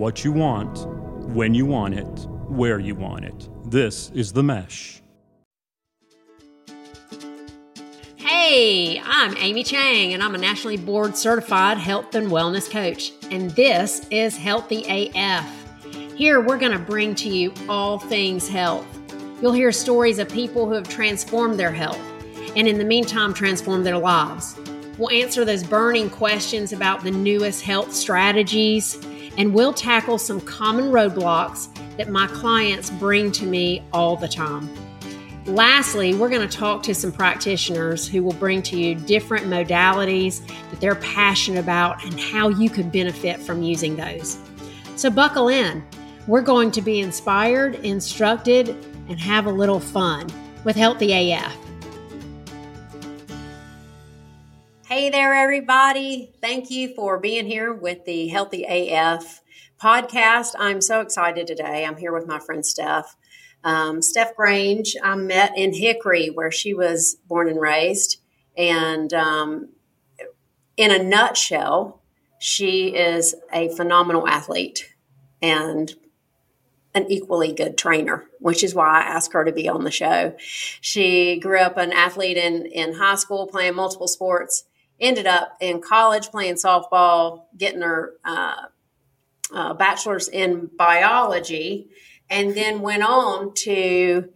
what 0.00 0.24
you 0.24 0.32
want, 0.32 0.86
when 1.34 1.52
you 1.52 1.66
want 1.66 1.92
it, 1.92 2.26
where 2.48 2.78
you 2.78 2.94
want 2.94 3.22
it. 3.22 3.50
This 3.70 4.10
is 4.14 4.32
The 4.32 4.42
Mesh. 4.42 5.02
Hey, 8.16 8.98
I'm 8.98 9.36
Amy 9.36 9.62
Chang, 9.62 10.14
and 10.14 10.22
I'm 10.22 10.34
a 10.34 10.38
nationally 10.38 10.78
board 10.78 11.18
certified 11.18 11.76
health 11.76 12.14
and 12.14 12.28
wellness 12.28 12.70
coach. 12.70 13.12
And 13.30 13.50
this 13.50 14.06
is 14.10 14.38
Healthy 14.38 15.12
AF. 15.14 15.46
Here, 16.16 16.40
we're 16.40 16.56
going 16.56 16.72
to 16.72 16.78
bring 16.78 17.14
to 17.16 17.28
you 17.28 17.52
all 17.68 17.98
things 17.98 18.48
health. 18.48 18.86
You'll 19.42 19.52
hear 19.52 19.70
stories 19.70 20.18
of 20.18 20.30
people 20.30 20.66
who 20.66 20.72
have 20.72 20.88
transformed 20.88 21.60
their 21.60 21.72
health 21.72 22.00
and, 22.56 22.66
in 22.66 22.78
the 22.78 22.84
meantime, 22.86 23.34
transformed 23.34 23.84
their 23.84 23.98
lives. 23.98 24.56
We'll 24.96 25.10
answer 25.10 25.44
those 25.44 25.62
burning 25.62 26.08
questions 26.08 26.72
about 26.72 27.04
the 27.04 27.10
newest 27.10 27.62
health 27.62 27.92
strategies, 27.92 28.98
and 29.38 29.54
we'll 29.54 29.72
tackle 29.72 30.18
some 30.18 30.40
common 30.40 30.86
roadblocks 30.86 31.68
that 31.96 32.08
my 32.08 32.26
clients 32.28 32.90
bring 32.90 33.30
to 33.32 33.46
me 33.46 33.82
all 33.92 34.16
the 34.16 34.28
time. 34.28 34.68
Lastly, 35.46 36.14
we're 36.14 36.28
going 36.28 36.46
to 36.46 36.56
talk 36.56 36.82
to 36.84 36.94
some 36.94 37.10
practitioners 37.10 38.06
who 38.06 38.22
will 38.22 38.34
bring 38.34 38.62
to 38.62 38.78
you 38.78 38.94
different 38.94 39.46
modalities 39.46 40.46
that 40.70 40.80
they're 40.80 40.96
passionate 40.96 41.60
about 41.60 42.04
and 42.04 42.20
how 42.20 42.48
you 42.48 42.68
could 42.68 42.92
benefit 42.92 43.40
from 43.40 43.62
using 43.62 43.96
those. 43.96 44.38
So, 44.96 45.10
buckle 45.10 45.48
in. 45.48 45.82
We're 46.26 46.42
going 46.42 46.70
to 46.72 46.82
be 46.82 47.00
inspired, 47.00 47.76
instructed, 47.76 48.68
and 49.08 49.18
have 49.18 49.46
a 49.46 49.50
little 49.50 49.80
fun 49.80 50.28
with 50.62 50.76
Healthy 50.76 51.32
AF. 51.32 51.56
Hey 54.92 55.08
there, 55.08 55.32
everybody. 55.32 56.32
Thank 56.40 56.68
you 56.68 56.92
for 56.96 57.20
being 57.20 57.46
here 57.46 57.72
with 57.72 58.04
the 58.06 58.26
Healthy 58.26 58.64
AF 58.68 59.40
podcast. 59.80 60.56
I'm 60.58 60.80
so 60.80 61.00
excited 61.00 61.46
today. 61.46 61.84
I'm 61.84 61.96
here 61.96 62.12
with 62.12 62.26
my 62.26 62.40
friend 62.40 62.66
Steph. 62.66 63.14
Um, 63.62 64.02
Steph 64.02 64.34
Grange, 64.34 64.96
I 65.00 65.14
met 65.14 65.56
in 65.56 65.72
Hickory, 65.72 66.30
where 66.30 66.50
she 66.50 66.74
was 66.74 67.18
born 67.28 67.48
and 67.48 67.60
raised. 67.60 68.20
And 68.56 69.14
um, 69.14 69.68
in 70.76 70.90
a 70.90 71.00
nutshell, 71.00 72.02
she 72.40 72.88
is 72.88 73.36
a 73.52 73.68
phenomenal 73.76 74.26
athlete 74.26 74.92
and 75.40 75.94
an 76.96 77.06
equally 77.08 77.52
good 77.52 77.78
trainer, 77.78 78.24
which 78.40 78.64
is 78.64 78.74
why 78.74 78.88
I 78.88 79.02
asked 79.02 79.34
her 79.34 79.44
to 79.44 79.52
be 79.52 79.68
on 79.68 79.84
the 79.84 79.92
show. 79.92 80.34
She 80.80 81.38
grew 81.38 81.60
up 81.60 81.76
an 81.76 81.92
athlete 81.92 82.36
in, 82.36 82.66
in 82.66 82.94
high 82.94 83.14
school, 83.14 83.46
playing 83.46 83.76
multiple 83.76 84.08
sports 84.08 84.64
ended 85.00 85.26
up 85.26 85.56
in 85.60 85.80
college 85.80 86.28
playing 86.28 86.54
softball, 86.54 87.44
getting 87.56 87.82
her 87.82 88.14
uh, 88.24 88.62
uh, 89.52 89.74
bachelor's 89.74 90.28
in 90.28 90.70
biology, 90.76 91.88
and 92.28 92.54
then 92.54 92.80
went 92.80 93.02
on 93.02 93.52
to 93.54 94.28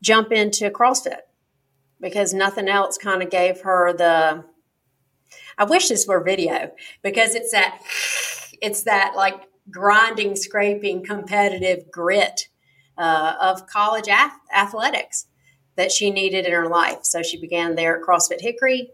jump 0.00 0.32
into 0.32 0.70
CrossFit 0.70 1.20
because 2.00 2.32
nothing 2.32 2.68
else 2.68 2.98
kind 2.98 3.22
of 3.22 3.30
gave 3.30 3.60
her 3.62 3.92
the. 3.92 4.44
I 5.58 5.64
wish 5.64 5.88
this 5.88 6.06
were 6.06 6.22
video 6.22 6.72
because 7.02 7.34
it's 7.34 7.52
that 7.52 7.80
it's 8.60 8.84
that 8.84 9.14
like 9.16 9.42
grinding, 9.70 10.36
scraping, 10.36 11.04
competitive 11.04 11.90
grit 11.90 12.48
uh, 12.96 13.34
of 13.40 13.66
college 13.66 14.08
ath- 14.08 14.38
athletics 14.54 15.26
that 15.76 15.90
she 15.90 16.10
needed 16.10 16.46
in 16.46 16.52
her 16.52 16.68
life. 16.68 17.00
So 17.02 17.22
she 17.22 17.40
began 17.40 17.74
there 17.74 17.96
at 17.96 18.02
CrossFit 18.02 18.40
Hickory 18.40 18.90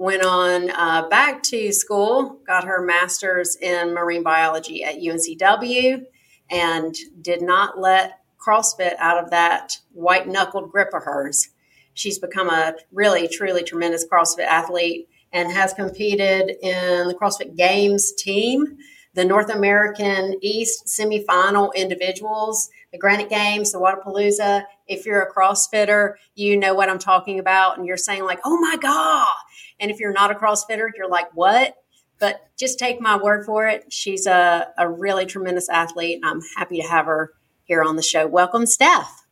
went 0.00 0.24
on 0.24 0.70
uh, 0.70 1.06
back 1.10 1.42
to 1.42 1.70
school, 1.70 2.40
got 2.46 2.64
her 2.64 2.80
master's 2.82 3.54
in 3.56 3.92
marine 3.92 4.22
biology 4.22 4.82
at 4.82 4.96
UNCW, 4.96 6.02
and 6.50 6.96
did 7.20 7.42
not 7.42 7.78
let 7.78 8.20
CrossFit 8.38 8.94
out 8.98 9.22
of 9.22 9.30
that 9.30 9.76
white 9.92 10.26
knuckled 10.26 10.72
grip 10.72 10.88
of 10.94 11.04
hers. 11.04 11.50
She's 11.92 12.18
become 12.18 12.48
a 12.48 12.76
really, 12.90 13.28
truly 13.28 13.62
tremendous 13.62 14.06
CrossFit 14.08 14.46
athlete 14.46 15.06
and 15.34 15.52
has 15.52 15.74
competed 15.74 16.56
in 16.62 17.08
the 17.08 17.14
CrossFit 17.14 17.54
Games 17.54 18.10
team, 18.12 18.78
the 19.12 19.26
North 19.26 19.50
American 19.50 20.34
East 20.40 20.86
semifinal 20.86 21.74
individuals, 21.74 22.70
the 22.90 22.98
Granite 22.98 23.28
Games, 23.28 23.72
the 23.72 23.78
Wodapalooza. 23.78 24.64
If 24.90 25.06
you're 25.06 25.22
a 25.22 25.32
CrossFitter, 25.32 26.14
you 26.34 26.58
know 26.58 26.74
what 26.74 26.90
I'm 26.90 26.98
talking 26.98 27.38
about, 27.38 27.78
and 27.78 27.86
you're 27.86 27.96
saying, 27.96 28.24
like, 28.24 28.40
oh 28.44 28.58
my 28.60 28.76
God, 28.76 29.34
and 29.78 29.90
if 29.90 30.00
you're 30.00 30.12
not 30.12 30.32
a 30.32 30.34
CrossFitter, 30.34 30.88
you're 30.96 31.08
like, 31.08 31.28
what? 31.32 31.76
But 32.18 32.40
just 32.58 32.78
take 32.78 33.00
my 33.00 33.16
word 33.16 33.46
for 33.46 33.66
it. 33.68 33.92
She's 33.92 34.26
a, 34.26 34.68
a 34.76 34.88
really 34.88 35.24
tremendous 35.26 35.68
athlete, 35.68 36.16
and 36.16 36.24
I'm 36.26 36.42
happy 36.56 36.80
to 36.80 36.86
have 36.88 37.06
her 37.06 37.32
here 37.64 37.82
on 37.82 37.94
the 37.94 38.02
show. 38.02 38.26
Welcome, 38.26 38.66
Steph. 38.66 39.24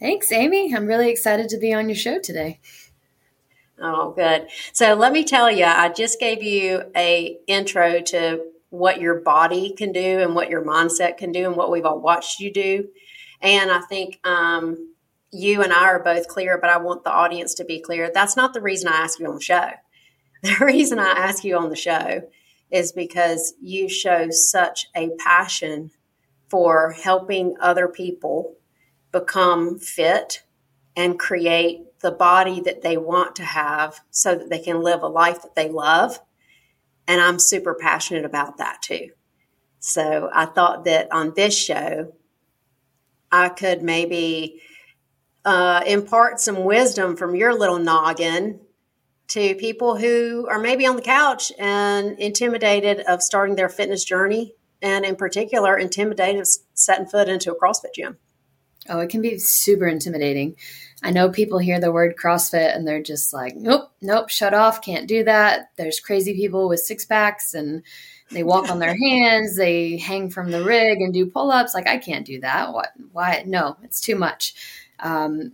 Thanks, 0.00 0.32
Amy. 0.32 0.74
I'm 0.74 0.86
really 0.86 1.10
excited 1.10 1.48
to 1.50 1.58
be 1.58 1.74
on 1.74 1.88
your 1.88 1.96
show 1.96 2.18
today. 2.18 2.60
Oh, 3.80 4.12
good. 4.12 4.48
So 4.72 4.94
let 4.94 5.12
me 5.12 5.22
tell 5.22 5.50
you, 5.50 5.64
I 5.64 5.90
just 5.90 6.18
gave 6.18 6.42
you 6.42 6.82
a 6.96 7.38
intro 7.46 8.00
to 8.00 8.44
what 8.70 9.00
your 9.00 9.20
body 9.20 9.74
can 9.76 9.92
do 9.92 10.20
and 10.20 10.34
what 10.34 10.50
your 10.50 10.64
mindset 10.64 11.18
can 11.18 11.30
do 11.30 11.46
and 11.46 11.56
what 11.56 11.70
we've 11.70 11.84
all 11.86 12.00
watched 12.00 12.40
you 12.40 12.52
do. 12.52 12.88
And 13.40 13.70
I 13.70 13.80
think 13.82 14.20
um, 14.26 14.94
you 15.30 15.62
and 15.62 15.72
I 15.72 15.84
are 15.84 16.02
both 16.02 16.28
clear, 16.28 16.58
but 16.58 16.70
I 16.70 16.78
want 16.78 17.04
the 17.04 17.12
audience 17.12 17.54
to 17.54 17.64
be 17.64 17.80
clear. 17.80 18.10
That's 18.12 18.36
not 18.36 18.54
the 18.54 18.60
reason 18.60 18.88
I 18.88 18.96
ask 18.96 19.18
you 19.18 19.26
on 19.26 19.34
the 19.34 19.40
show. 19.42 19.70
The 20.40 20.64
reason 20.64 21.00
I 21.00 21.10
ask 21.10 21.42
you 21.42 21.56
on 21.56 21.68
the 21.68 21.74
show 21.74 22.22
is 22.70 22.92
because 22.92 23.54
you 23.60 23.88
show 23.88 24.30
such 24.30 24.86
a 24.94 25.10
passion 25.18 25.90
for 26.48 26.92
helping 26.92 27.56
other 27.60 27.88
people 27.88 28.54
become 29.10 29.80
fit 29.80 30.44
and 30.96 31.18
create 31.18 31.80
the 32.00 32.12
body 32.12 32.60
that 32.60 32.82
they 32.82 32.96
want 32.96 33.36
to 33.36 33.44
have 33.44 34.00
so 34.10 34.34
that 34.34 34.50
they 34.50 34.60
can 34.60 34.80
live 34.82 35.02
a 35.02 35.08
life 35.08 35.42
that 35.42 35.54
they 35.54 35.68
love. 35.68 36.20
And 37.06 37.20
I'm 37.20 37.38
super 37.38 37.74
passionate 37.74 38.24
about 38.24 38.58
that 38.58 38.82
too. 38.82 39.10
So 39.80 40.30
I 40.32 40.46
thought 40.46 40.84
that 40.84 41.10
on 41.12 41.32
this 41.34 41.56
show, 41.56 42.12
I 43.30 43.48
could 43.50 43.82
maybe 43.82 44.60
uh, 45.44 45.82
impart 45.86 46.40
some 46.40 46.64
wisdom 46.64 47.16
from 47.16 47.34
your 47.34 47.54
little 47.54 47.78
noggin 47.78 48.60
to 49.28 49.54
people 49.56 49.96
who 49.96 50.46
are 50.50 50.58
maybe 50.58 50.86
on 50.86 50.96
the 50.96 51.02
couch 51.02 51.52
and 51.58 52.18
intimidated 52.18 53.00
of 53.00 53.22
starting 53.22 53.56
their 53.56 53.68
fitness 53.68 54.04
journey 54.04 54.54
and 54.80 55.04
in 55.04 55.16
particular 55.16 55.76
intimidated 55.76 56.40
of 56.40 56.48
setting 56.74 57.06
foot 57.06 57.28
into 57.28 57.52
a 57.52 57.58
CrossFit 57.58 57.94
gym? 57.94 58.16
Oh, 58.88 59.00
it 59.00 59.10
can 59.10 59.20
be 59.20 59.38
super 59.38 59.86
intimidating. 59.86 60.56
I 61.02 61.10
know 61.10 61.28
people 61.28 61.58
hear 61.58 61.78
the 61.78 61.92
word 61.92 62.16
CrossFit 62.16 62.74
and 62.74 62.88
they're 62.88 63.02
just 63.02 63.34
like, 63.34 63.54
nope, 63.54 63.90
nope, 64.00 64.30
shut 64.30 64.54
off, 64.54 64.80
can't 64.80 65.06
do 65.06 65.24
that. 65.24 65.70
There's 65.76 66.00
crazy 66.00 66.34
people 66.34 66.68
with 66.68 66.80
six 66.80 67.04
packs 67.04 67.54
and 67.54 67.82
they 68.30 68.42
walk 68.42 68.70
on 68.70 68.78
their 68.78 68.96
hands, 68.96 69.56
they 69.56 69.96
hang 69.96 70.30
from 70.30 70.50
the 70.50 70.62
rig 70.62 71.00
and 71.00 71.12
do 71.12 71.26
pull 71.26 71.50
ups. 71.50 71.74
Like, 71.74 71.88
I 71.88 71.98
can't 71.98 72.26
do 72.26 72.40
that. 72.40 72.72
What? 72.72 72.90
Why? 73.12 73.42
No, 73.46 73.76
it's 73.82 74.00
too 74.00 74.16
much. 74.16 74.54
Um, 75.00 75.52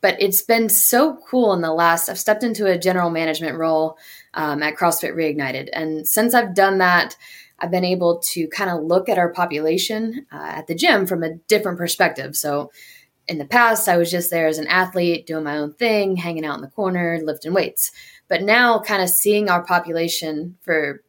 but 0.00 0.20
it's 0.20 0.42
been 0.42 0.68
so 0.68 1.16
cool 1.28 1.52
in 1.52 1.60
the 1.60 1.72
last, 1.72 2.08
I've 2.08 2.18
stepped 2.18 2.42
into 2.42 2.66
a 2.66 2.76
general 2.76 3.08
management 3.08 3.56
role 3.56 3.96
um, 4.34 4.62
at 4.62 4.76
CrossFit 4.76 5.14
Reignited. 5.14 5.68
And 5.72 6.08
since 6.08 6.34
I've 6.34 6.54
done 6.54 6.78
that, 6.78 7.16
I've 7.60 7.70
been 7.70 7.84
able 7.84 8.18
to 8.32 8.48
kind 8.48 8.70
of 8.70 8.82
look 8.82 9.08
at 9.08 9.18
our 9.18 9.32
population 9.32 10.26
uh, 10.32 10.54
at 10.56 10.66
the 10.66 10.74
gym 10.74 11.06
from 11.06 11.22
a 11.22 11.34
different 11.46 11.78
perspective. 11.78 12.34
So 12.34 12.72
in 13.28 13.38
the 13.38 13.44
past, 13.44 13.88
I 13.88 13.96
was 13.96 14.10
just 14.10 14.30
there 14.30 14.48
as 14.48 14.58
an 14.58 14.66
athlete, 14.66 15.26
doing 15.26 15.44
my 15.44 15.58
own 15.58 15.72
thing, 15.72 16.16
hanging 16.16 16.44
out 16.44 16.56
in 16.56 16.62
the 16.62 16.66
corner, 16.68 17.20
lifting 17.22 17.54
weights. 17.54 17.92
But 18.26 18.42
now, 18.42 18.80
kind 18.80 19.02
of 19.02 19.08
seeing 19.08 19.48
our 19.48 19.64
population 19.64 20.56
for 20.62 21.04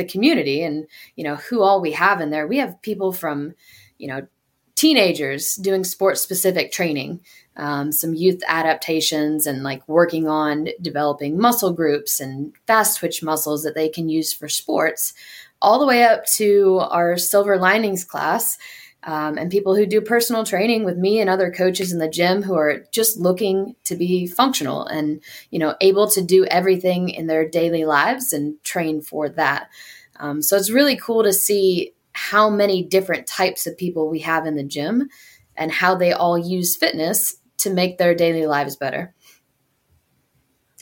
the 0.00 0.10
community 0.10 0.62
and 0.62 0.86
you 1.16 1.24
know 1.24 1.36
who 1.36 1.62
all 1.62 1.80
we 1.80 1.92
have 1.92 2.20
in 2.20 2.30
there, 2.30 2.46
we 2.46 2.58
have 2.58 2.80
people 2.82 3.12
from 3.12 3.54
you 3.98 4.08
know 4.08 4.26
teenagers 4.74 5.56
doing 5.56 5.84
sports 5.84 6.22
specific 6.22 6.72
training, 6.72 7.20
um, 7.56 7.92
some 7.92 8.14
youth 8.14 8.42
adaptations, 8.48 9.46
and 9.46 9.62
like 9.62 9.86
working 9.86 10.26
on 10.26 10.68
developing 10.80 11.38
muscle 11.38 11.72
groups 11.72 12.18
and 12.18 12.52
fast 12.66 12.98
twitch 12.98 13.22
muscles 13.22 13.62
that 13.62 13.74
they 13.74 13.88
can 13.88 14.08
use 14.08 14.32
for 14.32 14.48
sports, 14.48 15.12
all 15.60 15.78
the 15.78 15.86
way 15.86 16.02
up 16.02 16.24
to 16.24 16.78
our 16.90 17.18
silver 17.18 17.58
linings 17.58 18.04
class. 18.04 18.56
Um, 19.02 19.38
and 19.38 19.50
people 19.50 19.74
who 19.74 19.86
do 19.86 20.02
personal 20.02 20.44
training 20.44 20.84
with 20.84 20.98
me 20.98 21.20
and 21.20 21.30
other 21.30 21.50
coaches 21.50 21.90
in 21.90 21.98
the 21.98 22.08
gym 22.08 22.42
who 22.42 22.54
are 22.54 22.84
just 22.92 23.18
looking 23.18 23.74
to 23.84 23.96
be 23.96 24.26
functional 24.26 24.84
and 24.84 25.22
you 25.50 25.58
know 25.58 25.74
able 25.80 26.06
to 26.08 26.20
do 26.20 26.44
everything 26.44 27.08
in 27.08 27.26
their 27.26 27.48
daily 27.48 27.86
lives 27.86 28.34
and 28.34 28.62
train 28.62 29.00
for 29.00 29.30
that 29.30 29.70
um, 30.16 30.42
so 30.42 30.54
it's 30.54 30.70
really 30.70 30.96
cool 30.96 31.22
to 31.22 31.32
see 31.32 31.94
how 32.12 32.50
many 32.50 32.82
different 32.82 33.26
types 33.26 33.66
of 33.66 33.78
people 33.78 34.10
we 34.10 34.20
have 34.20 34.46
in 34.46 34.54
the 34.54 34.62
gym 34.62 35.08
and 35.56 35.72
how 35.72 35.94
they 35.94 36.12
all 36.12 36.38
use 36.38 36.76
fitness 36.76 37.36
to 37.58 37.70
make 37.70 37.98
their 37.98 38.14
daily 38.14 38.46
lives 38.46 38.76
better. 38.76 39.14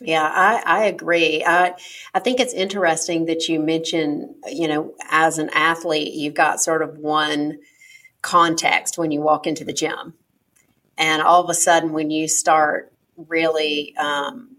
Yeah, 0.01 0.31
I, 0.33 0.63
I 0.65 0.85
agree. 0.85 1.43
I 1.45 1.75
I 2.15 2.21
think 2.21 2.39
it's 2.39 2.55
interesting 2.55 3.27
that 3.27 3.49
you 3.49 3.59
mention, 3.59 4.37
you 4.47 4.69
know, 4.69 4.95
as 5.11 5.39
an 5.39 5.51
athlete, 5.53 6.15
you've 6.15 6.35
got 6.35 6.61
sort 6.61 6.83
of 6.83 6.99
one 6.99 7.59
context 8.23 8.99
when 8.99 9.11
you 9.11 9.21
walk 9.21 9.47
into 9.47 9.65
the 9.65 9.73
gym, 9.73 10.15
and 10.97 11.23
all 11.23 11.43
of 11.43 11.51
a 11.51 11.55
sudden, 11.55 11.93
when 11.93 12.11
you 12.11 12.29
start 12.29 12.93
really 13.17 13.97
um, 13.97 14.57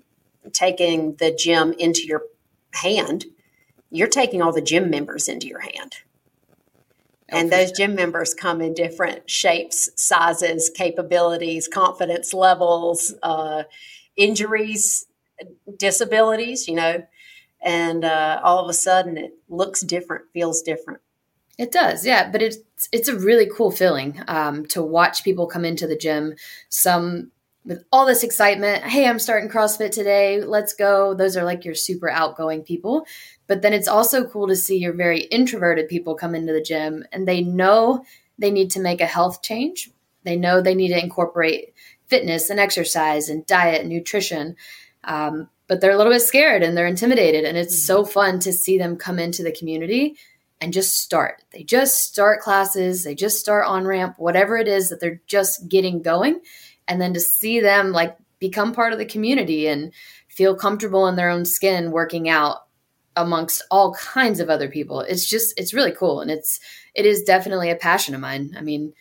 taking 0.53 1.15
the 1.15 1.31
gym 1.31 1.73
into 1.73 2.05
your 2.05 2.23
hand, 2.73 3.25
you're 3.89 4.07
taking 4.07 4.41
all 4.41 4.53
the 4.53 4.61
gym 4.61 4.89
members 4.89 5.27
into 5.27 5.47
your 5.47 5.59
hand. 5.59 5.95
Oh, 7.31 7.37
and 7.37 7.51
those 7.51 7.71
gym 7.71 7.95
members 7.95 8.33
come 8.33 8.61
in 8.61 8.73
different 8.73 9.29
shapes, 9.29 9.89
sizes, 9.95 10.69
capabilities, 10.73 11.67
confidence 11.67 12.33
levels, 12.33 13.13
uh, 13.21 13.63
injuries, 14.15 15.05
disabilities, 15.77 16.67
you 16.67 16.75
know, 16.75 17.03
and 17.61 18.03
uh, 18.03 18.39
all 18.43 18.63
of 18.63 18.69
a 18.69 18.73
sudden 18.73 19.17
it 19.17 19.33
looks 19.47 19.81
different, 19.81 20.25
feels 20.33 20.61
different. 20.61 21.01
It 21.59 21.73
does, 21.73 22.05
yeah, 22.05 22.31
but 22.31 22.41
it's 22.41 22.57
it's 22.93 23.09
a 23.09 23.19
really 23.19 23.45
cool 23.53 23.69
feeling 23.69 24.23
um, 24.29 24.65
to 24.67 24.81
watch 24.81 25.25
people 25.25 25.45
come 25.45 25.65
into 25.65 25.87
the 25.87 25.97
gym. 25.97 26.35
Some 26.69 27.31
with 27.65 27.83
all 27.91 28.05
this 28.05 28.23
excitement, 28.23 28.85
hey, 28.85 29.05
I'm 29.05 29.19
starting 29.19 29.49
CrossFit 29.49 29.91
today, 29.91 30.41
let's 30.41 30.71
go. 30.73 31.13
Those 31.13 31.35
are 31.35 31.43
like 31.43 31.65
your 31.65 31.75
super 31.75 32.09
outgoing 32.09 32.63
people. 32.63 33.05
But 33.45 33.61
then 33.61 33.73
it's 33.73 33.89
also 33.89 34.25
cool 34.25 34.47
to 34.47 34.55
see 34.55 34.77
your 34.77 34.93
very 34.93 35.19
introverted 35.23 35.89
people 35.89 36.15
come 36.15 36.33
into 36.33 36.53
the 36.53 36.61
gym 36.61 37.03
and 37.11 37.27
they 37.27 37.41
know 37.41 38.05
they 38.37 38.51
need 38.51 38.71
to 38.71 38.79
make 38.79 39.01
a 39.01 39.05
health 39.05 39.41
change. 39.41 39.91
They 40.23 40.37
know 40.37 40.61
they 40.61 40.75
need 40.75 40.93
to 40.93 41.03
incorporate 41.03 41.73
fitness 42.07 42.49
and 42.49 42.57
exercise 42.57 43.27
and 43.27 43.45
diet 43.45 43.81
and 43.81 43.89
nutrition. 43.89 44.55
Um, 45.03 45.49
but 45.67 45.81
they're 45.81 45.91
a 45.91 45.97
little 45.97 46.13
bit 46.13 46.21
scared 46.21 46.63
and 46.63 46.77
they're 46.77 46.87
intimidated. 46.87 47.43
And 47.43 47.57
it's 47.57 47.85
so 47.85 48.03
mm-hmm. 48.03 48.11
fun 48.11 48.39
to 48.39 48.53
see 48.53 48.77
them 48.77 48.95
come 48.95 49.19
into 49.19 49.43
the 49.43 49.51
community 49.51 50.15
and 50.61 50.73
just 50.73 50.95
start. 50.95 51.43
They 51.51 51.63
just 51.63 52.03
start 52.03 52.41
classes, 52.41 53.03
they 53.03 53.15
just 53.15 53.39
start 53.39 53.65
on 53.67 53.85
ramp, 53.85 54.15
whatever 54.17 54.57
it 54.57 54.67
is 54.67 54.89
that 54.89 54.99
they're 54.99 55.21
just 55.27 55.67
getting 55.67 56.01
going. 56.01 56.41
And 56.87 56.99
then 57.01 57.13
to 57.13 57.19
see 57.19 57.59
them 57.59 57.91
like 57.91 58.17
become 58.39 58.73
part 58.73 58.93
of 58.93 58.99
the 58.99 59.05
community 59.05 59.67
and 59.67 59.93
feel 60.27 60.55
comfortable 60.55 61.07
in 61.07 61.15
their 61.15 61.29
own 61.29 61.45
skin 61.45 61.91
working 61.91 62.29
out 62.29 62.65
amongst 63.15 63.63
all 63.69 63.93
kinds 63.93 64.39
of 64.39 64.49
other 64.49 64.69
people. 64.69 65.01
It's 65.01 65.29
just 65.29 65.53
it's 65.57 65.73
really 65.73 65.91
cool 65.91 66.21
and 66.21 66.31
it's 66.31 66.59
it 66.95 67.05
is 67.05 67.23
definitely 67.23 67.69
a 67.69 67.75
passion 67.75 68.15
of 68.15 68.21
mine. 68.21 68.55
I 68.57 68.61
mean, 68.61 68.93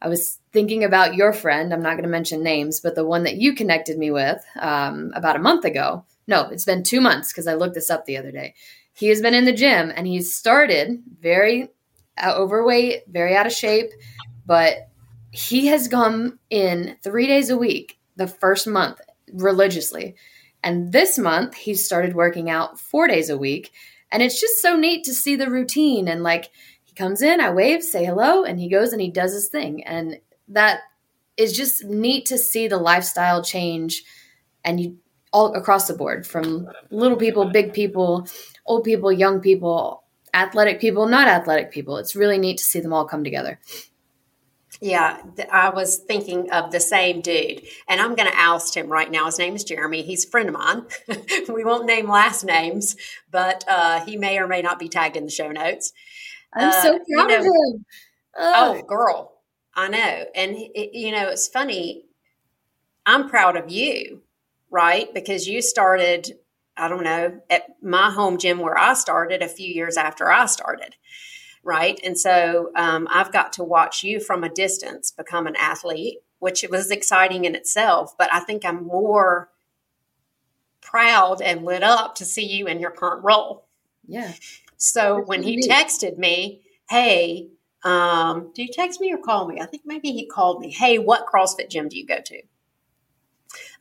I 0.00 0.08
was 0.08 0.38
thinking 0.52 0.84
about 0.84 1.14
your 1.14 1.32
friend. 1.32 1.72
I'm 1.72 1.82
not 1.82 1.92
going 1.92 2.02
to 2.02 2.08
mention 2.08 2.42
names, 2.42 2.80
but 2.80 2.94
the 2.94 3.04
one 3.04 3.22
that 3.22 3.36
you 3.36 3.54
connected 3.54 3.98
me 3.98 4.10
with 4.10 4.44
um, 4.60 5.12
about 5.14 5.36
a 5.36 5.40
month 5.40 5.64
ago. 5.64 6.04
No, 6.26 6.48
it's 6.48 6.64
been 6.64 6.82
two 6.82 7.00
months 7.00 7.32
because 7.32 7.46
I 7.46 7.54
looked 7.54 7.74
this 7.74 7.90
up 7.90 8.04
the 8.04 8.16
other 8.16 8.30
day. 8.30 8.54
He 8.92 9.08
has 9.08 9.20
been 9.20 9.34
in 9.34 9.44
the 9.44 9.52
gym 9.52 9.92
and 9.94 10.06
he's 10.06 10.34
started 10.34 11.02
very 11.20 11.70
uh, 12.22 12.34
overweight, 12.36 13.04
very 13.08 13.34
out 13.34 13.46
of 13.46 13.52
shape, 13.52 13.90
but 14.44 14.88
he 15.30 15.68
has 15.68 15.88
gone 15.88 16.38
in 16.50 16.96
three 17.02 17.26
days 17.26 17.50
a 17.50 17.56
week 17.56 17.98
the 18.16 18.26
first 18.26 18.66
month 18.66 19.00
religiously. 19.32 20.14
And 20.62 20.92
this 20.92 21.18
month, 21.18 21.54
he 21.54 21.74
started 21.74 22.14
working 22.14 22.50
out 22.50 22.78
four 22.78 23.08
days 23.08 23.30
a 23.30 23.38
week. 23.38 23.72
And 24.10 24.22
it's 24.22 24.40
just 24.40 24.60
so 24.60 24.76
neat 24.76 25.04
to 25.04 25.14
see 25.14 25.36
the 25.36 25.50
routine 25.50 26.06
and 26.06 26.22
like, 26.22 26.50
he 26.84 26.94
comes 26.94 27.22
in, 27.22 27.40
I 27.40 27.50
wave, 27.50 27.82
say 27.82 28.04
hello, 28.04 28.44
and 28.44 28.60
he 28.60 28.68
goes 28.68 28.92
and 28.92 29.00
he 29.00 29.10
does 29.10 29.32
his 29.32 29.48
thing. 29.48 29.82
And 29.84 30.20
that 30.48 30.80
is 31.38 31.56
just 31.56 31.84
neat 31.84 32.26
to 32.26 32.36
see 32.36 32.68
the 32.68 32.76
lifestyle 32.76 33.42
change 33.42 34.04
and 34.62 34.78
you 34.78 34.98
all 35.32 35.54
across 35.54 35.88
the 35.88 35.94
board 35.94 36.26
from 36.26 36.68
little 36.90 37.16
people, 37.16 37.46
big 37.46 37.72
people, 37.72 38.28
old 38.64 38.84
people, 38.84 39.12
young 39.12 39.40
people, 39.40 40.04
athletic 40.34 40.80
people, 40.80 41.06
not 41.06 41.28
athletic 41.28 41.70
people. 41.70 41.96
It's 41.96 42.16
really 42.16 42.38
neat 42.38 42.58
to 42.58 42.64
see 42.64 42.80
them 42.80 42.92
all 42.92 43.04
come 43.04 43.24
together. 43.24 43.60
Yeah, 44.80 45.22
I 45.52 45.68
was 45.68 45.98
thinking 45.98 46.50
of 46.50 46.72
the 46.72 46.80
same 46.80 47.20
dude, 47.20 47.62
and 47.88 48.00
I'm 48.00 48.16
going 48.16 48.28
to 48.28 48.36
oust 48.36 48.76
him 48.76 48.88
right 48.88 49.08
now. 49.08 49.26
His 49.26 49.38
name 49.38 49.54
is 49.54 49.62
Jeremy. 49.62 50.02
He's 50.02 50.24
a 50.24 50.28
friend 50.28 50.48
of 50.48 50.54
mine. 50.54 50.86
we 51.48 51.62
won't 51.62 51.86
name 51.86 52.08
last 52.08 52.44
names, 52.44 52.96
but 53.30 53.64
uh, 53.68 54.04
he 54.04 54.16
may 54.16 54.38
or 54.38 54.48
may 54.48 54.60
not 54.60 54.80
be 54.80 54.88
tagged 54.88 55.16
in 55.16 55.24
the 55.24 55.30
show 55.30 55.52
notes. 55.52 55.92
I'm 56.52 56.70
uh, 56.70 56.82
so 56.82 56.98
proud 56.98 57.04
you 57.08 57.26
know, 57.28 57.38
of 57.38 57.44
him. 57.44 57.84
Oh, 58.36 58.82
girl, 58.82 59.40
I 59.74 59.88
know. 59.88 60.24
And, 60.34 60.56
it, 60.56 60.96
you 60.96 61.12
know, 61.12 61.28
it's 61.28 61.46
funny. 61.46 62.06
I'm 63.06 63.28
proud 63.28 63.56
of 63.56 63.70
you, 63.70 64.22
right? 64.70 65.12
Because 65.14 65.46
you 65.46 65.62
started, 65.62 66.32
I 66.76 66.88
don't 66.88 67.04
know, 67.04 67.40
at 67.50 67.62
my 67.82 68.10
home 68.10 68.38
gym 68.38 68.58
where 68.58 68.78
I 68.78 68.94
started 68.94 69.42
a 69.42 69.48
few 69.48 69.72
years 69.72 69.96
after 69.96 70.30
I 70.30 70.46
started, 70.46 70.96
right? 71.62 72.00
And 72.02 72.18
so 72.18 72.70
um, 72.74 73.06
I've 73.10 73.32
got 73.32 73.52
to 73.54 73.64
watch 73.64 74.02
you 74.02 74.20
from 74.20 74.42
a 74.42 74.48
distance 74.48 75.10
become 75.10 75.46
an 75.46 75.56
athlete, 75.56 76.18
which 76.38 76.64
was 76.70 76.90
exciting 76.90 77.44
in 77.44 77.54
itself. 77.54 78.16
But 78.16 78.32
I 78.32 78.40
think 78.40 78.64
I'm 78.64 78.86
more 78.86 79.50
proud 80.80 81.40
and 81.40 81.64
lit 81.64 81.82
up 81.82 82.16
to 82.16 82.24
see 82.24 82.46
you 82.46 82.66
in 82.66 82.80
your 82.80 82.90
current 82.90 83.24
role. 83.24 83.66
Yeah. 84.06 84.32
So 84.76 85.22
when 85.22 85.42
he 85.42 85.68
texted 85.68 86.18
me, 86.18 86.62
hey, 86.88 87.48
um, 87.84 88.50
do 88.54 88.62
you 88.62 88.68
text 88.72 89.00
me 89.00 89.12
or 89.12 89.18
call 89.18 89.46
me? 89.46 89.60
I 89.60 89.66
think 89.66 89.82
maybe 89.84 90.10
he 90.12 90.26
called 90.26 90.60
me. 90.60 90.70
Hey, 90.70 90.98
what 90.98 91.26
CrossFit 91.26 91.70
gym 91.70 91.88
do 91.88 91.96
you 91.98 92.06
go 92.06 92.20
to? 92.20 92.42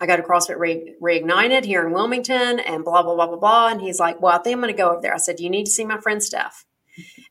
I 0.02 0.08
go 0.08 0.18
to 0.18 0.24
CrossFit 0.24 0.58
Re- 0.58 0.96
Reignited 1.02 1.64
here 1.64 1.86
in 1.86 1.94
Wilmington 1.94 2.60
and 2.60 2.84
blah, 2.84 3.04
blah, 3.04 3.16
blah, 3.16 3.28
blah, 3.28 3.38
blah. 3.38 3.68
And 3.68 3.80
he's 3.80 4.00
like, 4.00 4.20
well, 4.22 4.34
I 4.34 4.40
think 4.40 4.56
I'm 4.56 4.62
going 4.62 4.74
to 4.74 4.78
go 4.78 4.92
over 4.92 5.02
there. 5.02 5.14
I 5.14 5.18
said, 5.18 5.40
you 5.40 5.50
need 5.50 5.66
to 5.66 5.72
see 5.72 5.86
my 5.86 6.00
friend 6.00 6.24
Steph. 6.24 6.66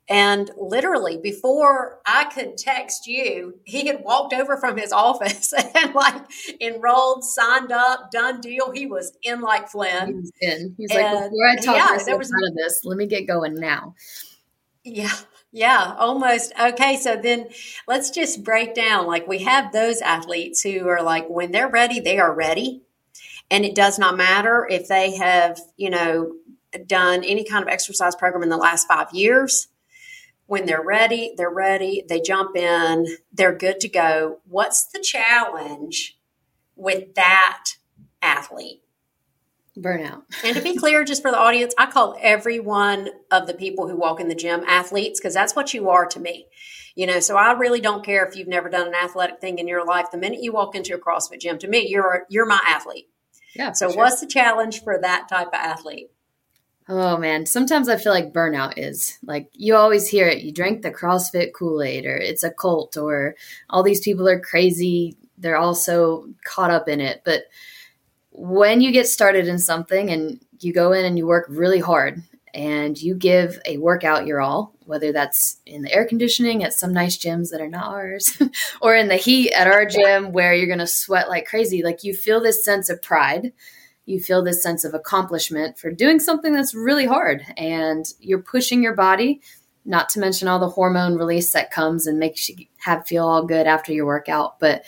And 0.08 0.50
literally, 0.56 1.18
before 1.18 2.00
I 2.04 2.24
could 2.24 2.56
text 2.56 3.06
you, 3.06 3.54
he 3.64 3.86
had 3.86 4.02
walked 4.02 4.32
over 4.32 4.56
from 4.56 4.76
his 4.76 4.92
office 4.92 5.52
and 5.74 5.94
like 5.94 6.22
enrolled, 6.60 7.24
signed 7.24 7.70
up, 7.70 8.10
done 8.10 8.40
deal. 8.40 8.72
He 8.72 8.86
was 8.86 9.16
in 9.22 9.40
like 9.40 9.68
Flynn. 9.68 10.08
He 10.08 10.14
was 10.14 10.32
in. 10.40 10.74
He's 10.76 10.90
and, 10.90 11.14
like, 11.14 11.30
before 11.30 11.48
I 11.48 11.56
talk 11.56 11.76
yeah, 11.76 11.86
myself 11.96 12.18
was, 12.18 12.32
out 12.32 12.48
of 12.48 12.56
this, 12.56 12.80
let 12.84 12.96
me 12.96 13.06
get 13.06 13.26
going 13.26 13.54
now. 13.54 13.94
Yeah. 14.84 15.12
Yeah, 15.52 15.96
almost. 15.98 16.52
Okay, 16.60 16.96
so 16.96 17.16
then 17.16 17.48
let's 17.88 18.10
just 18.10 18.44
break 18.44 18.74
down. 18.74 19.06
Like 19.06 19.26
we 19.26 19.38
have 19.40 19.72
those 19.72 20.00
athletes 20.00 20.62
who 20.62 20.86
are 20.88 21.02
like, 21.02 21.28
when 21.28 21.50
they're 21.50 21.68
ready, 21.68 21.98
they 22.00 22.18
are 22.18 22.32
ready. 22.32 22.82
And 23.50 23.64
it 23.64 23.74
does 23.74 23.98
not 23.98 24.16
matter 24.16 24.66
if 24.70 24.86
they 24.86 25.16
have, 25.16 25.60
you 25.76 25.90
know, 25.90 26.34
done 26.86 27.24
any 27.24 27.44
kind 27.44 27.62
of 27.64 27.68
exercise 27.68 28.14
program 28.14 28.44
in 28.44 28.48
the 28.48 28.56
last 28.56 28.86
five 28.86 29.08
years 29.12 29.66
when 30.50 30.66
they're 30.66 30.82
ready, 30.82 31.32
they're 31.36 31.48
ready, 31.48 32.04
they 32.08 32.20
jump 32.20 32.56
in, 32.56 33.06
they're 33.32 33.54
good 33.54 33.78
to 33.78 33.88
go. 33.88 34.40
What's 34.48 34.84
the 34.86 34.98
challenge 34.98 36.18
with 36.74 37.14
that 37.14 37.66
athlete? 38.20 38.82
Burnout. 39.80 40.22
and 40.44 40.56
to 40.56 40.62
be 40.62 40.76
clear, 40.76 41.04
just 41.04 41.22
for 41.22 41.30
the 41.30 41.38
audience, 41.38 41.74
I 41.78 41.86
call 41.86 42.16
every 42.20 42.60
one 42.60 43.08
of 43.30 43.46
the 43.46 43.54
people 43.54 43.88
who 43.88 43.96
walk 43.96 44.20
in 44.20 44.28
the 44.28 44.34
gym 44.34 44.62
athletes 44.66 45.20
because 45.20 45.34
that's 45.34 45.56
what 45.56 45.72
you 45.72 45.88
are 45.88 46.06
to 46.06 46.20
me. 46.20 46.46
You 46.96 47.06
know, 47.06 47.20
so 47.20 47.36
I 47.36 47.52
really 47.52 47.80
don't 47.80 48.04
care 48.04 48.26
if 48.26 48.36
you've 48.36 48.48
never 48.48 48.68
done 48.68 48.88
an 48.88 48.94
athletic 48.94 49.40
thing 49.40 49.58
in 49.58 49.68
your 49.68 49.86
life. 49.86 50.10
The 50.10 50.18
minute 50.18 50.42
you 50.42 50.52
walk 50.52 50.74
into 50.74 50.94
a 50.94 50.98
CrossFit 50.98 51.40
gym, 51.40 51.58
to 51.58 51.68
me, 51.68 51.88
you're 51.88 52.26
you're 52.28 52.46
my 52.46 52.60
athlete. 52.66 53.08
Yeah. 53.54 53.72
So, 53.72 53.88
sure. 53.88 53.96
what's 53.96 54.20
the 54.20 54.26
challenge 54.26 54.82
for 54.82 54.98
that 55.00 55.28
type 55.28 55.48
of 55.48 55.54
athlete? 55.54 56.10
Oh 56.88 57.16
man, 57.16 57.46
sometimes 57.46 57.88
I 57.88 57.96
feel 57.96 58.12
like 58.12 58.32
burnout 58.32 58.74
is 58.76 59.16
like 59.22 59.48
you 59.52 59.76
always 59.76 60.08
hear 60.08 60.26
it. 60.26 60.42
You 60.42 60.52
drank 60.52 60.82
the 60.82 60.90
CrossFit 60.90 61.52
Kool 61.56 61.82
Aid, 61.82 62.04
or 62.04 62.16
it's 62.16 62.42
a 62.42 62.50
cult, 62.50 62.96
or 62.96 63.36
all 63.68 63.84
these 63.84 64.00
people 64.00 64.28
are 64.28 64.40
crazy. 64.40 65.16
They're 65.38 65.56
all 65.56 65.76
so 65.76 66.28
caught 66.44 66.72
up 66.72 66.88
in 66.88 67.00
it. 67.00 67.22
But 67.24 67.44
when 68.40 68.80
you 68.80 68.90
get 68.90 69.06
started 69.06 69.46
in 69.46 69.58
something 69.58 70.08
and 70.10 70.42
you 70.60 70.72
go 70.72 70.92
in 70.92 71.04
and 71.04 71.18
you 71.18 71.26
work 71.26 71.44
really 71.50 71.78
hard 71.78 72.22
and 72.54 73.00
you 73.00 73.14
give 73.14 73.60
a 73.66 73.76
workout 73.76 74.26
your 74.26 74.40
all, 74.40 74.74
whether 74.86 75.12
that's 75.12 75.60
in 75.66 75.82
the 75.82 75.92
air 75.92 76.06
conditioning 76.06 76.64
at 76.64 76.72
some 76.72 76.90
nice 76.90 77.18
gyms 77.18 77.50
that 77.50 77.60
are 77.60 77.68
not 77.68 77.88
ours, 77.88 78.40
or 78.80 78.96
in 78.96 79.08
the 79.08 79.16
heat 79.16 79.52
at 79.52 79.66
our 79.66 79.84
gym 79.84 80.32
where 80.32 80.54
you're 80.54 80.66
going 80.66 80.78
to 80.78 80.86
sweat 80.86 81.28
like 81.28 81.44
crazy, 81.44 81.82
like 81.82 82.02
you 82.02 82.14
feel 82.14 82.40
this 82.40 82.64
sense 82.64 82.88
of 82.88 83.02
pride. 83.02 83.52
You 84.06 84.18
feel 84.18 84.42
this 84.42 84.62
sense 84.62 84.84
of 84.84 84.94
accomplishment 84.94 85.78
for 85.78 85.92
doing 85.92 86.18
something 86.18 86.54
that's 86.54 86.74
really 86.74 87.06
hard 87.06 87.44
and 87.58 88.06
you're 88.18 88.42
pushing 88.42 88.82
your 88.82 88.96
body 88.96 89.42
not 89.84 90.08
to 90.10 90.18
mention 90.18 90.48
all 90.48 90.58
the 90.58 90.70
hormone 90.70 91.14
release 91.16 91.52
that 91.52 91.70
comes 91.70 92.06
and 92.06 92.18
makes 92.18 92.48
you 92.48 92.56
have 92.78 93.06
feel 93.06 93.26
all 93.26 93.44
good 93.44 93.66
after 93.66 93.92
your 93.92 94.06
workout. 94.06 94.58
But 94.58 94.84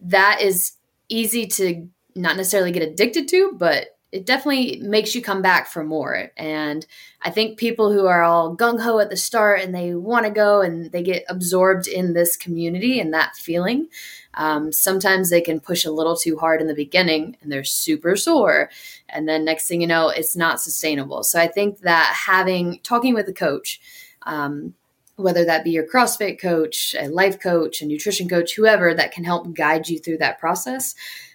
that 0.00 0.40
is 0.40 0.72
easy 1.08 1.46
to 1.48 1.88
not 2.14 2.36
necessarily 2.36 2.72
get 2.72 2.82
addicted 2.82 3.28
to 3.28 3.52
but 3.56 3.94
it 4.14 4.26
definitely 4.26 4.78
makes 4.80 5.16
you 5.16 5.20
come 5.20 5.42
back 5.42 5.66
for 5.66 5.82
more. 5.82 6.30
And 6.36 6.86
I 7.20 7.30
think 7.30 7.58
people 7.58 7.92
who 7.92 8.06
are 8.06 8.22
all 8.22 8.56
gung 8.56 8.80
ho 8.80 9.00
at 9.00 9.10
the 9.10 9.16
start 9.16 9.60
and 9.60 9.74
they 9.74 9.92
want 9.92 10.24
to 10.24 10.30
go 10.30 10.60
and 10.60 10.92
they 10.92 11.02
get 11.02 11.24
absorbed 11.28 11.88
in 11.88 12.14
this 12.14 12.36
community 12.36 13.00
and 13.00 13.12
that 13.12 13.34
feeling, 13.34 13.88
um, 14.34 14.70
sometimes 14.70 15.30
they 15.30 15.40
can 15.40 15.58
push 15.58 15.84
a 15.84 15.90
little 15.90 16.16
too 16.16 16.38
hard 16.38 16.60
in 16.60 16.68
the 16.68 16.76
beginning 16.76 17.36
and 17.42 17.50
they're 17.50 17.64
super 17.64 18.14
sore. 18.14 18.70
And 19.08 19.28
then 19.28 19.44
next 19.44 19.66
thing 19.66 19.80
you 19.80 19.88
know, 19.88 20.10
it's 20.10 20.36
not 20.36 20.60
sustainable. 20.60 21.24
So 21.24 21.40
I 21.40 21.48
think 21.48 21.80
that 21.80 22.14
having, 22.26 22.78
talking 22.84 23.14
with 23.14 23.28
a 23.28 23.32
coach, 23.32 23.80
um, 24.22 24.74
whether 25.16 25.44
that 25.44 25.64
be 25.64 25.72
your 25.72 25.88
CrossFit 25.88 26.40
coach, 26.40 26.94
a 26.96 27.08
life 27.08 27.40
coach, 27.40 27.82
a 27.82 27.86
nutrition 27.86 28.28
coach, 28.28 28.54
whoever 28.54 28.94
that 28.94 29.10
can 29.10 29.24
help 29.24 29.52
guide 29.54 29.88
you 29.88 29.98
through 29.98 30.18
that 30.18 30.38
process, 30.38 30.94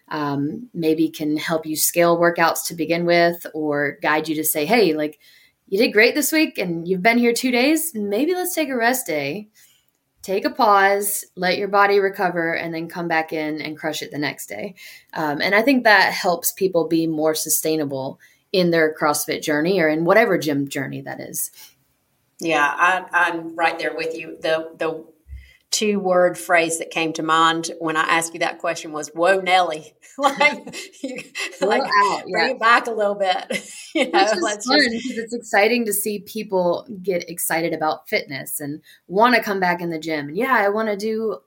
um, 0.10 0.70
maybe 0.74 1.10
can 1.10 1.38
help 1.38 1.66
you 1.66 1.76
scale 1.76 2.18
workouts 2.18 2.66
to 2.68 2.76
begin 2.76 3.06
with 3.06 3.46
or 3.54 3.98
guide 4.02 4.28
you 4.28 4.36
to 4.36 4.44
say, 4.44 4.66
hey, 4.66 4.94
like 4.94 5.20
you 5.68 5.78
did 5.78 5.94
great 5.94 6.16
this 6.16 6.32
week 6.32 6.58
and 6.58 6.88
you've 6.88 7.04
been 7.04 7.18
here 7.18 7.34
two 7.34 7.52
days. 7.52 7.94
Maybe 7.94 8.34
let's 8.34 8.56
take 8.56 8.70
a 8.70 8.76
rest 8.76 9.06
day, 9.06 9.50
take 10.22 10.46
a 10.46 10.50
pause, 10.50 11.26
let 11.36 11.58
your 11.58 11.68
body 11.68 12.00
recover, 12.00 12.54
and 12.54 12.74
then 12.74 12.90
come 12.90 13.08
back 13.08 13.32
in 13.32 13.62
and 13.62 13.78
crush 13.78 14.02
it 14.02 14.12
the 14.12 14.18
next 14.18 14.48
day. 14.48 14.76
Um, 15.14 15.42
and 15.42 15.54
I 15.54 15.62
think 15.62 15.84
that 15.84 16.14
helps 16.14 16.52
people 16.52 16.88
be 16.88 17.06
more 17.08 17.36
sustainable 17.36 18.20
in 18.52 18.72
their 18.72 18.96
CrossFit 19.00 19.44
journey 19.44 19.80
or 19.80 19.88
in 19.88 20.06
whatever 20.06 20.38
gym 20.38 20.68
journey 20.68 21.02
that 21.02 21.20
is. 21.20 21.52
Yeah, 22.40 22.66
I, 22.66 23.06
I'm 23.12 23.56
right 23.56 23.78
there 23.78 23.96
with 23.96 24.18
you. 24.18 24.38
The 24.42 24.72
the 24.78 25.06
two 25.72 26.00
word 26.00 26.38
phrase 26.38 26.80
that 26.80 26.90
came 26.90 27.14
to 27.14 27.24
mind 27.24 27.72
when 27.80 27.96
I 27.96 28.02
asked 28.02 28.34
you 28.34 28.40
that 28.40 28.60
question 28.60 28.92
was 28.92 29.10
"Whoa, 29.10 29.40
Nelly!" 29.40 29.94
like, 30.18 30.76
you, 31.04 31.22
like 31.62 31.84
out, 31.84 32.24
bring 32.24 32.48
yeah. 32.48 32.52
it 32.52 32.60
back 32.60 32.88
a 32.88 32.92
little 32.92 33.16
bit. 33.16 33.72
you 33.96 34.10
know, 34.10 34.26
fun 34.26 34.40
because 34.42 35.18
it's 35.18 35.34
exciting 35.34 35.86
to 35.86 35.94
see 35.94 36.20
people 36.20 36.88
get 37.02 37.30
excited 37.30 37.74
about 37.74 38.10
fitness 38.10 38.60
and 38.60 38.82
want 39.08 39.36
to 39.36 39.44
come 39.44 39.60
back 39.60 39.82
in 39.82 39.90
the 39.90 40.00
gym. 40.00 40.30
And 40.30 40.38
yeah, 40.38 40.56
I 40.56 40.70
want 40.70 40.90
to 40.90 40.98
do 40.98 41.40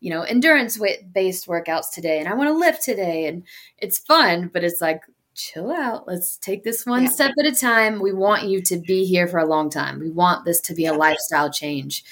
you 0.00 0.10
know 0.10 0.22
endurance 0.22 0.78
based 1.12 1.46
workouts 1.46 1.90
today, 1.92 2.18
and 2.18 2.28
I 2.28 2.34
want 2.34 2.48
to 2.48 2.58
lift 2.58 2.82
today, 2.82 3.26
and 3.26 3.44
it's 3.78 3.98
fun. 3.98 4.50
But 4.52 4.64
it's 4.64 4.80
like 4.80 5.02
chill 5.34 5.70
out. 5.70 6.06
Let's 6.06 6.36
take 6.36 6.64
this 6.64 6.84
one 6.84 7.04
yeah. 7.04 7.10
step 7.10 7.32
at 7.38 7.46
a 7.46 7.54
time. 7.54 8.00
We 8.00 8.12
want 8.12 8.48
you 8.48 8.60
to 8.62 8.76
be 8.76 9.04
here 9.04 9.28
for 9.28 9.38
a 9.38 9.46
long 9.46 9.70
time. 9.70 10.00
We 10.00 10.10
want 10.10 10.44
this 10.44 10.60
to 10.62 10.74
be 10.74 10.86
a 10.86 10.92
lifestyle 10.92 11.50
change. 11.50 12.04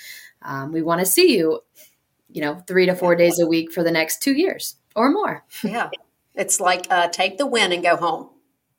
Um, 0.47 0.73
we 0.73 0.81
want 0.81 1.01
to 1.01 1.07
see 1.07 1.37
you, 1.37 1.61
you 2.31 2.41
know, 2.41 2.63
three 2.67 2.87
to 2.87 2.95
four 2.95 3.17
days 3.17 3.39
a 3.39 3.47
week 3.47 3.73
for 3.73 3.83
the 3.83 3.91
next 3.91 4.23
two 4.23 4.33
years 4.33 4.77
or 4.95 5.11
more. 5.11 5.45
yeah. 5.65 5.91
It's 6.35 6.61
like 6.61 6.87
uh, 6.91 7.09
take 7.09 7.39
the 7.39 7.47
win 7.47 7.73
and 7.73 7.83
go 7.83 7.97
home. 7.97 8.31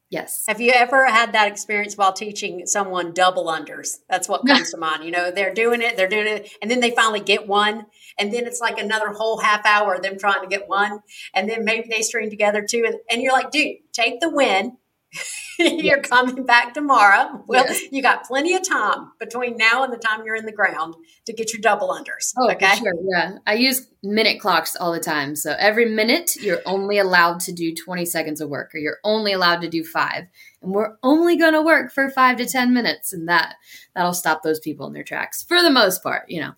Yes. 0.10 0.46
Have 0.48 0.62
you 0.62 0.72
ever 0.72 1.06
had 1.06 1.34
that 1.34 1.52
experience 1.52 1.98
while 1.98 2.14
teaching 2.14 2.66
someone 2.66 3.14
double 3.14 3.48
unders? 3.48 3.98
That's 4.10 4.30
what 4.30 4.48
comes 4.48 4.72
to 4.72 4.78
mind. 4.78 5.04
You 5.04 5.12
know, 5.12 5.32
they're 5.32 5.54
doing 5.54 5.82
it, 5.82 5.98
they're 5.98 6.08
doing 6.08 6.28
it, 6.28 6.50
and 6.62 6.72
then 6.72 6.80
they 6.80 6.92
finally 6.92 7.20
get 7.20 7.46
one. 7.46 7.88
And 8.18 8.34
then 8.34 8.46
it's 8.46 8.62
like 8.62 8.80
another 8.80 9.10
whole 9.10 9.38
half 9.40 9.66
hour 9.66 9.96
of 9.96 10.04
them 10.04 10.18
trying 10.18 10.42
to 10.42 10.48
get 10.48 10.70
one. 10.70 11.02
And 11.34 11.50
then 11.50 11.66
maybe 11.66 11.90
they 11.90 12.02
string 12.02 12.30
together 12.30 12.66
two. 12.68 12.86
And, 12.86 12.96
and 13.12 13.22
you're 13.22 13.34
like, 13.34 13.52
dude, 13.52 13.78
take 13.92 14.22
the 14.22 14.30
win 14.30 14.78
you're 15.60 16.02
coming 16.02 16.46
back 16.46 16.74
tomorrow. 16.74 17.44
Well, 17.48 17.66
yes. 17.68 17.82
you 17.92 18.02
got 18.02 18.26
plenty 18.26 18.54
of 18.54 18.68
time 18.68 19.12
between 19.20 19.58
now 19.58 19.84
and 19.84 19.92
the 19.92 19.98
time 19.98 20.26
you're 20.26 20.36
in 20.36 20.46
the 20.46 20.52
ground 20.52 20.96
to 21.26 21.34
get 21.34 21.54
your 21.54 21.62
double 21.62 21.90
unders. 21.90 22.34
Oh, 22.38 22.52
okay. 22.52 22.76
Sure. 22.76 22.94
Yeah. 23.12 23.38
I 23.46 23.56
use 23.56 23.88
minute 24.04 24.40
clocks 24.40 24.76
all 24.76 24.92
the 24.92 25.00
time. 25.00 25.36
So 25.36 25.56
every 25.58 25.86
minute 25.86 26.36
you're 26.36 26.62
only 26.66 27.00
allowed 27.00 27.40
to 27.42 27.52
do 27.52 27.74
20 27.74 28.06
seconds 28.06 28.42
of 28.42 28.50
work 28.50 28.74
or 28.76 28.78
you're 28.78 29.00
only 29.04 29.34
allowed 29.34 29.62
to 29.62 29.70
do 29.70 29.84
five. 29.84 30.26
And 30.62 30.72
we're 30.72 30.96
only 31.04 31.38
going 31.38 31.54
to 31.54 31.62
work 31.62 31.92
for 31.92 32.10
five 32.10 32.38
to 32.38 32.46
10 32.46 32.74
minutes. 32.74 33.14
And 33.14 33.28
that, 33.28 33.56
that'll 33.96 34.14
stop 34.14 34.44
those 34.44 34.60
people 34.60 34.88
in 34.88 34.94
their 34.94 35.04
tracks 35.04 35.44
for 35.44 35.62
the 35.62 35.72
most 35.72 36.04
part. 36.04 36.30
You 36.30 36.42
know, 36.42 36.54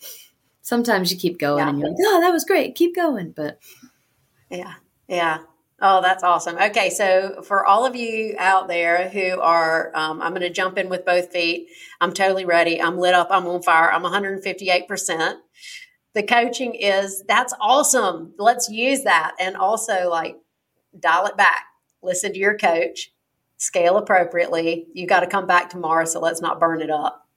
sometimes 0.61 1.11
you 1.11 1.17
keep 1.17 1.39
going 1.39 1.59
yeah. 1.59 1.69
and 1.69 1.79
you're 1.79 1.89
like, 1.89 1.97
oh, 2.01 2.21
that 2.21 2.31
was 2.31 2.43
great. 2.43 2.75
Keep 2.75 2.95
going. 2.95 3.31
But 3.31 3.59
yeah. 4.49 4.73
Yeah. 5.07 5.39
Oh, 5.81 6.01
that's 6.01 6.23
awesome. 6.23 6.57
Okay, 6.57 6.89
so 6.89 7.41
for 7.41 7.65
all 7.65 7.85
of 7.85 7.95
you 7.95 8.35
out 8.37 8.67
there 8.67 9.09
who 9.09 9.39
are, 9.39 9.91
um, 9.95 10.21
I'm 10.21 10.31
going 10.31 10.41
to 10.41 10.49
jump 10.49 10.77
in 10.77 10.89
with 10.89 11.05
both 11.05 11.31
feet. 11.31 11.69
I'm 12.01 12.11
totally 12.11 12.45
ready. 12.45 12.81
I'm 12.81 12.97
lit 12.97 13.13
up. 13.13 13.27
I'm 13.31 13.47
on 13.47 13.61
fire. 13.61 13.91
I'm 13.91 14.03
158%. 14.03 15.37
The 16.13 16.23
coaching 16.23 16.75
is, 16.75 17.23
that's 17.27 17.53
awesome. 17.61 18.33
Let's 18.37 18.69
use 18.69 19.03
that. 19.03 19.35
And 19.39 19.55
also, 19.55 20.09
like, 20.09 20.37
dial 20.99 21.27
it 21.27 21.37
back. 21.37 21.65
Listen 22.01 22.33
to 22.33 22.39
your 22.39 22.57
coach, 22.57 23.13
scale 23.57 23.97
appropriately. 23.97 24.87
You 24.93 25.07
got 25.07 25.21
to 25.21 25.27
come 25.27 25.47
back 25.47 25.69
tomorrow, 25.69 26.05
so 26.05 26.19
let's 26.19 26.41
not 26.41 26.59
burn 26.59 26.81
it 26.81 26.89
up. 26.89 27.27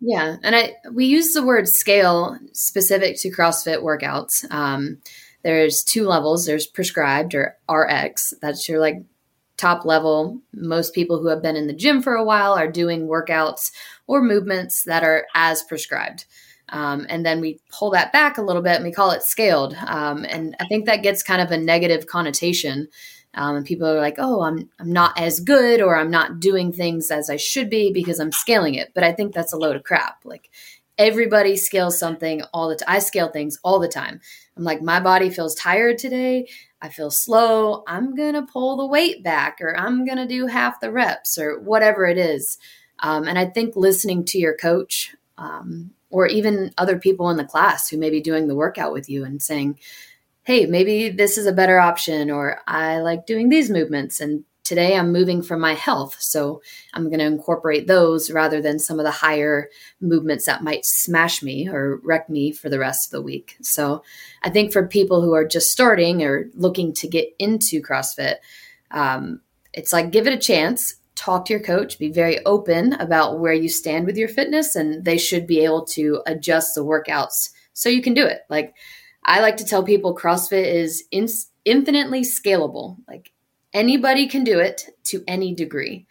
Yeah. 0.00 0.36
And 0.42 0.56
I, 0.56 0.74
we 0.92 1.06
use 1.06 1.32
the 1.32 1.44
word 1.44 1.68
scale 1.68 2.38
specific 2.52 3.18
to 3.20 3.30
CrossFit 3.30 3.82
workouts. 3.82 4.50
Um, 4.50 4.98
there's 5.42 5.82
two 5.82 6.04
levels 6.04 6.46
there's 6.46 6.66
prescribed 6.66 7.34
or 7.34 7.56
RX. 7.68 8.34
That's 8.42 8.68
your 8.68 8.80
like 8.80 9.02
top 9.56 9.84
level. 9.84 10.40
Most 10.54 10.94
people 10.94 11.20
who 11.20 11.28
have 11.28 11.42
been 11.42 11.56
in 11.56 11.66
the 11.66 11.74
gym 11.74 12.02
for 12.02 12.14
a 12.14 12.24
while 12.24 12.54
are 12.54 12.70
doing 12.70 13.06
workouts 13.06 13.70
or 14.06 14.22
movements 14.22 14.84
that 14.84 15.04
are 15.04 15.26
as 15.34 15.62
prescribed. 15.62 16.24
Um, 16.70 17.06
and 17.08 17.26
then 17.26 17.40
we 17.40 17.60
pull 17.70 17.90
that 17.90 18.12
back 18.12 18.38
a 18.38 18.42
little 18.42 18.62
bit 18.62 18.76
and 18.76 18.84
we 18.84 18.92
call 18.92 19.10
it 19.10 19.22
scaled. 19.22 19.76
Um, 19.86 20.24
and 20.24 20.56
I 20.60 20.66
think 20.66 20.86
that 20.86 21.02
gets 21.02 21.22
kind 21.22 21.42
of 21.42 21.50
a 21.50 21.58
negative 21.58 22.06
connotation. 22.06 22.88
Um, 23.34 23.56
and 23.56 23.66
people 23.66 23.86
are 23.86 24.00
like, 24.00 24.16
"Oh, 24.18 24.42
I'm 24.42 24.68
I'm 24.80 24.92
not 24.92 25.18
as 25.18 25.38
good, 25.38 25.80
or 25.80 25.96
I'm 25.96 26.10
not 26.10 26.40
doing 26.40 26.72
things 26.72 27.12
as 27.12 27.30
I 27.30 27.36
should 27.36 27.70
be 27.70 27.92
because 27.92 28.18
I'm 28.18 28.32
scaling 28.32 28.74
it." 28.74 28.90
But 28.92 29.04
I 29.04 29.12
think 29.12 29.32
that's 29.34 29.52
a 29.52 29.56
load 29.56 29.76
of 29.76 29.84
crap. 29.84 30.16
Like 30.24 30.50
everybody 31.00 31.56
scales 31.56 31.98
something 31.98 32.42
all 32.52 32.68
the 32.68 32.76
time. 32.76 32.94
I 32.94 32.98
scale 32.98 33.28
things 33.28 33.58
all 33.64 33.80
the 33.80 33.88
time. 33.88 34.20
I'm 34.56 34.64
like, 34.64 34.82
my 34.82 35.00
body 35.00 35.30
feels 35.30 35.54
tired 35.54 35.96
today. 35.96 36.46
I 36.82 36.90
feel 36.90 37.10
slow. 37.10 37.82
I'm 37.88 38.14
going 38.14 38.34
to 38.34 38.42
pull 38.42 38.76
the 38.76 38.86
weight 38.86 39.24
back 39.24 39.58
or 39.62 39.74
I'm 39.76 40.04
going 40.04 40.18
to 40.18 40.26
do 40.26 40.46
half 40.46 40.78
the 40.78 40.92
reps 40.92 41.38
or 41.38 41.58
whatever 41.58 42.04
it 42.04 42.18
is. 42.18 42.58
Um, 42.98 43.26
and 43.26 43.38
I 43.38 43.46
think 43.46 43.76
listening 43.76 44.26
to 44.26 44.38
your 44.38 44.54
coach 44.54 45.16
um, 45.38 45.92
or 46.10 46.26
even 46.26 46.70
other 46.76 46.98
people 46.98 47.30
in 47.30 47.38
the 47.38 47.44
class 47.44 47.88
who 47.88 47.96
may 47.96 48.10
be 48.10 48.20
doing 48.20 48.46
the 48.46 48.54
workout 48.54 48.92
with 48.92 49.08
you 49.08 49.24
and 49.24 49.42
saying, 49.42 49.78
hey, 50.42 50.66
maybe 50.66 51.08
this 51.08 51.38
is 51.38 51.46
a 51.46 51.52
better 51.52 51.80
option 51.80 52.30
or 52.30 52.60
I 52.66 52.98
like 52.98 53.24
doing 53.24 53.48
these 53.48 53.70
movements 53.70 54.20
and 54.20 54.44
today 54.64 54.96
I'm 54.96 55.12
moving 55.12 55.42
for 55.42 55.56
my 55.56 55.74
health. 55.74 56.16
So 56.20 56.62
I'm 56.94 57.06
going 57.08 57.18
to 57.18 57.26
incorporate 57.26 57.86
those 57.86 58.30
rather 58.30 58.60
than 58.60 58.78
some 58.78 58.98
of 58.98 59.04
the 59.04 59.10
higher 59.10 59.68
movements 60.00 60.46
that 60.46 60.62
might 60.62 60.84
smash 60.84 61.42
me 61.42 61.68
or 61.68 62.00
wreck 62.02 62.28
me 62.28 62.52
for 62.52 62.68
the 62.68 62.78
rest 62.78 63.08
of 63.08 63.10
the 63.12 63.22
week. 63.22 63.56
So 63.62 64.02
I 64.42 64.50
think 64.50 64.72
for 64.72 64.86
people 64.86 65.22
who 65.22 65.34
are 65.34 65.46
just 65.46 65.70
starting 65.70 66.22
or 66.22 66.48
looking 66.54 66.92
to 66.94 67.08
get 67.08 67.28
into 67.38 67.82
CrossFit, 67.82 68.36
um, 68.90 69.40
it's 69.72 69.92
like 69.92 70.10
give 70.10 70.26
it 70.26 70.32
a 70.32 70.38
chance. 70.38 70.96
Talk 71.16 71.44
to 71.46 71.52
your 71.52 71.62
coach, 71.62 71.98
be 71.98 72.10
very 72.10 72.44
open 72.46 72.94
about 72.94 73.40
where 73.40 73.52
you 73.52 73.68
stand 73.68 74.06
with 74.06 74.16
your 74.16 74.28
fitness, 74.28 74.74
and 74.74 75.04
they 75.04 75.18
should 75.18 75.46
be 75.46 75.62
able 75.64 75.84
to 75.86 76.22
adjust 76.26 76.74
the 76.74 76.84
workouts 76.84 77.50
so 77.74 77.88
you 77.88 78.00
can 78.00 78.14
do 78.14 78.24
it. 78.24 78.40
Like 78.48 78.74
I 79.24 79.40
like 79.40 79.58
to 79.58 79.64
tell 79.64 79.82
people, 79.82 80.16
CrossFit 80.16 80.72
is 80.72 81.04
in- 81.10 81.28
infinitely 81.64 82.22
scalable. 82.22 82.96
Like 83.06 83.32
Anybody 83.72 84.26
can 84.26 84.44
do 84.44 84.58
it 84.58 84.88
to 85.04 85.22
any 85.28 85.54
degree. 85.54 86.06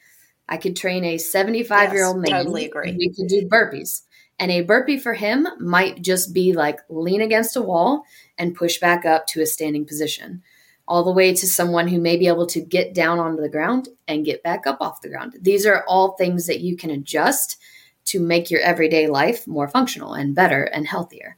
I 0.48 0.58
could 0.58 0.76
train 0.76 1.04
a 1.04 1.18
75 1.18 1.70
yes, 1.70 1.94
year 1.94 2.06
old 2.06 2.18
man. 2.18 2.32
Totally 2.32 2.66
agree. 2.66 2.96
We 2.98 3.14
could 3.14 3.28
do 3.28 3.48
burpees. 3.48 4.02
And 4.40 4.52
a 4.52 4.62
burpee 4.62 4.98
for 4.98 5.14
him 5.14 5.48
might 5.60 6.02
just 6.02 6.34
be 6.34 6.54
like 6.54 6.80
lean 6.90 7.22
against 7.22 7.58
a 7.58 7.62
wall 7.62 8.04
and 8.38 8.56
push 8.56 8.80
back 8.80 9.06
up 9.06 9.28
to 9.28 9.42
a 9.42 9.46
standing 9.46 9.86
position, 9.86 10.42
all 10.88 11.04
the 11.04 11.12
way 11.12 11.34
to 11.34 11.48
someone 11.48 11.90
who 11.90 12.00
may 12.00 12.16
be 12.16 12.28
able 12.28 12.48
to 12.48 12.62
get 12.62 12.94
down 12.94 13.20
onto 13.20 13.42
the 13.42 13.50
ground 13.50 13.90
and 14.08 14.26
get 14.26 14.42
back 14.42 14.66
up 14.66 14.78
off 14.80 15.02
the 15.02 15.10
ground. 15.10 15.36
These 15.42 15.66
are 15.66 15.84
all 15.88 16.14
things 16.14 16.48
that 16.48 16.62
you 16.62 16.78
can 16.78 16.90
adjust 16.90 17.58
to 18.06 18.20
make 18.20 18.50
your 18.50 18.62
everyday 18.62 19.08
life 19.08 19.46
more 19.46 19.68
functional 19.68 20.14
and 20.14 20.34
better 20.34 20.64
and 20.64 20.88
healthier. 20.88 21.38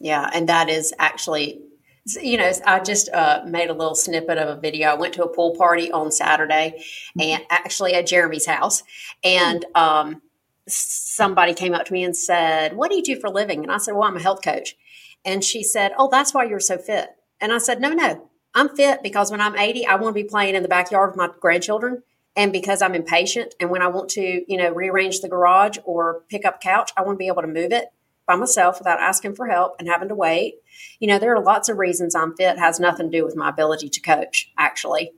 Yeah, 0.00 0.28
and 0.34 0.48
that 0.48 0.68
is 0.68 0.92
actually 0.98 1.62
you 2.06 2.36
know, 2.36 2.52
I 2.66 2.80
just 2.80 3.08
uh, 3.10 3.42
made 3.46 3.70
a 3.70 3.72
little 3.72 3.94
snippet 3.94 4.38
of 4.38 4.58
a 4.58 4.60
video. 4.60 4.88
I 4.88 4.94
went 4.94 5.14
to 5.14 5.24
a 5.24 5.28
pool 5.28 5.56
party 5.56 5.90
on 5.90 6.12
Saturday, 6.12 6.74
mm-hmm. 7.18 7.20
and 7.20 7.42
actually 7.50 7.94
at 7.94 8.06
Jeremy's 8.06 8.46
house, 8.46 8.82
and 9.22 9.64
um, 9.74 10.20
somebody 10.68 11.54
came 11.54 11.74
up 11.74 11.86
to 11.86 11.92
me 11.92 12.04
and 12.04 12.16
said, 12.16 12.76
"What 12.76 12.90
do 12.90 12.96
you 12.96 13.02
do 13.02 13.18
for 13.18 13.28
a 13.28 13.32
living?" 13.32 13.62
And 13.62 13.72
I 13.72 13.78
said, 13.78 13.94
"Well, 13.94 14.04
I'm 14.04 14.16
a 14.16 14.22
health 14.22 14.42
coach." 14.42 14.76
And 15.24 15.42
she 15.42 15.62
said, 15.62 15.92
"Oh, 15.98 16.08
that's 16.10 16.34
why 16.34 16.44
you're 16.44 16.60
so 16.60 16.76
fit." 16.76 17.10
And 17.40 17.52
I 17.52 17.58
said, 17.58 17.80
"No, 17.80 17.90
no, 17.90 18.30
I'm 18.54 18.68
fit 18.76 19.02
because 19.02 19.30
when 19.30 19.40
I'm 19.40 19.56
80, 19.56 19.86
I 19.86 19.96
want 19.96 20.14
to 20.14 20.22
be 20.22 20.28
playing 20.28 20.54
in 20.54 20.62
the 20.62 20.68
backyard 20.68 21.10
with 21.10 21.16
my 21.16 21.30
grandchildren." 21.40 22.02
And 22.36 22.52
because 22.52 22.82
I'm 22.82 22.96
impatient, 22.96 23.54
and 23.60 23.70
when 23.70 23.80
I 23.80 23.86
want 23.86 24.10
to, 24.10 24.44
you 24.50 24.58
know, 24.58 24.70
rearrange 24.72 25.20
the 25.20 25.28
garage 25.28 25.78
or 25.84 26.22
pick 26.28 26.44
up 26.44 26.60
couch, 26.60 26.90
I 26.96 27.02
want 27.02 27.14
to 27.14 27.18
be 27.18 27.28
able 27.28 27.42
to 27.42 27.48
move 27.48 27.72
it 27.72 27.86
by 28.26 28.36
myself 28.36 28.78
without 28.78 29.00
asking 29.00 29.34
for 29.34 29.46
help 29.46 29.76
and 29.78 29.88
having 29.88 30.08
to 30.08 30.14
wait. 30.14 30.54
You 30.98 31.08
know, 31.08 31.18
there 31.18 31.34
are 31.34 31.42
lots 31.42 31.68
of 31.68 31.78
reasons 31.78 32.14
I'm 32.14 32.34
fit, 32.36 32.58
has 32.58 32.80
nothing 32.80 33.10
to 33.10 33.18
do 33.18 33.24
with 33.24 33.36
my 33.36 33.48
ability 33.48 33.88
to 33.90 34.00
coach, 34.00 34.52
actually. 34.58 35.12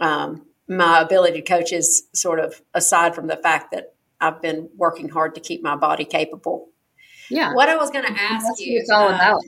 um, 0.00 0.46
my 0.68 1.00
ability 1.00 1.40
to 1.40 1.46
coach 1.46 1.72
is 1.72 2.04
sort 2.14 2.40
of 2.40 2.60
aside 2.74 3.14
from 3.14 3.26
the 3.26 3.36
fact 3.36 3.72
that 3.72 3.94
I've 4.20 4.40
been 4.40 4.68
working 4.76 5.08
hard 5.08 5.34
to 5.34 5.40
keep 5.40 5.62
my 5.62 5.76
body 5.76 6.04
capable. 6.04 6.68
Yeah. 7.28 7.54
What 7.54 7.68
I 7.68 7.76
was 7.76 7.90
going 7.90 8.04
to 8.04 8.20
ask 8.20 8.46
that's 8.46 8.60
you, 8.60 8.74
what 8.74 8.80
it's 8.80 8.90
all 8.90 9.08
uh, 9.08 9.14
about. 9.14 9.42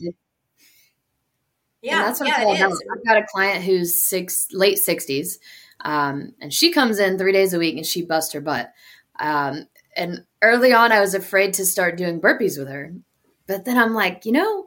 yeah, 1.83 1.99
and 1.99 2.09
that's 2.09 2.21
what 2.21 2.29
yeah, 2.29 2.35
it's 2.37 2.45
all 2.45 2.55
it 2.55 2.61
about. 2.61 2.73
is. 2.73 2.83
I've 2.93 3.05
got 3.05 3.17
a 3.23 3.27
client 3.33 3.65
who's 3.65 4.05
six, 4.05 4.49
late 4.53 4.79
sixties, 4.79 5.39
um, 5.81 6.33
and 6.41 6.53
she 6.53 6.73
comes 6.73 6.99
in 6.99 7.19
three 7.19 7.33
days 7.33 7.55
a 7.55 7.59
week 7.59 7.77
and 7.77 7.87
she 7.87 8.03
busts 8.03 8.33
her 8.33 8.41
butt. 8.41 8.73
Um, 9.19 9.67
and 9.97 10.25
early 10.43 10.73
on, 10.73 10.93
I 10.93 11.01
was 11.01 11.15
afraid 11.15 11.55
to 11.55 11.67
start 11.67 11.97
doing 11.97 12.21
burpees 12.21 12.59
with 12.59 12.69
her, 12.69 12.93
but 13.47 13.65
then 13.65 13.79
I'm 13.79 13.95
like, 13.95 14.25
you 14.25 14.33
know, 14.33 14.67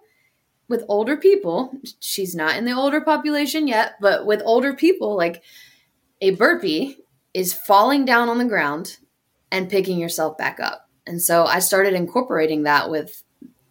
with 0.68 0.84
older 0.88 1.18
people, 1.18 1.72
she's 2.00 2.36
not 2.36 2.56
in 2.56 2.66
the 2.66 2.74
older 2.74 3.02
population 3.02 3.68
yet, 3.68 3.94
but 4.02 4.26
with 4.26 4.42
older 4.46 4.74
people, 4.74 5.16
like 5.16 5.44
a 6.22 6.32
burpee 6.32 6.98
is 7.34 7.54
falling 7.54 8.06
down 8.06 8.30
on 8.30 8.38
the 8.38 8.46
ground 8.46 8.98
and 9.52 9.70
picking 9.70 10.00
yourself 10.00 10.38
back 10.38 10.60
up. 10.60 10.90
And 11.06 11.22
so 11.22 11.46
I 11.46 11.60
started 11.60 11.94
incorporating 11.94 12.64
that 12.64 12.90
with 12.90 13.24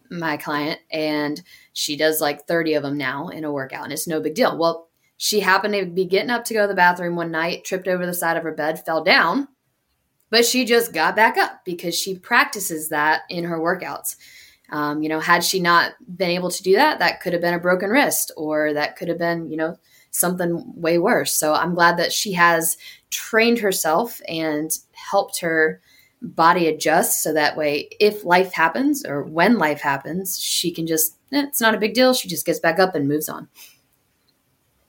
my 0.09 0.37
client 0.37 0.79
and 0.91 1.41
she 1.73 1.97
does 1.97 2.21
like 2.21 2.47
30 2.47 2.75
of 2.75 2.83
them 2.83 2.97
now 2.97 3.27
in 3.27 3.43
a 3.43 3.51
workout 3.51 3.83
and 3.83 3.91
it's 3.91 4.07
no 4.07 4.21
big 4.21 4.35
deal. 4.35 4.57
Well, 4.57 4.89
she 5.17 5.39
happened 5.39 5.73
to 5.73 5.85
be 5.85 6.05
getting 6.05 6.29
up 6.29 6.45
to 6.45 6.53
go 6.53 6.61
to 6.61 6.67
the 6.67 6.75
bathroom 6.75 7.15
one 7.15 7.31
night, 7.31 7.63
tripped 7.63 7.87
over 7.87 8.05
the 8.05 8.13
side 8.13 8.37
of 8.37 8.43
her 8.43 8.51
bed, 8.51 8.85
fell 8.85 9.03
down, 9.03 9.47
but 10.29 10.45
she 10.45 10.65
just 10.65 10.93
got 10.93 11.15
back 11.15 11.37
up 11.37 11.63
because 11.65 11.95
she 11.97 12.17
practices 12.17 12.89
that 12.89 13.21
in 13.29 13.43
her 13.45 13.59
workouts. 13.59 14.15
Um, 14.69 15.03
you 15.03 15.09
know, 15.09 15.19
had 15.19 15.43
she 15.43 15.59
not 15.59 15.93
been 16.17 16.31
able 16.31 16.49
to 16.49 16.63
do 16.63 16.75
that, 16.75 16.99
that 16.99 17.21
could 17.21 17.33
have 17.33 17.41
been 17.41 17.53
a 17.53 17.59
broken 17.59 17.89
wrist 17.89 18.31
or 18.35 18.73
that 18.73 18.95
could 18.95 19.07
have 19.07 19.19
been, 19.19 19.49
you 19.49 19.57
know, 19.57 19.77
something 20.09 20.63
way 20.75 20.97
worse. 20.97 21.35
So 21.35 21.53
I'm 21.53 21.75
glad 21.75 21.97
that 21.97 22.11
she 22.11 22.33
has 22.33 22.77
trained 23.09 23.59
herself 23.59 24.21
and 24.27 24.71
helped 24.93 25.41
her 25.41 25.81
body 26.21 26.67
adjust 26.67 27.21
so 27.21 27.33
that 27.33 27.55
way 27.55 27.89
if 27.99 28.23
life 28.23 28.53
happens 28.53 29.05
or 29.05 29.23
when 29.23 29.57
life 29.57 29.81
happens, 29.81 30.39
she 30.39 30.71
can 30.71 30.87
just, 30.87 31.17
eh, 31.31 31.43
it's 31.47 31.61
not 31.61 31.75
a 31.75 31.79
big 31.79 31.93
deal. 31.93 32.13
She 32.13 32.27
just 32.27 32.45
gets 32.45 32.59
back 32.59 32.79
up 32.79 32.95
and 32.95 33.07
moves 33.07 33.29
on. 33.29 33.47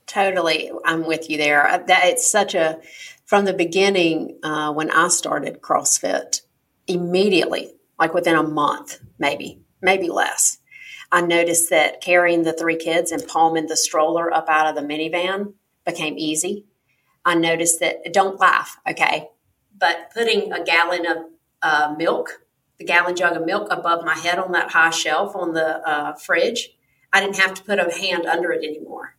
Totally, 0.07 0.71
I'm 0.85 1.05
with 1.05 1.29
you 1.29 1.37
there. 1.37 1.67
Uh, 1.67 1.79
That 1.79 2.05
it's 2.05 2.27
such 2.27 2.55
a 2.55 2.79
from 3.27 3.43
the 3.43 3.53
beginning 3.53 4.39
uh, 4.41 4.71
when 4.71 4.89
I 4.89 5.09
started 5.09 5.61
CrossFit, 5.61 6.41
immediately, 6.87 7.73
like 7.99 8.13
within 8.13 8.37
a 8.37 8.41
month, 8.41 8.99
maybe, 9.19 9.61
maybe 9.81 10.09
less, 10.09 10.59
I 11.11 11.21
noticed 11.21 11.69
that 11.69 11.99
carrying 11.99 12.43
the 12.43 12.53
three 12.53 12.77
kids 12.77 13.11
and 13.11 13.27
palming 13.27 13.67
the 13.67 13.75
stroller 13.75 14.33
up 14.33 14.47
out 14.47 14.67
of 14.67 14.75
the 14.75 14.81
minivan 14.81 15.53
became 15.85 16.17
easy. 16.17 16.67
I 17.25 17.35
noticed 17.35 17.81
that 17.81 18.13
don't 18.13 18.39
laugh, 18.39 18.77
okay, 18.89 19.27
but 19.77 20.09
putting 20.13 20.53
a 20.53 20.63
gallon 20.63 21.05
of 21.05 21.17
uh, 21.61 21.95
milk, 21.97 22.41
the 22.77 22.85
gallon 22.85 23.17
jug 23.17 23.35
of 23.35 23.45
milk 23.45 23.67
above 23.69 24.05
my 24.05 24.15
head 24.15 24.39
on 24.39 24.53
that 24.53 24.71
high 24.71 24.89
shelf 24.91 25.35
on 25.35 25.53
the 25.53 25.85
uh, 25.85 26.13
fridge, 26.13 26.69
I 27.11 27.19
didn't 27.19 27.39
have 27.39 27.55
to 27.55 27.63
put 27.63 27.79
a 27.79 27.93
hand 27.93 28.25
under 28.25 28.53
it 28.53 28.63
anymore. 28.63 29.16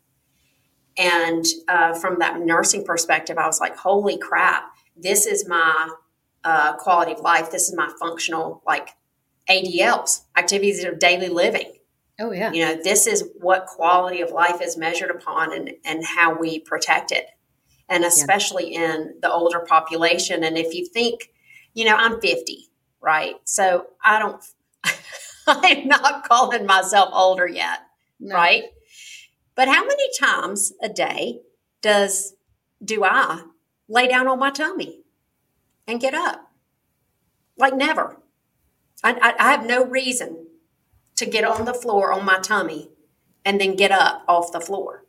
And 0.99 1.45
uh, 1.69 1.95
from 1.95 2.19
that 2.19 2.41
nursing 2.41 2.85
perspective, 2.85 3.39
I 3.39 3.47
was 3.47 3.61
like, 3.61 3.77
holy 3.77 4.19
crap, 4.19 4.65
this 4.97 5.27
is 5.27 5.49
my 5.49 5.91
uh, 6.45 6.77
quality 6.77 7.13
of 7.13 7.21
life. 7.21 7.51
This 7.51 7.69
is 7.69 7.77
my 7.77 7.91
functional, 8.01 8.63
like 8.67 8.91
ADLs, 9.49 10.23
activities 10.37 10.83
of 10.85 10.99
daily 10.99 11.29
living. 11.29 11.73
Oh, 12.21 12.33
yeah. 12.33 12.51
You 12.53 12.65
know, 12.67 12.83
this 12.83 13.07
is 13.07 13.25
what 13.41 13.67
quality 13.67 14.21
of 14.23 14.33
life 14.33 14.61
is 14.61 14.77
measured 14.77 15.11
upon 15.11 15.53
and, 15.55 15.71
and 15.85 16.05
how 16.05 16.37
we 16.37 16.59
protect 16.59 17.13
it. 17.13 17.27
And 17.89 18.05
especially 18.05 18.75
in 18.75 19.15
the 19.23 19.31
older 19.31 19.61
population. 19.61 20.43
And 20.45 20.59
if 20.59 20.75
you 20.75 20.85
think, 20.87 21.31
you 21.75 21.85
know, 21.85 21.95
I'm 21.97 22.21
50, 22.21 22.69
right? 23.01 23.37
So 23.45 23.87
I 24.05 24.19
don't, 24.19 24.45
I'm 25.47 25.87
not 25.87 26.29
calling 26.29 26.67
myself 26.67 27.11
older 27.13 27.47
yet, 27.47 27.79
No. 28.21 28.35
right? 28.35 28.65
But 29.59 29.67
how 29.67 29.85
many 29.85 30.05
times 30.17 30.73
a 30.81 30.89
day 30.89 31.41
does 31.83 32.37
do 32.83 33.03
I 33.03 33.43
lay 33.89 34.07
down 34.07 34.29
on 34.29 34.39
my 34.39 34.51
tummy 34.51 35.03
and 35.85 36.01
get 36.01 36.15
up? 36.15 36.53
Like 37.57 37.75
never. 37.75 38.21
I, 39.03 39.15
I, 39.15 39.35
I 39.37 39.51
have 39.51 39.67
no 39.67 39.85
reason 39.85 40.47
to 41.17 41.27
get 41.27 41.43
on 41.43 41.65
the 41.65 41.75
floor 41.75 42.13
on 42.13 42.25
my 42.25 42.39
tummy 42.39 42.91
and 43.45 43.61
then 43.61 43.75
get 43.75 43.91
up 43.91 44.23
off 44.29 44.53
the 44.53 44.61
floor. 44.61 45.05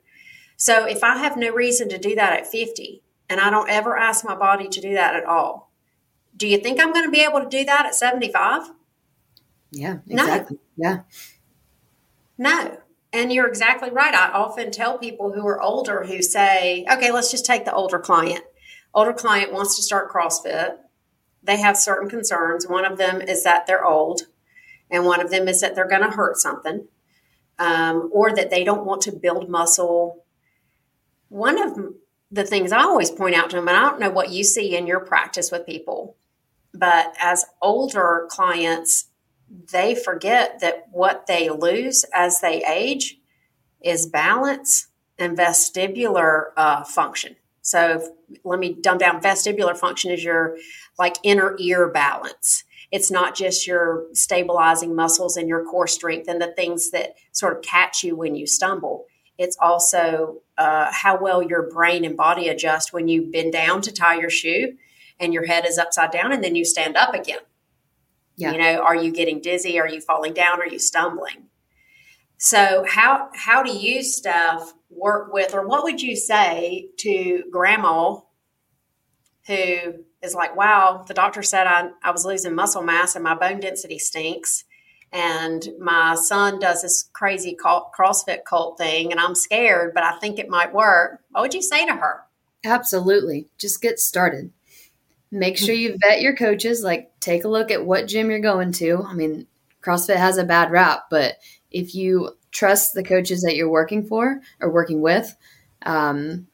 So 0.57 0.83
if 0.87 1.03
I 1.03 1.17
have 1.17 1.37
no 1.37 1.51
reason 1.53 1.87
to 1.89 1.99
do 1.99 2.15
that 2.15 2.33
at 2.33 2.47
50 2.47 3.03
and 3.29 3.39
I 3.39 3.51
don't 3.51 3.69
ever 3.69 3.95
ask 3.97 4.25
my 4.25 4.33
body 4.33 4.67
to 4.67 4.81
do 4.81 4.95
that 4.95 5.13
at 5.13 5.25
all, 5.25 5.71
do 6.35 6.47
you 6.47 6.57
think 6.57 6.79
I'm 6.79 6.91
going 6.91 7.05
to 7.05 7.11
be 7.11 7.23
able 7.23 7.41
to 7.41 7.49
do 7.49 7.65
that 7.65 7.85
at 7.85 7.93
75? 7.93 8.71
Yeah, 9.69 9.99
No. 10.07 10.23
exactly. 10.23 10.57
Yeah. 10.75 11.01
No. 12.35 12.79
And 13.11 13.33
you're 13.33 13.47
exactly 13.47 13.89
right. 13.89 14.13
I 14.13 14.29
often 14.31 14.71
tell 14.71 14.99
people 14.99 15.31
who 15.31 15.47
are 15.47 15.61
older 15.61 16.03
who 16.05 16.21
say, 16.21 16.85
okay, 16.91 17.11
let's 17.11 17.31
just 17.31 17.45
take 17.45 17.65
the 17.65 17.73
older 17.73 17.97
client. 17.97 18.43
Older 18.93 19.13
client 19.13 19.51
wants 19.51 19.75
to 19.75 19.81
start 19.81 20.11
CrossFit. 20.11 20.77
They 21.41 21.57
have 21.57 21.77
certain 21.77 22.09
concerns. 22.09 22.67
One 22.67 22.85
of 22.85 22.97
them 22.97 23.21
is 23.21 23.43
that 23.43 23.65
they're 23.65 23.85
old, 23.85 24.23
and 24.91 25.05
one 25.05 25.21
of 25.21 25.31
them 25.31 25.47
is 25.47 25.61
that 25.61 25.73
they're 25.73 25.87
going 25.87 26.01
to 26.01 26.09
hurt 26.09 26.37
something, 26.37 26.87
um, 27.57 28.09
or 28.11 28.35
that 28.35 28.49
they 28.49 28.63
don't 28.63 28.85
want 28.85 29.01
to 29.03 29.11
build 29.11 29.49
muscle. 29.49 30.25
One 31.29 31.61
of 31.61 31.93
the 32.31 32.43
things 32.43 32.71
I 32.71 32.81
always 32.81 33.09
point 33.09 33.35
out 33.35 33.49
to 33.51 33.55
them, 33.55 33.67
and 33.67 33.77
I 33.77 33.81
don't 33.81 33.99
know 33.99 34.09
what 34.09 34.31
you 34.31 34.43
see 34.43 34.75
in 34.75 34.85
your 34.85 34.99
practice 34.99 35.51
with 35.51 35.65
people, 35.65 36.15
but 36.73 37.15
as 37.19 37.45
older 37.61 38.27
clients, 38.29 39.08
they 39.71 39.95
forget 39.95 40.59
that 40.59 40.87
what 40.91 41.27
they 41.27 41.49
lose 41.49 42.05
as 42.13 42.39
they 42.41 42.63
age 42.65 43.17
is 43.81 44.05
balance 44.05 44.87
and 45.17 45.37
vestibular 45.37 46.47
uh, 46.57 46.83
function. 46.83 47.35
So 47.61 48.15
let 48.43 48.59
me 48.59 48.73
dumb 48.73 48.97
down. 48.97 49.21
Vestibular 49.21 49.77
function 49.77 50.11
is 50.11 50.23
your 50.23 50.57
like 50.97 51.17
inner 51.23 51.55
ear 51.59 51.89
balance. 51.89 52.63
It's 52.91 53.11
not 53.11 53.35
just 53.35 53.67
your 53.67 54.05
stabilizing 54.13 54.95
muscles 54.95 55.37
and 55.37 55.47
your 55.47 55.63
core 55.63 55.87
strength 55.87 56.27
and 56.27 56.41
the 56.41 56.53
things 56.53 56.91
that 56.91 57.15
sort 57.31 57.55
of 57.55 57.61
catch 57.61 58.03
you 58.03 58.15
when 58.15 58.35
you 58.35 58.47
stumble. 58.47 59.05
It's 59.37 59.57
also 59.61 60.41
uh, 60.57 60.91
how 60.91 61.17
well 61.17 61.41
your 61.41 61.69
brain 61.69 62.03
and 62.03 62.17
body 62.17 62.49
adjust 62.49 62.91
when 62.91 63.07
you 63.07 63.29
bend 63.31 63.53
down 63.53 63.81
to 63.83 63.91
tie 63.91 64.19
your 64.19 64.29
shoe 64.29 64.73
and 65.19 65.33
your 65.33 65.45
head 65.45 65.65
is 65.65 65.77
upside 65.77 66.11
down 66.11 66.31
and 66.31 66.43
then 66.43 66.55
you 66.55 66.65
stand 66.65 66.97
up 66.97 67.13
again. 67.13 67.39
Yeah. 68.39 68.53
You 68.53 68.57
know, 68.57 68.81
are 68.81 68.95
you 68.95 69.11
getting 69.11 69.41
dizzy? 69.41 69.79
Are 69.79 69.87
you 69.87 69.99
falling 69.99 70.33
down? 70.33 70.61
Are 70.61 70.67
you 70.67 70.79
stumbling? 70.79 71.49
So 72.37 72.85
how 72.87 73.29
how 73.35 73.63
do 73.63 73.71
you 73.71 74.01
stuff 74.01 74.73
work 74.89 75.33
with, 75.33 75.53
or 75.53 75.67
what 75.67 75.83
would 75.83 76.01
you 76.01 76.15
say 76.15 76.87
to 76.99 77.43
grandma 77.51 78.15
who 79.45 80.05
is 80.21 80.33
like, 80.33 80.55
wow, 80.55 81.03
the 81.05 81.13
doctor 81.13 81.43
said 81.43 81.67
I, 81.67 81.89
I 82.01 82.11
was 82.11 82.25
losing 82.25 82.55
muscle 82.55 82.81
mass 82.81 83.15
and 83.15 83.23
my 83.23 83.35
bone 83.35 83.59
density 83.59 83.99
stinks. 83.99 84.63
And 85.11 85.67
my 85.79 86.15
son 86.15 86.59
does 86.59 86.83
this 86.83 87.09
crazy 87.13 87.55
cult, 87.55 87.91
CrossFit 87.97 88.45
cult 88.45 88.77
thing, 88.77 89.11
and 89.11 89.19
I'm 89.19 89.33
scared, 89.33 89.93
but 89.95 90.03
I 90.03 90.19
think 90.19 90.37
it 90.37 90.49
might 90.49 90.73
work. 90.73 91.19
What 91.31 91.41
would 91.41 91.53
you 91.55 91.63
say 91.63 91.85
to 91.85 91.93
her? 91.93 92.21
Absolutely. 92.63 93.47
Just 93.57 93.81
get 93.81 93.99
started. 93.99 94.51
Make 95.31 95.57
sure 95.57 95.75
you 95.75 95.97
vet 96.01 96.21
your 96.21 96.35
coaches. 96.35 96.83
Like, 96.83 97.11
take 97.19 97.43
a 97.43 97.49
look 97.49 97.71
at 97.71 97.85
what 97.85 98.07
gym 98.07 98.29
you're 98.29 98.39
going 98.39 98.71
to. 98.73 99.03
I 99.05 99.13
mean, 99.13 99.47
CrossFit 99.83 100.17
has 100.17 100.37
a 100.37 100.43
bad 100.43 100.71
rap, 100.71 101.05
but 101.09 101.35
if 101.71 101.95
you 101.95 102.31
trust 102.51 102.93
the 102.93 103.03
coaches 103.03 103.41
that 103.41 103.55
you're 103.55 103.69
working 103.69 104.05
for 104.05 104.41
or 104.59 104.71
working 104.71 105.01
with, 105.01 105.35
um, 105.83 106.47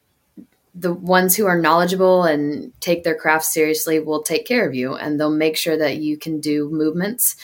the 0.74 0.92
ones 0.92 1.34
who 1.34 1.46
are 1.46 1.58
knowledgeable 1.58 2.24
and 2.24 2.78
take 2.80 3.02
their 3.02 3.14
craft 3.14 3.46
seriously 3.46 3.98
will 3.98 4.22
take 4.22 4.46
care 4.46 4.68
of 4.68 4.74
you 4.74 4.94
and 4.94 5.18
they'll 5.18 5.30
make 5.30 5.56
sure 5.56 5.76
that 5.76 5.96
you 5.96 6.18
can 6.18 6.38
do 6.38 6.68
movements 6.68 7.34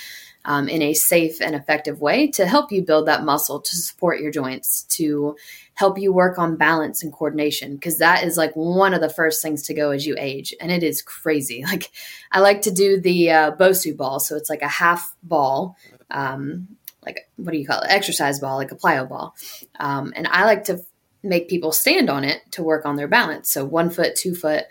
um, 0.44 0.68
in 0.68 0.82
a 0.82 0.94
safe 0.94 1.40
and 1.40 1.54
effective 1.54 2.00
way 2.00 2.28
to 2.32 2.46
help 2.46 2.72
you 2.72 2.82
build 2.82 3.06
that 3.06 3.24
muscle, 3.24 3.60
to 3.60 3.76
support 3.76 4.20
your 4.20 4.30
joints, 4.30 4.82
to 4.84 5.36
help 5.74 5.98
you 5.98 6.12
work 6.12 6.38
on 6.38 6.56
balance 6.56 7.02
and 7.02 7.12
coordination 7.12 7.74
because 7.74 7.98
that 7.98 8.24
is 8.24 8.36
like 8.36 8.52
one 8.54 8.92
of 8.92 9.00
the 9.00 9.08
first 9.08 9.40
things 9.40 9.62
to 9.62 9.74
go 9.74 9.90
as 9.90 10.06
you 10.06 10.14
age 10.18 10.54
and 10.60 10.70
it 10.70 10.82
is 10.82 11.02
crazy. 11.02 11.64
Like 11.72 11.90
i 12.30 12.40
like 12.40 12.62
to 12.62 12.70
do 12.70 13.00
the 13.00 13.30
uh, 13.30 13.52
bosu 13.52 13.96
ball 13.96 14.20
so 14.20 14.36
it's 14.36 14.50
like 14.50 14.60
a 14.60 14.68
half 14.68 15.14
ball 15.22 15.76
um, 16.10 16.76
like 17.04 17.28
what 17.36 17.52
do 17.52 17.58
you 17.58 17.66
call 17.66 17.80
it? 17.80 17.90
Exercise 17.90 18.40
ball 18.40 18.56
like 18.56 18.72
a 18.72 18.76
plyo 18.76 19.08
ball. 19.08 19.34
Um, 19.80 20.12
and 20.14 20.28
i 20.28 20.44
like 20.44 20.64
to 20.64 20.84
make 21.22 21.48
people 21.48 21.72
stand 21.72 22.10
on 22.10 22.24
it 22.24 22.42
to 22.52 22.62
work 22.62 22.84
on 22.84 22.96
their 22.96 23.08
balance. 23.08 23.50
So 23.50 23.64
one 23.64 23.90
foot 23.90 24.16
two 24.16 24.34
foot 24.34 24.64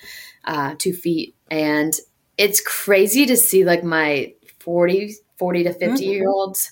uh, 0.46 0.76
two 0.78 0.94
feet. 0.94 1.36
And 1.50 1.94
it's 2.38 2.62
crazy 2.62 3.26
to 3.26 3.38
see 3.38 3.64
like 3.64 3.84
my 3.84 4.34
40 4.60 5.16
40 5.42 5.64
to 5.64 5.74
50 5.74 6.06
year 6.06 6.22
mm-hmm. 6.22 6.30
olds 6.30 6.72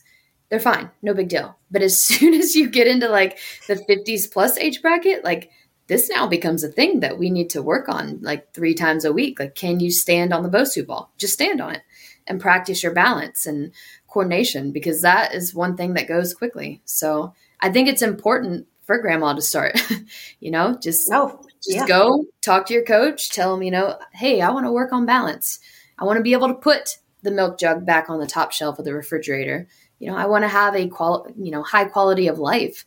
they're 0.50 0.60
fine, 0.60 0.90
no 1.02 1.14
big 1.14 1.30
deal. 1.30 1.58
But 1.72 1.84
as 1.84 2.04
soon 2.04 2.34
as 2.34 2.56
you 2.56 2.70
get 2.70 2.88
into 2.88 3.08
like 3.08 3.40
the 3.68 3.76
50s 3.76 4.32
plus 4.32 4.58
age 4.58 4.82
bracket, 4.82 5.24
like 5.24 5.52
this 5.88 6.10
now 6.10 6.28
becomes 6.28 6.64
a 6.64 6.70
thing 6.70 7.00
that 7.00 7.18
we 7.18 7.30
need 7.30 7.50
to 7.52 7.62
work 7.62 7.90
on 7.90 8.20
like 8.22 8.54
three 8.54 8.74
times 8.74 9.06
a 9.06 9.14
week. 9.14 9.40
Like, 9.40 9.56
can 9.56 9.80
you 9.80 9.90
stand 9.90 10.34
on 10.34 10.44
the 10.44 10.50
Bosu 10.50 10.86
ball? 10.86 11.12
Just 11.18 11.34
stand 11.34 11.62
on 11.62 11.76
it 11.76 11.82
and 12.28 12.40
practice 12.40 12.84
your 12.84 12.94
balance 12.94 13.46
and 13.46 13.72
coordination 14.08 14.72
because 14.72 15.02
that 15.02 15.34
is 15.34 15.56
one 15.56 15.76
thing 15.76 15.94
that 15.94 16.08
goes 16.08 16.34
quickly. 16.34 16.82
So 16.86 17.34
I 17.60 17.70
think 17.70 17.88
it's 17.88 18.04
important 18.04 18.68
for 18.84 19.00
grandma 19.00 19.34
to 19.34 19.42
start, 19.42 19.80
you 20.40 20.52
know, 20.52 20.78
just, 20.82 21.10
Oh, 21.12 21.42
just 21.64 21.78
yeah. 21.78 21.88
go 21.88 22.26
talk 22.42 22.68
to 22.68 22.74
your 22.74 22.84
coach, 22.84 23.30
tell 23.30 23.54
them, 23.54 23.64
you 23.64 23.72
know, 23.72 23.98
hey, 24.14 24.42
I 24.42 24.52
want 24.52 24.66
to 24.66 24.72
work 24.72 24.92
on 24.92 25.06
balance. 25.06 25.60
I 25.98 26.06
want 26.06 26.18
to 26.18 26.24
be 26.24 26.34
able 26.34 26.48
to 26.48 26.54
put 26.54 26.98
the 27.22 27.32
milk 27.32 27.60
jug 27.60 27.86
back 27.86 28.10
on 28.10 28.20
the 28.20 28.28
top 28.28 28.52
shelf 28.52 28.80
of 28.80 28.86
the 28.86 28.94
refrigerator. 28.94 29.68
You 30.00 30.10
know, 30.10 30.18
I 30.18 30.28
want 30.28 30.44
to 30.44 30.48
have 30.48 30.76
a 30.76 30.88
qual, 30.88 31.28
you 31.38 31.52
know, 31.52 31.64
high 31.64 31.86
quality 31.86 32.28
of 32.28 32.40
life. 32.40 32.86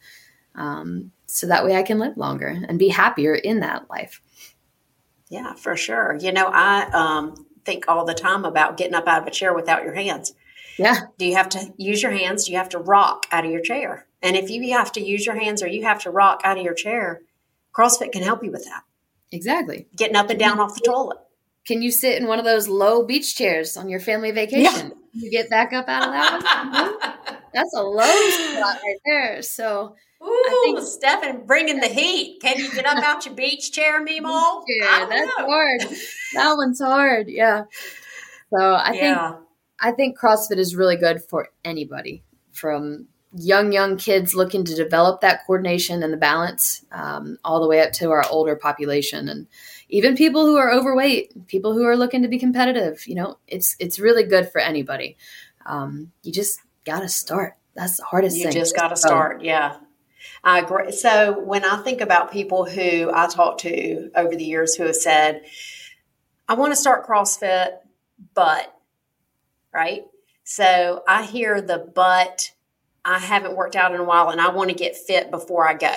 Um, 0.55 1.13
so 1.27 1.47
that 1.47 1.65
way 1.65 1.77
I 1.77 1.83
can 1.83 1.99
live 1.99 2.17
longer 2.17 2.47
and 2.69 2.79
be 2.79 2.89
happier 2.89 3.35
in 3.35 3.61
that 3.61 3.89
life. 3.91 4.21
Yeah, 5.29 5.55
for 5.55 5.77
sure. 5.77 6.19
You 6.21 6.33
know, 6.33 6.47
I 6.47 6.91
um, 6.93 7.47
think 7.65 7.85
all 7.89 8.05
the 8.05 8.15
time 8.15 8.45
about 8.45 8.77
getting 8.77 8.95
up 8.95 9.09
out 9.09 9.23
of 9.23 9.29
a 9.29 9.31
chair 9.31 9.55
without 9.55 9.83
your 9.83 9.95
hands. 9.95 10.35
Yeah. 10.79 10.97
Do 11.19 11.27
you 11.27 11.37
have 11.37 11.49
to 11.51 11.73
use 11.77 12.03
your 12.03 12.13
hands? 12.13 12.45
Do 12.45 12.53
you 12.53 12.59
have 12.59 12.71
to 12.71 12.79
rock 12.79 13.27
out 13.31 13.45
of 13.45 13.51
your 13.51 13.61
chair? 13.61 14.07
And 14.23 14.37
if 14.37 14.51
you 14.51 14.73
have 14.73 14.93
to 14.93 15.01
use 15.01 15.27
your 15.27 15.35
hands 15.35 15.63
or 15.63 15.69
you 15.69 15.85
have 15.85 16.03
to 16.03 16.11
rock 16.11 16.43
out 16.45 16.59
of 16.59 16.65
your 16.65 16.75
chair, 16.75 17.23
CrossFit 17.75 18.13
can 18.13 18.23
help 18.23 18.45
you 18.45 18.51
with 18.51 18.65
that. 18.65 18.83
Exactly. 19.31 19.87
Getting 19.97 20.17
up 20.17 20.31
and 20.31 20.39
down 20.39 20.61
off 20.61 20.75
the 20.75 20.81
toilet. 20.81 21.19
Can 21.67 21.81
you 21.83 21.91
sit 21.91 22.21
in 22.21 22.27
one 22.27 22.39
of 22.39 22.45
those 22.45 22.69
low 22.69 23.05
beach 23.07 23.37
chairs 23.37 23.77
on 23.77 23.89
your 23.89 24.01
family 24.01 24.31
vacation? 24.33 24.93
You 25.13 25.31
get 25.31 25.49
back 25.51 25.73
up 25.73 25.89
out 25.89 26.09
of 26.09 26.13
that 26.13 26.99
one? 27.23 27.37
That's 27.55 27.75
a 27.77 27.83
low 27.83 28.03
spot 28.31 28.79
right 28.83 28.97
there. 29.05 29.43
So 29.43 29.95
Ooh, 30.25 30.61
think- 30.65 30.81
Stefan, 30.81 31.45
bringing 31.47 31.81
the 31.81 31.89
heat. 31.89 32.39
Can 32.41 32.59
you 32.59 32.73
get 32.73 32.87
up 32.87 33.03
out 33.05 33.27
your 33.27 33.35
beach 33.35 33.71
chair, 33.73 34.01
Mimo? 34.07 34.63
yeah, 34.67 34.87
I 34.87 35.07
that's 35.09 35.39
know. 35.39 35.47
hard. 35.47 35.81
That 36.35 36.55
one's 36.57 36.81
hard. 36.81 37.29
Yeah. 37.29 37.65
So 38.55 38.75
I 38.75 38.93
think. 38.93 39.19
I 39.85 39.91
think 39.91 40.17
CrossFit 40.19 40.59
is 40.59 40.77
really 40.77 40.97
good 40.97 41.23
for 41.25 41.49
anybody 41.65 42.23
from 42.53 43.09
young, 43.35 43.73
young 43.73 43.97
kids 43.97 44.33
looking 44.33 44.65
to 44.65 44.77
develop 44.77 45.23
that 45.23 45.41
coordination 45.45 46.05
and 46.05 46.13
the 46.13 46.17
balance, 46.19 46.85
um, 46.93 47.37
all 47.45 47.61
the 47.61 47.67
way 47.67 47.81
up 47.81 47.91
to 47.95 48.11
our 48.13 48.25
older 48.31 48.55
population, 48.55 49.29
and 49.29 49.49
even 49.93 50.17
people 50.17 50.45
who 50.45 50.57
are 50.57 50.73
overweight, 50.73 51.47
people 51.47 51.73
who 51.73 51.85
are 51.85 51.97
looking 51.97 52.23
to 52.23 52.29
be 52.29 52.39
competitive. 52.39 53.07
You 53.07 53.15
know, 53.15 53.39
it's 53.47 53.77
it's 53.79 54.01
really 54.01 54.25
good 54.25 54.51
for 54.51 54.61
anybody. 54.61 55.17
Um, 55.65 56.11
you 56.25 56.33
just 56.33 56.61
gotta 56.85 57.09
start. 57.09 57.57
That's 57.75 57.97
the 57.97 58.05
hardest 58.05 58.37
You 58.37 58.45
thing. 58.45 58.53
You 58.53 58.61
just 58.61 58.77
got 58.77 58.89
to 58.89 58.97
start. 58.97 59.43
Yeah. 59.43 59.77
I 60.45 60.59
agree. 60.61 60.93
So 60.93 61.41
when 61.41 61.65
I 61.65 61.79
think 61.79 62.01
about 62.01 62.33
people 62.33 62.65
who 62.65 63.11
I 63.13 63.29
talk 63.29 63.59
to 63.59 64.11
over 64.15 64.35
the 64.35 64.45
years 64.45 64.75
who 64.75 64.85
have 64.85 64.97
said, 64.97 65.43
I 66.49 66.55
want 66.55 66.73
to 66.73 66.77
start 66.77 67.07
CrossFit, 67.07 67.79
but, 68.35 68.77
right? 69.73 70.03
So 70.45 71.03
I 71.09 71.25
hear 71.25 71.61
the 71.61 71.79
but, 71.95 72.53
I 73.05 73.19
haven't 73.19 73.57
worked 73.57 73.77
out 73.77 73.95
in 73.95 74.01
a 74.01 74.05
while 74.05 74.31
and 74.31 74.41
I 74.41 74.51
want 74.51 74.71
to 74.71 74.77
get 74.77 74.97
fit 74.97 75.31
before 75.31 75.67
I 75.67 75.75
go. 75.75 75.95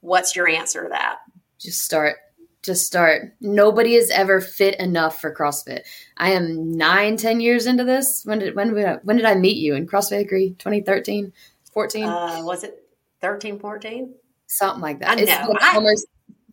What's 0.00 0.34
your 0.34 0.48
answer 0.48 0.84
to 0.84 0.88
that? 0.90 1.18
Just 1.58 1.82
start. 1.82 2.16
Just 2.62 2.86
start. 2.86 3.34
Nobody 3.40 3.94
is 3.94 4.10
ever 4.10 4.40
fit 4.40 4.78
enough 4.80 5.20
for 5.20 5.32
CrossFit. 5.34 5.82
I 6.16 6.32
am 6.32 6.76
nine, 6.76 7.16
ten 7.16 7.40
years 7.40 7.66
into 7.66 7.84
this. 7.84 8.22
When 8.24 8.40
did 8.40 8.56
when 8.56 8.74
did 8.74 8.84
I, 8.84 8.94
when 9.04 9.16
did 9.16 9.24
I 9.26 9.34
meet 9.36 9.58
you 9.58 9.74
in 9.74 9.86
CrossFit 9.86 10.18
Hickory? 10.18 10.56
2013, 10.58 11.32
14, 11.72 12.04
Uh, 12.04 12.40
was 12.42 12.64
it 12.64 12.84
13, 13.20 13.58
14? 13.58 14.14
something 14.50 14.80
like 14.82 14.98
that. 15.00 15.10
I 15.10 15.20
It's 15.20 15.30
know. 15.30 15.54
I- 15.60 15.76
almost 15.76 16.06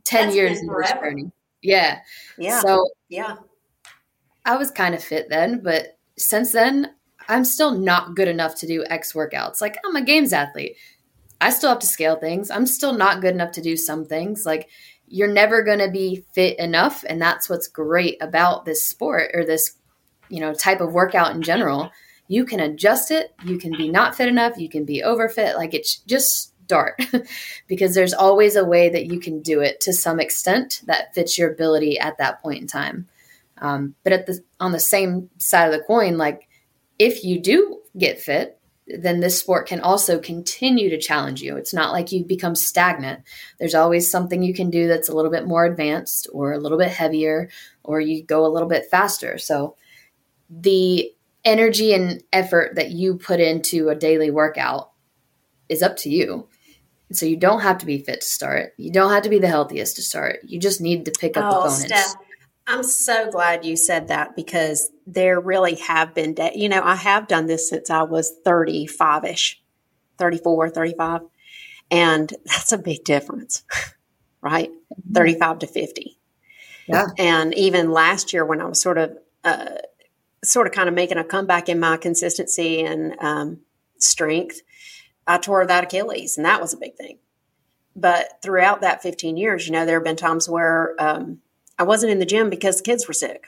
ten 0.03 0.31
years 0.33 0.59
in 0.59 0.67
this 0.67 0.91
journey. 0.91 1.31
Yeah. 1.61 1.99
Yeah. 2.37 2.59
So 2.61 2.87
yeah. 3.09 3.37
I 4.45 4.57
was 4.57 4.69
kind 4.69 4.93
of 4.93 5.03
fit 5.03 5.29
then, 5.29 5.61
but 5.63 5.97
since 6.17 6.51
then, 6.51 6.93
I'm 7.27 7.43
still 7.45 7.71
not 7.71 8.15
good 8.15 8.27
enough 8.27 8.53
to 8.59 8.67
do 8.67 8.85
X 8.87 9.13
workouts. 9.13 9.59
Like 9.61 9.77
I'm 9.83 9.95
a 9.95 10.03
games 10.03 10.33
athlete. 10.33 10.75
I 11.41 11.49
still 11.49 11.69
have 11.69 11.79
to 11.79 11.87
scale 11.87 12.17
things. 12.17 12.51
I'm 12.51 12.67
still 12.67 12.93
not 12.93 13.21
good 13.21 13.33
enough 13.33 13.51
to 13.53 13.61
do 13.61 13.75
some 13.75 14.05
things. 14.05 14.45
Like 14.45 14.69
you're 15.07 15.31
never 15.31 15.63
going 15.63 15.79
to 15.79 15.89
be 15.89 16.25
fit 16.33 16.57
enough, 16.59 17.03
and 17.07 17.21
that's 17.21 17.49
what's 17.49 17.67
great 17.67 18.17
about 18.21 18.65
this 18.65 18.87
sport 18.87 19.31
or 19.33 19.45
this, 19.45 19.75
you 20.29 20.39
know, 20.39 20.53
type 20.53 20.81
of 20.81 20.93
workout 20.93 21.35
in 21.35 21.41
general. 21.41 21.91
You 22.27 22.45
can 22.45 22.59
adjust 22.59 23.11
it. 23.11 23.33
You 23.43 23.57
can 23.57 23.71
be 23.77 23.87
not 23.87 24.15
fit 24.15 24.27
enough. 24.27 24.57
You 24.57 24.69
can 24.69 24.83
be 24.83 25.03
overfit. 25.05 25.55
Like 25.55 25.73
it's 25.73 25.97
just 25.97 26.53
start 26.65 26.99
because 27.67 27.93
there's 27.93 28.13
always 28.13 28.55
a 28.55 28.65
way 28.65 28.89
that 28.89 29.05
you 29.05 29.19
can 29.19 29.41
do 29.41 29.61
it 29.61 29.79
to 29.81 29.93
some 29.93 30.19
extent 30.19 30.81
that 30.85 31.13
fits 31.13 31.37
your 31.37 31.51
ability 31.51 31.99
at 31.99 32.17
that 32.17 32.41
point 32.41 32.61
in 32.61 32.67
time. 32.67 33.07
Um, 33.59 33.95
but 34.03 34.11
at 34.11 34.25
the 34.25 34.43
on 34.59 34.71
the 34.71 34.79
same 34.79 35.29
side 35.37 35.71
of 35.71 35.71
the 35.71 35.85
coin, 35.85 36.17
like 36.17 36.49
if 36.99 37.23
you 37.23 37.39
do 37.39 37.79
get 37.97 38.19
fit, 38.19 38.59
then 38.87 39.19
this 39.19 39.39
sport 39.39 39.67
can 39.67 39.79
also 39.79 40.19
continue 40.19 40.89
to 40.89 40.99
challenge 40.99 41.41
you. 41.41 41.57
It's 41.57 41.73
not 41.73 41.91
like 41.91 42.11
you 42.11 42.23
become 42.23 42.55
stagnant. 42.55 43.21
There's 43.57 43.73
always 43.73 44.09
something 44.09 44.43
you 44.43 44.53
can 44.53 44.69
do 44.69 44.87
that's 44.87 45.09
a 45.09 45.15
little 45.15 45.31
bit 45.31 45.47
more 45.47 45.65
advanced 45.65 46.27
or 46.31 46.53
a 46.53 46.59
little 46.59 46.77
bit 46.77 46.89
heavier, 46.89 47.49
or 47.83 47.99
you 47.99 48.23
go 48.23 48.45
a 48.45 48.51
little 48.51 48.69
bit 48.69 48.85
faster. 48.85 49.37
So 49.37 49.75
the 50.49 51.11
energy 51.43 51.93
and 51.93 52.23
effort 52.31 52.75
that 52.75 52.91
you 52.91 53.15
put 53.15 53.39
into 53.39 53.89
a 53.89 53.95
daily 53.95 54.29
workout 54.29 54.91
is 55.67 55.81
up 55.81 55.97
to 55.97 56.09
you. 56.09 56.47
So 57.11 57.25
you 57.25 57.37
don't 57.37 57.61
have 57.61 57.77
to 57.79 57.85
be 57.85 57.99
fit 57.99 58.21
to 58.21 58.27
start. 58.27 58.73
You 58.77 58.91
don't 58.91 59.11
have 59.11 59.23
to 59.23 59.29
be 59.29 59.39
the 59.39 59.47
healthiest 59.47 59.95
to 59.95 60.01
start. 60.01 60.39
You 60.43 60.59
just 60.59 60.81
need 60.81 61.05
to 61.05 61.11
pick 61.11 61.37
up 61.37 61.51
the 61.51 61.57
Oh, 61.57 61.61
bonus. 61.61 61.83
Steph, 61.83 62.15
I'm 62.67 62.83
so 62.83 63.29
glad 63.29 63.63
you 63.63 63.77
said 63.77 64.07
that 64.07 64.35
because 64.35 64.89
there 65.05 65.39
really 65.39 65.75
have 65.75 66.15
been, 66.15 66.33
da- 66.33 66.55
you 66.55 66.67
know, 66.67 66.81
I 66.83 66.95
have 66.95 67.27
done 67.27 67.45
this 67.45 67.69
since 67.69 67.89
I 67.89 68.03
was 68.03 68.33
35 68.43 69.25
ish, 69.25 69.61
34, 70.17 70.69
35. 70.69 71.21
And 71.91 72.33
that's 72.45 72.71
a 72.71 72.77
big 72.77 73.03
difference, 73.03 73.63
right? 74.41 74.71
35 75.13 75.59
to 75.59 75.67
50. 75.67 76.17
Yeah. 76.87 77.07
And 77.17 77.53
even 77.55 77.91
last 77.91 78.33
year 78.33 78.45
when 78.45 78.61
I 78.61 78.65
was 78.65 78.81
sort 78.81 78.97
of, 78.97 79.17
uh, 79.43 79.77
sort 80.43 80.67
of 80.67 80.73
kind 80.73 80.87
of 80.87 80.95
making 80.95 81.17
a 81.17 81.23
comeback 81.23 81.69
in 81.69 81.79
my 81.79 81.97
consistency 81.97 82.83
and 82.83 83.15
um, 83.19 83.59
strength, 83.97 84.61
I 85.27 85.37
tore 85.37 85.65
that 85.65 85.85
Achilles 85.85 86.37
and 86.37 86.45
that 86.45 86.61
was 86.61 86.73
a 86.73 86.77
big 86.77 86.95
thing. 86.95 87.19
But 87.95 88.39
throughout 88.41 88.81
that 88.81 89.01
15 89.01 89.37
years, 89.37 89.65
you 89.65 89.73
know, 89.73 89.85
there 89.85 89.97
have 89.97 90.03
been 90.03 90.17
times 90.17 90.49
where 90.49 90.95
um, 90.99 91.39
I 91.77 91.83
wasn't 91.83 92.11
in 92.11 92.19
the 92.19 92.25
gym 92.25 92.49
because 92.49 92.77
the 92.77 92.83
kids 92.83 93.07
were 93.07 93.13
sick, 93.13 93.45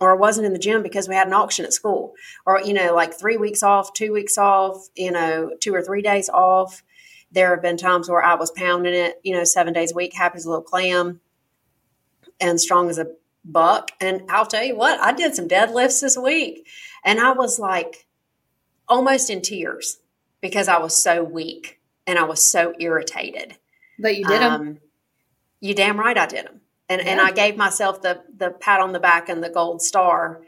or 0.00 0.12
I 0.12 0.16
wasn't 0.16 0.46
in 0.46 0.52
the 0.52 0.58
gym 0.58 0.82
because 0.82 1.08
we 1.08 1.14
had 1.14 1.26
an 1.26 1.32
auction 1.32 1.64
at 1.64 1.72
school, 1.72 2.14
or, 2.46 2.60
you 2.60 2.74
know, 2.74 2.94
like 2.94 3.14
three 3.14 3.36
weeks 3.36 3.62
off, 3.62 3.92
two 3.92 4.12
weeks 4.12 4.36
off, 4.38 4.88
you 4.94 5.10
know, 5.10 5.52
two 5.60 5.74
or 5.74 5.82
three 5.82 6.02
days 6.02 6.28
off. 6.28 6.82
There 7.30 7.50
have 7.50 7.62
been 7.62 7.78
times 7.78 8.10
where 8.10 8.22
I 8.22 8.34
was 8.34 8.50
pounding 8.50 8.94
it, 8.94 9.20
you 9.22 9.34
know, 9.34 9.44
seven 9.44 9.72
days 9.72 9.92
a 9.92 9.94
week, 9.94 10.12
happy 10.14 10.36
as 10.36 10.44
a 10.44 10.50
little 10.50 10.62
clam 10.62 11.20
and 12.40 12.60
strong 12.60 12.90
as 12.90 12.98
a 12.98 13.06
buck. 13.44 13.92
And 14.00 14.22
I'll 14.28 14.46
tell 14.46 14.64
you 14.64 14.76
what, 14.76 15.00
I 15.00 15.12
did 15.12 15.34
some 15.34 15.48
deadlifts 15.48 16.00
this 16.00 16.16
week 16.16 16.66
and 17.04 17.20
I 17.20 17.32
was 17.32 17.58
like 17.58 18.06
almost 18.88 19.30
in 19.30 19.40
tears 19.40 19.98
because 20.40 20.68
I 20.68 20.78
was 20.78 20.94
so 20.94 21.22
weak 21.22 21.80
and 22.06 22.18
I 22.18 22.24
was 22.24 22.42
so 22.42 22.74
irritated. 22.78 23.56
But 23.98 24.16
you 24.16 24.24
did 24.24 24.40
them. 24.40 24.60
Um, 24.60 24.78
you 25.60 25.74
damn 25.74 25.98
right 25.98 26.18
I 26.18 26.26
did 26.26 26.46
them. 26.46 26.60
And, 26.92 27.08
and 27.08 27.20
I 27.20 27.30
gave 27.30 27.56
myself 27.56 28.02
the, 28.02 28.22
the 28.36 28.50
pat 28.50 28.80
on 28.80 28.92
the 28.92 29.00
back 29.00 29.30
and 29.30 29.42
the 29.42 29.48
gold 29.48 29.80
star. 29.80 30.42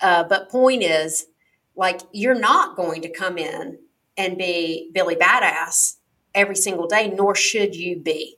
Uh, 0.00 0.24
but 0.24 0.50
point 0.50 0.82
is, 0.82 1.26
like, 1.74 2.00
you're 2.12 2.38
not 2.38 2.76
going 2.76 3.00
to 3.02 3.08
come 3.08 3.38
in 3.38 3.78
and 4.16 4.36
be 4.36 4.90
Billy 4.92 5.16
Badass 5.16 5.96
every 6.34 6.56
single 6.56 6.86
day, 6.86 7.08
nor 7.08 7.34
should 7.34 7.74
you 7.74 7.98
be. 7.98 8.36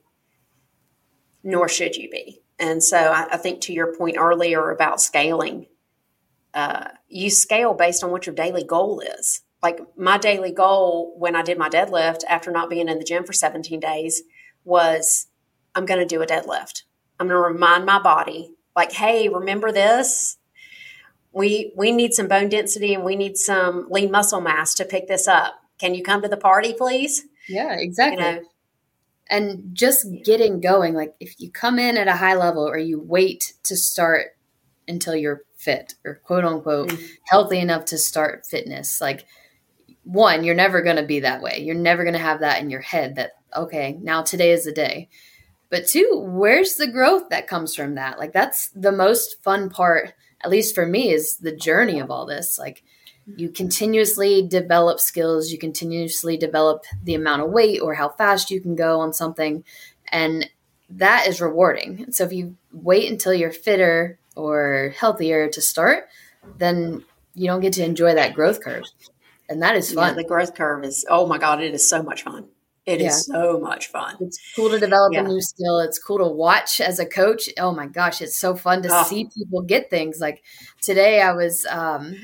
Nor 1.43 1.69
should 1.69 1.97
you 1.97 2.09
be. 2.09 2.41
And 2.61 2.85
so 2.85 2.97
I, 2.97 3.27
I 3.33 3.37
think 3.37 3.61
to 3.63 3.73
your 3.73 3.97
point 3.97 4.17
earlier 4.17 4.71
about 4.71 5.01
scaling, 5.01 5.67
uh, 6.55 6.89
you 7.09 7.31
scale 7.31 7.75
based 7.75 8.05
on 8.05 8.13
what 8.13 8.27
your 8.27 8.35
daily 8.35 8.63
goal 8.63 9.01
is. 9.01 9.41
Like 9.61 9.81
my 9.97 10.19
daily 10.19 10.53
goal 10.53 11.15
when 11.19 11.35
I 11.35 11.43
did 11.43 11.59
my 11.59 11.69
deadlift 11.69 12.21
after 12.29 12.53
not 12.53 12.71
being 12.71 12.89
in 12.89 12.99
the 12.99 13.05
gym 13.05 13.25
for 13.25 13.33
17 13.33 13.81
days 13.81 14.23
was 14.65 15.27
I'm 15.75 15.87
going 15.87 16.01
to 16.01 16.07
do 16.07 16.23
a 16.23 16.27
deadlift. 16.27 16.83
I'm 17.21 17.29
going 17.29 17.37
to 17.41 17.49
remind 17.53 17.85
my 17.85 18.01
body, 18.01 18.55
like, 18.75 18.93
hey, 18.93 19.29
remember 19.29 19.71
this? 19.71 20.39
We 21.33 21.73
we 21.77 21.93
need 21.93 22.13
some 22.15 22.27
bone 22.27 22.49
density 22.49 22.95
and 22.95 23.05
we 23.05 23.15
need 23.15 23.37
some 23.37 23.87
lean 23.91 24.11
muscle 24.11 24.41
mass 24.41 24.75
to 24.77 24.85
pick 24.85 25.07
this 25.07 25.29
up. 25.29 25.55
Can 25.79 25.95
you 25.95 26.03
come 26.03 26.23
to 26.23 26.29
the 26.29 26.37
party, 26.37 26.73
please? 26.77 27.25
Yeah, 27.49 27.75
You 27.77 27.83
exactly. 27.83 28.23
know, 28.23 28.41
and 29.29 29.71
just 29.73 30.07
getting 30.25 30.61
going 30.61 30.95
like 30.95 31.15
if 31.21 31.35
you 31.39 31.51
come 31.53 31.79
in 31.79 31.97
at 31.97 32.09
a 32.09 32.17
high 32.17 32.35
level 32.35 32.67
or 32.67 32.79
you 32.79 33.01
wait 33.01 33.53
to 33.65 33.77
start 33.77 34.37
until 34.89 35.15
you're 35.15 35.43
fit 35.57 35.95
or 36.05 36.17
quote 36.25 36.45
unquote 36.45 36.89
Mhm. 36.89 37.11
healthy 37.27 37.59
enough 37.61 37.85
to 37.87 37.99
start 37.99 38.45
fitness 38.47 39.01
like 39.01 39.25
one 40.03 40.43
you're 40.43 40.55
never 40.55 40.83
going 40.83 40.97
to 40.97 41.05
be 41.05 41.21
that 41.21 41.43
way 41.43 41.61
you're 41.61 41.75
never 41.77 42.03
going 42.03 42.15
to 42.15 42.19
have 42.19 42.41
that 42.41 42.61
in 42.61 42.71
your 42.71 42.81
head 42.81 43.15
that 43.17 43.33
okay 43.55 43.97
now 44.01 44.23
today 44.23 44.51
is 44.51 44.65
the 44.65 44.73
day 44.73 45.09
but 45.71 45.87
two, 45.87 46.25
where's 46.27 46.75
the 46.75 46.91
growth 46.91 47.29
that 47.31 47.47
comes 47.47 47.75
from 47.75 47.95
that? 47.95 48.19
Like 48.19 48.33
that's 48.33 48.69
the 48.71 48.93
most 48.93 49.43
fun 49.43 49.71
part, 49.71 50.13
at 50.43 50.51
least 50.51 50.75
for 50.75 50.85
me, 50.85 51.11
is 51.11 51.37
the 51.39 51.55
journey 51.55 52.01
of 52.01 52.11
all 52.11 52.27
this. 52.27 52.59
Like 52.59 52.83
you 53.37 53.49
continuously 53.49 54.47
develop 54.47 55.01
skills, 55.01 55.53
you 55.53 55.59
continuously 55.59 56.37
develop 56.37 56.85
the 57.03 57.15
amount 57.15 57.43
of 57.43 57.51
weight 57.51 57.81
or 57.81 57.95
how 57.95 58.09
fast 58.09 58.51
you 58.51 58.61
can 58.61 58.75
go 58.75 59.01
on 59.01 59.13
something. 59.13 59.65
And 60.11 60.51
that 60.91 61.29
is 61.29 61.41
rewarding. 61.41 62.11
So 62.11 62.25
if 62.25 62.33
you 62.33 62.57
wait 62.73 63.11
until 63.11 63.33
you're 63.33 63.53
fitter 63.53 64.19
or 64.35 64.93
healthier 64.97 65.49
to 65.49 65.61
start, 65.61 66.09
then 66.59 67.05
you 67.35 67.47
don't 67.47 67.61
get 67.61 67.75
to 67.75 67.85
enjoy 67.85 68.15
that 68.15 68.35
growth 68.35 68.61
curve. 68.61 68.85
And 69.49 69.63
that 69.63 69.77
is 69.77 69.93
fun. 69.93 70.11
Yeah, 70.11 70.23
the 70.23 70.29
growth 70.29 70.55
curve 70.55 70.85
is, 70.85 71.05
oh 71.09 71.27
my 71.27 71.39
God, 71.39 71.63
it 71.63 71.75
is 71.75 71.89
so 71.89 72.03
much 72.03 72.25
fun. 72.25 72.49
It 72.87 73.01
yeah. 73.01 73.09
is 73.09 73.27
so 73.27 73.61
much 73.61 73.89
fun. 73.89 74.17
It's 74.21 74.41
cool 74.57 74.71
to 74.71 74.79
develop 74.79 75.13
yeah. 75.13 75.21
a 75.21 75.29
new 75.29 75.41
skill. 75.41 75.81
It's 75.81 75.99
cool 75.99 76.19
to 76.19 76.27
watch 76.27 76.81
as 76.81 76.99
a 76.99 77.07
coach. 77.07 77.49
Oh 77.59 77.73
my 77.73 77.87
gosh, 77.87 78.21
it's 78.21 78.37
so 78.37 78.57
fun 78.57 78.83
to 78.83 78.89
oh. 78.91 79.05
see 79.05 79.29
people 79.37 79.63
get 79.63 79.91
things. 79.91 80.19
Like 80.19 80.43
today, 80.81 81.21
I 81.21 81.33
was, 81.33 81.67
um, 81.67 82.17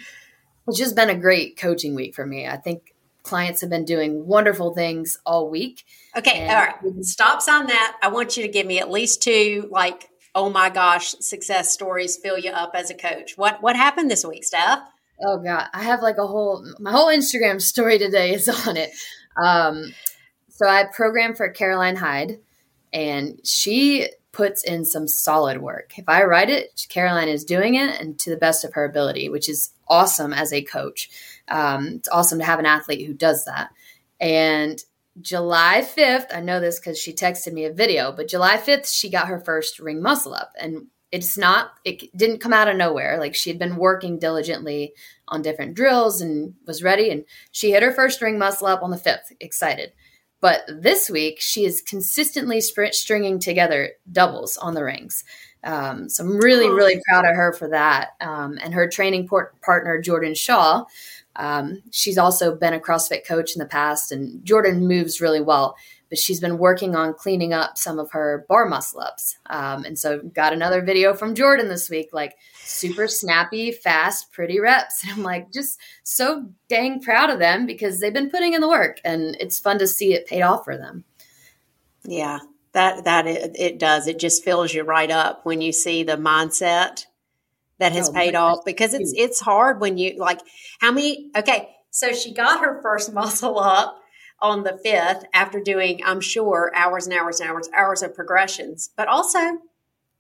it's 0.67 0.79
just 0.79 0.97
been 0.97 1.11
a 1.11 1.15
great 1.15 1.57
coaching 1.59 1.95
week 1.95 2.15
for 2.15 2.27
me. 2.27 2.49
I 2.49 2.57
think 2.57 2.95
clients 3.23 3.61
have 3.61 3.71
been 3.71 3.85
doing 3.85 4.27
wonderful 4.27 4.75
things 4.75 5.19
all 5.27 5.51
week. 5.51 5.85
Okay, 6.17 6.49
all 6.49 6.55
right. 6.55 6.75
Stops 7.03 7.49
on 7.49 7.67
that. 7.67 7.97
I 8.03 8.09
want 8.09 8.37
you 8.37 8.43
to 8.43 8.49
give 8.49 8.67
me 8.67 8.79
at 8.79 8.91
least 8.91 9.23
two, 9.23 9.69
like, 9.71 10.09
oh 10.35 10.49
my 10.49 10.71
gosh, 10.71 11.15
success 11.21 11.73
stories 11.73 12.17
fill 12.17 12.39
you 12.39 12.51
up 12.51 12.73
as 12.75 12.91
a 12.91 12.95
coach. 12.95 13.37
What 13.37 13.63
what 13.63 13.77
happened 13.77 14.11
this 14.11 14.25
week, 14.25 14.45
Steph? 14.45 14.81
Oh 15.25 15.39
God, 15.39 15.67
I 15.73 15.83
have 15.83 16.03
like 16.03 16.19
a 16.19 16.27
whole 16.27 16.65
my 16.79 16.93
whole 16.93 17.09
Instagram 17.09 17.61
story 17.61 17.99
today 17.99 18.35
is 18.35 18.49
on 18.67 18.77
it. 18.77 18.91
Um, 19.43 19.93
so 20.57 20.67
I 20.67 20.85
programmed 20.85 21.37
for 21.37 21.51
Caroline 21.51 21.97
Hyde, 21.97 22.39
and 22.91 23.39
she 23.47 24.09
puts 24.33 24.65
in 24.65 24.87
some 24.87 25.07
solid 25.07 25.61
work. 25.61 25.93
If 25.99 26.09
I 26.09 26.25
write 26.25 26.49
it, 26.49 26.87
Caroline 26.89 27.29
is 27.29 27.45
doing 27.45 27.75
it 27.75 28.01
and 28.01 28.19
to 28.21 28.31
the 28.31 28.39
best 28.39 28.65
of 28.65 28.73
her 28.73 28.87
ability, 28.87 29.29
which 29.29 29.51
is 29.51 29.73
awesome 29.87 30.33
as 30.33 30.55
a 30.55 30.63
coach. 30.63 31.11
Um, 31.49 31.97
it's 31.97 32.09
awesome 32.09 32.39
to 32.39 32.45
have 32.47 32.59
an 32.59 32.65
athlete 32.65 33.07
who 33.07 33.13
does 33.13 33.45
that. 33.45 33.69
And 34.19 34.83
July 35.21 35.83
5th, 35.83 36.35
I 36.35 36.41
know 36.41 36.59
this 36.59 36.81
because 36.81 36.99
she 36.99 37.13
texted 37.13 37.53
me 37.53 37.67
a 37.67 37.73
video, 37.73 38.11
but 38.11 38.29
July 38.29 38.57
5th, 38.57 38.91
she 38.91 39.11
got 39.11 39.29
her 39.29 39.41
first 39.41 39.79
ring 39.79 40.01
muscle 40.01 40.33
up. 40.33 40.53
And 40.59 40.87
it's 41.13 41.37
not, 41.37 41.73
it 41.85 42.17
didn't 42.17 42.41
come 42.41 42.55
out 42.55 42.69
of 42.69 42.79
nowhere. 42.79 43.19
Like 43.19 43.35
she 43.35 43.51
had 43.51 43.59
been 43.59 43.77
working 43.77 44.19
diligently 44.19 44.95
on 45.29 45.43
different 45.43 45.75
drills 45.75 46.23
and 46.23 46.55
was 46.67 46.83
ready. 46.83 47.11
And 47.11 47.27
she 47.53 47.73
hit 47.73 47.83
her 47.83 47.93
first 47.93 48.23
ring 48.23 48.39
muscle 48.39 48.69
up 48.69 48.83
on 48.83 48.91
the 48.91 48.97
5th, 48.97 49.33
excited. 49.39 49.93
But 50.41 50.63
this 50.69 51.09
week, 51.09 51.41
she 51.41 51.65
is 51.65 51.81
consistently 51.81 52.61
stringing 52.61 53.39
together 53.39 53.93
doubles 54.11 54.57
on 54.57 54.75
the 54.75 54.85
rings. 54.85 55.25
Um, 55.65 56.09
so 56.09 56.23
I'm 56.23 56.37
really, 56.37 56.69
really 56.69 57.01
proud 57.09 57.25
of 57.25 57.35
her 57.35 57.53
for 57.53 57.69
that. 57.69 58.11
Um, 58.21 58.59
and 58.63 58.75
her 58.75 58.89
training 58.89 59.27
port- 59.27 59.61
partner, 59.63 60.01
Jordan 60.01 60.35
Shaw, 60.35 60.85
um, 61.37 61.83
she's 61.91 62.19
also 62.19 62.55
been 62.55 62.75
a 62.75 62.81
CrossFit 62.81 63.27
coach 63.27 63.55
in 63.55 63.61
the 63.61 63.67
past, 63.67 64.13
and 64.13 64.45
Jordan 64.45 64.87
moves 64.87 65.21
really 65.21 65.41
well. 65.41 65.77
But 66.09 66.19
she's 66.19 66.41
been 66.41 66.59
working 66.59 66.95
on 66.95 67.15
cleaning 67.15 67.53
up 67.53 67.77
some 67.77 67.99
of 67.99 68.13
her 68.13 68.47
bar 68.49 68.67
muscle 68.67 69.01
ups. 69.01 69.39
Um, 69.47 69.85
and 69.85 69.99
so 69.99 70.21
got 70.21 70.53
another 70.53 70.83
video 70.83 71.15
from 71.15 71.35
Jordan 71.35 71.69
this 71.69 71.91
week, 71.91 72.11
like 72.13 72.37
super 72.55 73.09
snappy, 73.09 73.73
fast, 73.73 74.33
pretty 74.33 74.61
reps. 74.61 75.05
And 75.07 75.13
I'm 75.13 75.23
like, 75.23 75.53
just 75.53 75.79
so 76.03 76.49
dang 76.69 77.01
proud 77.01 77.31
of 77.31 77.39
them 77.39 77.67
because 77.67 78.01
they've 78.01 78.13
been 78.13 78.31
putting 78.31 78.53
in 78.53 78.61
the 78.61 78.69
work 78.69 79.01
and 79.05 79.37
it's 79.41 79.59
fun 79.59 79.79
to 79.81 79.87
see 79.87 80.15
it 80.15 80.27
paid 80.27 80.43
off 80.43 80.65
for 80.65 80.77
them. 80.77 81.05
Yeah, 82.05 82.39
that 82.73 83.05
that 83.05 83.27
it, 83.27 83.57
it 83.59 83.79
does. 83.79 84.07
It 84.07 84.19
just 84.19 84.45
fills 84.45 84.73
you 84.73 84.85
right 84.85 85.11
up 85.11 85.45
when 85.45 85.61
you 85.61 85.73
see 85.73 86.05
the 86.05 86.17
mindset 86.17 87.07
that 87.79 87.93
has 87.93 88.09
oh, 88.09 88.13
paid 88.13 88.35
off 88.35 88.65
because 88.65 88.95
it's 88.95 89.13
it's 89.17 89.41
hard 89.41 89.81
when 89.81 89.99
you 89.99 90.17
like 90.19 90.41
how 90.81 90.93
many 90.93 91.31
okay 91.37 91.69
so 91.91 92.13
she 92.13 92.33
got 92.33 92.61
her 92.61 92.81
first 92.83 93.13
muscle 93.15 93.59
up 93.59 94.01
on 94.41 94.65
the 94.65 94.79
fifth 94.85 95.25
after 95.33 95.61
doing 95.61 96.01
i'm 96.05 96.21
sure 96.21 96.71
hours 96.75 97.07
and 97.07 97.17
hours 97.17 97.41
and 97.41 97.51
hours 97.51 97.69
hours 97.75 98.03
of 98.03 98.15
progressions 98.15 98.91
but 98.97 99.09
also 99.09 99.59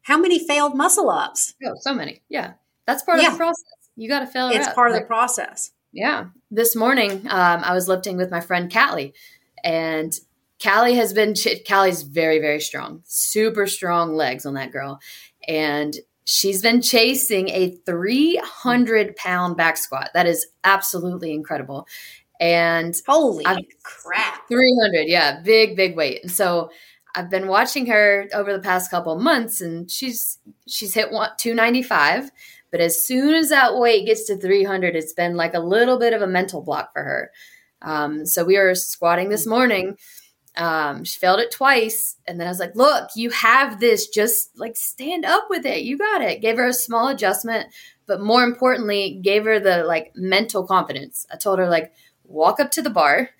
how 0.02 0.18
many 0.18 0.38
failed 0.38 0.74
muscle 0.74 1.10
ups 1.10 1.54
oh 1.64 1.74
so 1.80 1.94
many 1.94 2.22
yeah 2.28 2.54
that's 2.86 3.02
part 3.02 3.20
yeah. 3.20 3.28
of 3.28 3.32
the 3.34 3.38
process 3.38 3.64
you 3.96 4.08
got 4.08 4.20
to 4.20 4.26
fail 4.26 4.48
it's 4.48 4.66
up. 4.66 4.74
part 4.74 4.90
of 4.90 4.96
the 4.96 5.04
process 5.04 5.72
yeah 5.92 6.26
this 6.50 6.74
morning 6.74 7.26
um, 7.28 7.62
i 7.62 7.72
was 7.74 7.88
lifting 7.88 8.16
with 8.16 8.30
my 8.30 8.40
friend 8.40 8.72
Callie, 8.72 9.12
and 9.62 10.12
Callie 10.62 10.94
has 10.94 11.12
been 11.12 11.34
Callie's 11.68 12.02
very 12.02 12.38
very 12.38 12.60
strong 12.60 13.02
super 13.04 13.66
strong 13.66 14.14
legs 14.14 14.46
on 14.46 14.54
that 14.54 14.72
girl 14.72 15.00
and 15.46 15.96
She's 16.28 16.60
been 16.60 16.82
chasing 16.82 17.48
a 17.50 17.70
300 17.86 19.14
pound 19.14 19.56
back 19.56 19.76
squat. 19.76 20.10
That 20.12 20.26
is 20.26 20.44
absolutely 20.64 21.32
incredible. 21.32 21.86
And 22.40 22.94
holy 23.06 23.46
I've, 23.46 23.58
crap. 23.82 24.48
300. 24.48 25.08
Yeah. 25.08 25.40
Big, 25.40 25.76
big 25.76 25.96
weight. 25.96 26.22
And 26.22 26.30
so 26.30 26.70
I've 27.14 27.30
been 27.30 27.48
watching 27.48 27.86
her 27.86 28.28
over 28.34 28.52
the 28.52 28.62
past 28.62 28.90
couple 28.90 29.18
months 29.18 29.60
and 29.60 29.90
she's, 29.90 30.38
she's 30.66 30.94
hit 30.94 31.10
295. 31.10 32.30
But 32.70 32.80
as 32.80 33.06
soon 33.06 33.34
as 33.34 33.48
that 33.50 33.76
weight 33.76 34.06
gets 34.06 34.26
to 34.26 34.36
300, 34.36 34.96
it's 34.96 35.14
been 35.14 35.36
like 35.36 35.54
a 35.54 35.60
little 35.60 35.98
bit 35.98 36.12
of 36.12 36.20
a 36.20 36.26
mental 36.26 36.62
block 36.62 36.92
for 36.92 37.02
her. 37.02 37.30
Um, 37.82 38.26
so 38.26 38.44
we 38.44 38.58
were 38.58 38.74
squatting 38.74 39.28
this 39.28 39.46
morning 39.46 39.96
um, 40.56 41.04
she 41.04 41.18
failed 41.18 41.40
it 41.40 41.50
twice. 41.50 42.16
And 42.26 42.40
then 42.40 42.46
I 42.46 42.50
was 42.50 42.58
like, 42.58 42.74
look, 42.74 43.10
you 43.14 43.30
have 43.30 43.78
this. 43.78 44.08
Just 44.08 44.58
like 44.58 44.76
stand 44.76 45.24
up 45.24 45.46
with 45.50 45.66
it. 45.66 45.82
You 45.82 45.98
got 45.98 46.22
it. 46.22 46.40
Gave 46.40 46.56
her 46.56 46.66
a 46.66 46.72
small 46.72 47.08
adjustment, 47.08 47.68
but 48.06 48.20
more 48.20 48.42
importantly, 48.42 49.20
gave 49.22 49.44
her 49.44 49.60
the 49.60 49.84
like 49.84 50.12
mental 50.16 50.66
confidence. 50.66 51.26
I 51.30 51.36
told 51.36 51.58
her, 51.58 51.68
like, 51.68 51.92
walk 52.28 52.60
up 52.60 52.70
to 52.72 52.82
the 52.82 52.90
bar, 52.90 53.30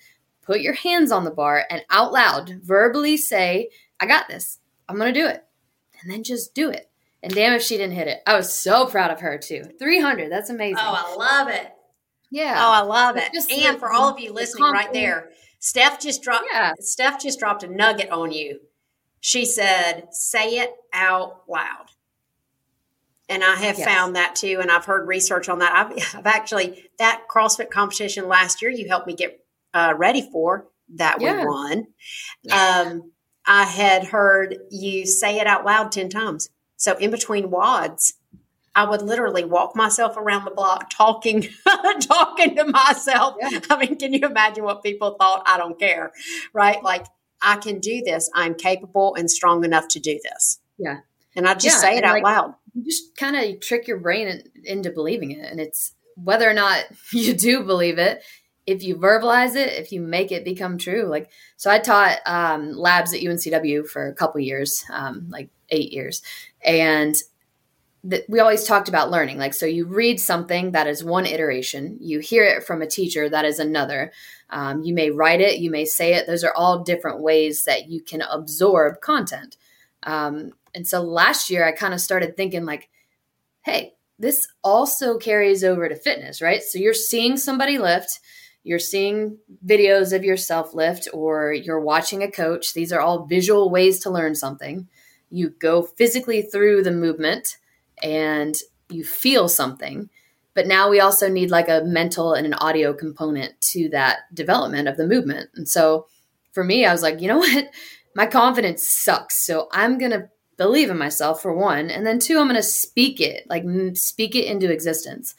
put 0.41 0.61
your 0.61 0.73
hands 0.73 1.11
on 1.11 1.23
the 1.23 1.31
bar, 1.31 1.65
and 1.69 1.83
out 1.89 2.11
loud, 2.11 2.59
verbally 2.63 3.17
say, 3.17 3.69
I 3.99 4.05
got 4.05 4.27
this. 4.27 4.59
I'm 4.87 4.97
going 4.97 5.13
to 5.13 5.19
do 5.19 5.27
it. 5.27 5.43
And 6.01 6.11
then 6.11 6.23
just 6.23 6.53
do 6.53 6.69
it. 6.69 6.89
And 7.23 7.33
damn 7.33 7.53
if 7.53 7.63
she 7.63 7.77
didn't 7.77 7.95
hit 7.95 8.07
it. 8.07 8.21
I 8.27 8.35
was 8.35 8.53
so 8.53 8.85
proud 8.85 9.11
of 9.11 9.19
her 9.21 9.37
too. 9.37 9.63
300. 9.79 10.31
That's 10.31 10.49
amazing. 10.49 10.77
Oh, 10.79 11.03
I 11.07 11.15
love 11.15 11.47
it. 11.49 11.71
Yeah. 12.29 12.55
Oh, 12.57 12.71
I 12.71 12.81
love 12.81 13.17
it. 13.17 13.29
and 13.51 13.79
for 13.79 13.91
all 13.91 14.09
of 14.09 14.19
you 14.19 14.33
listening 14.33 14.71
right 14.71 14.91
there, 14.93 15.29
Steph 15.59 15.99
just 15.99 16.21
dropped 16.21 16.45
yeah. 16.51 16.73
Steph 16.79 17.21
just 17.21 17.39
dropped 17.39 17.63
a 17.63 17.67
nugget 17.67 18.11
on 18.11 18.31
you. 18.31 18.59
She 19.19 19.45
said, 19.45 20.09
"Say 20.11 20.59
it 20.59 20.71
out 20.93 21.43
loud." 21.47 21.87
And 23.29 23.43
I 23.43 23.55
have 23.55 23.77
yes. 23.77 23.85
found 23.85 24.15
that 24.15 24.35
too, 24.35 24.59
and 24.61 24.71
I've 24.71 24.85
heard 24.85 25.07
research 25.07 25.49
on 25.49 25.59
that. 25.59 25.73
I've, 25.73 26.15
I've, 26.15 26.25
actually 26.25 26.89
that 26.99 27.23
CrossFit 27.29 27.69
competition 27.69 28.27
last 28.27 28.61
year. 28.61 28.71
You 28.71 28.87
helped 28.87 29.07
me 29.07 29.15
get 29.15 29.39
uh, 29.73 29.93
ready 29.97 30.29
for 30.31 30.67
that 30.95 31.19
yeah. 31.19 31.41
we 31.41 31.45
won. 31.45 31.87
Yeah. 32.43 32.85
Um, 32.87 33.11
I 33.45 33.63
had 33.63 34.05
heard 34.05 34.57
you 34.71 35.05
say 35.05 35.39
it 35.39 35.47
out 35.47 35.65
loud 35.65 35.91
ten 35.91 36.09
times. 36.09 36.49
So 36.77 36.95
in 36.97 37.11
between 37.11 37.49
WODs, 37.49 38.13
I 38.77 38.87
would 38.87 39.01
literally 39.01 39.43
walk 39.43 39.75
myself 39.75 40.15
around 40.17 40.45
the 40.45 40.51
block 40.51 40.91
talking, 40.91 41.47
talking 42.01 42.55
to 42.55 42.65
myself. 42.65 43.35
Yeah. 43.41 43.59
I 43.71 43.77
mean, 43.77 43.97
can 43.97 44.13
you 44.13 44.19
imagine 44.19 44.63
what 44.63 44.83
people 44.83 45.15
thought? 45.19 45.41
I 45.47 45.57
don't 45.57 45.79
care, 45.79 46.11
right? 46.53 46.81
Like 46.83 47.07
I 47.41 47.57
can 47.57 47.79
do 47.79 48.03
this. 48.05 48.29
I'm 48.35 48.53
capable 48.53 49.15
and 49.15 49.31
strong 49.31 49.65
enough 49.65 49.87
to 49.89 49.99
do 49.99 50.19
this. 50.23 50.59
Yeah. 50.77 50.99
And 51.37 51.47
I 51.47 51.53
just 51.53 51.77
yeah, 51.77 51.89
say 51.89 51.97
it 51.97 52.03
out 52.03 52.15
like, 52.15 52.23
loud. 52.23 52.55
You 52.73 52.83
just 52.83 53.15
kind 53.15 53.35
of 53.35 53.61
trick 53.61 53.87
your 53.87 53.99
brain 53.99 54.27
in, 54.27 54.43
into 54.65 54.89
believing 54.89 55.31
it. 55.31 55.49
And 55.49 55.59
it's 55.61 55.93
whether 56.15 56.49
or 56.49 56.53
not 56.53 56.85
you 57.11 57.33
do 57.33 57.63
believe 57.63 57.99
it, 57.99 58.23
if 58.65 58.83
you 58.83 58.97
verbalize 58.97 59.55
it, 59.55 59.73
if 59.73 59.93
you 59.93 60.01
make 60.01 60.31
it 60.33 60.43
become 60.43 60.77
true. 60.77 61.03
Like, 61.03 61.29
so 61.55 61.71
I 61.71 61.79
taught 61.79 62.19
um, 62.25 62.73
labs 62.73 63.13
at 63.13 63.21
UNCW 63.21 63.87
for 63.87 64.07
a 64.07 64.13
couple 64.13 64.41
years, 64.41 64.83
um, 64.91 65.27
like 65.29 65.49
eight 65.69 65.93
years. 65.93 66.21
And 66.65 67.15
that 68.03 68.23
we 68.27 68.39
always 68.39 68.63
talked 68.63 68.89
about 68.89 69.11
learning. 69.11 69.37
Like, 69.37 69.53
so 69.53 69.65
you 69.65 69.85
read 69.85 70.19
something 70.19 70.71
that 70.71 70.87
is 70.87 71.03
one 71.03 71.25
iteration, 71.25 71.97
you 71.99 72.19
hear 72.19 72.43
it 72.43 72.63
from 72.63 72.81
a 72.81 72.87
teacher 72.87 73.29
that 73.29 73.45
is 73.45 73.59
another. 73.59 74.11
Um, 74.49 74.83
you 74.83 74.93
may 74.93 75.11
write 75.11 75.41
it, 75.41 75.59
you 75.59 75.69
may 75.71 75.85
say 75.85 76.13
it. 76.13 76.25
Those 76.25 76.43
are 76.43 76.53
all 76.53 76.83
different 76.83 77.21
ways 77.21 77.65
that 77.65 77.89
you 77.89 78.01
can 78.01 78.21
absorb 78.21 79.01
content. 79.01 79.57
Um, 80.03 80.51
and 80.77 80.87
so 80.87 81.01
last 81.01 81.49
year, 81.49 81.65
I 81.65 81.71
kind 81.71 81.91
of 81.95 81.99
started 81.99 82.37
thinking, 82.37 82.63
like, 82.63 82.87
hey, 83.63 83.95
this 84.19 84.47
also 84.63 85.17
carries 85.17 85.63
over 85.63 85.89
to 85.89 85.95
fitness, 85.95 86.39
right? 86.39 86.61
So 86.61 86.77
you're 86.77 86.93
seeing 86.93 87.35
somebody 87.35 87.79
lift, 87.79 88.19
you're 88.63 88.77
seeing 88.77 89.39
videos 89.65 90.15
of 90.15 90.23
yourself 90.23 90.75
lift, 90.75 91.07
or 91.13 91.51
you're 91.51 91.79
watching 91.79 92.21
a 92.21 92.29
coach. 92.29 92.75
These 92.75 92.93
are 92.93 93.01
all 93.01 93.25
visual 93.25 93.71
ways 93.71 93.99
to 94.01 94.11
learn 94.11 94.35
something. 94.35 94.87
You 95.31 95.49
go 95.49 95.81
physically 95.81 96.43
through 96.43 96.83
the 96.83 96.91
movement 96.91 97.57
and 98.03 98.55
you 98.89 99.03
feel 99.03 99.49
something. 99.49 100.11
But 100.53 100.67
now 100.67 100.91
we 100.91 100.99
also 100.99 101.27
need 101.27 101.49
like 101.49 101.69
a 101.69 101.81
mental 101.85 102.35
and 102.35 102.45
an 102.45 102.53
audio 102.53 102.93
component 102.93 103.59
to 103.71 103.89
that 103.89 104.19
development 104.31 104.87
of 104.87 104.95
the 104.95 105.07
movement. 105.07 105.49
And 105.55 105.67
so 105.67 106.05
for 106.51 106.63
me, 106.63 106.85
I 106.85 106.91
was 106.91 107.01
like, 107.01 107.19
you 107.19 107.27
know 107.29 107.37
what? 107.39 107.69
my 108.17 108.25
confidence 108.25 108.89
sucks. 108.89 109.45
So 109.45 109.69
I'm 109.71 109.99
going 109.99 110.11
to 110.11 110.27
believe 110.57 110.89
in 110.89 110.97
myself 110.97 111.41
for 111.41 111.53
one. 111.53 111.89
And 111.89 112.05
then 112.05 112.19
two, 112.19 112.39
I'm 112.39 112.47
going 112.47 112.55
to 112.55 112.63
speak 112.63 113.21
it, 113.21 113.47
like 113.47 113.63
speak 113.93 114.35
it 114.35 114.45
into 114.45 114.71
existence. 114.71 115.35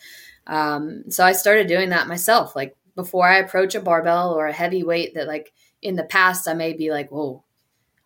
Um, 0.46 1.10
so 1.10 1.24
I 1.24 1.32
started 1.32 1.66
doing 1.66 1.90
that 1.90 2.08
myself. 2.08 2.56
Like 2.56 2.76
before 2.94 3.28
I 3.28 3.38
approach 3.38 3.74
a 3.74 3.80
barbell 3.80 4.32
or 4.32 4.46
a 4.46 4.52
heavy 4.52 4.82
weight 4.82 5.14
that 5.14 5.28
like 5.28 5.52
in 5.82 5.96
the 5.96 6.04
past 6.04 6.48
I 6.48 6.54
may 6.54 6.72
be 6.72 6.90
like, 6.90 7.10
whoa, 7.10 7.44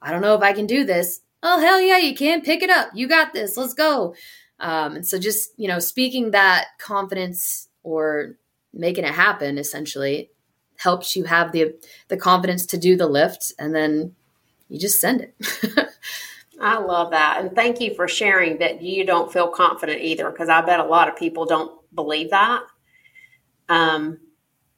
I 0.01 0.11
don't 0.11 0.23
know 0.23 0.35
if 0.35 0.43
I 0.43 0.53
can 0.53 0.67
do 0.67 0.85
this. 0.85 1.21
Oh, 1.43 1.61
hell 1.61 1.81
yeah, 1.81 1.99
you 1.99 2.15
can. 2.15 2.43
Pick 2.43 2.63
it 2.63 2.71
up. 2.71 2.91
You 2.95 3.09
got 3.09 3.33
this. 3.33 3.57
Let's 3.57 3.75
go. 3.75 4.15
Um, 4.59 4.97
and 4.97 5.07
so 5.07 5.19
just, 5.19 5.53
you 5.57 5.69
know, 5.69 5.81
speaking 5.81 6.31
that 6.31 6.67
confidence 6.79 7.69
or 7.83 8.37
making 8.73 9.05
it 9.05 9.15
happen 9.15 9.59
essentially 9.59 10.31
helps 10.77 11.15
you 11.15 11.25
have 11.25 11.53
the 11.53 11.75
the 12.09 12.17
confidence 12.17 12.67
to 12.67 12.77
do 12.77 12.97
the 12.97 13.07
lift 13.07 13.53
and 13.59 13.75
then 13.75 14.15
you 14.69 14.79
just 14.79 15.01
send 15.01 15.21
it. 15.21 15.35
I 16.63 16.79
love 16.79 17.11
that. 17.11 17.41
And 17.41 17.55
thank 17.55 17.81
you 17.81 17.93
for 17.93 18.07
sharing 18.07 18.59
that 18.59 18.81
you 18.83 19.05
don't 19.05 19.33
feel 19.33 19.49
confident 19.49 20.01
either, 20.01 20.31
because 20.31 20.49
I 20.49 20.61
bet 20.63 20.79
a 20.79 20.85
lot 20.85 21.09
of 21.09 21.17
people 21.17 21.45
don't 21.45 21.73
believe 21.93 22.31
that. 22.31 22.63
Um, 23.69 24.19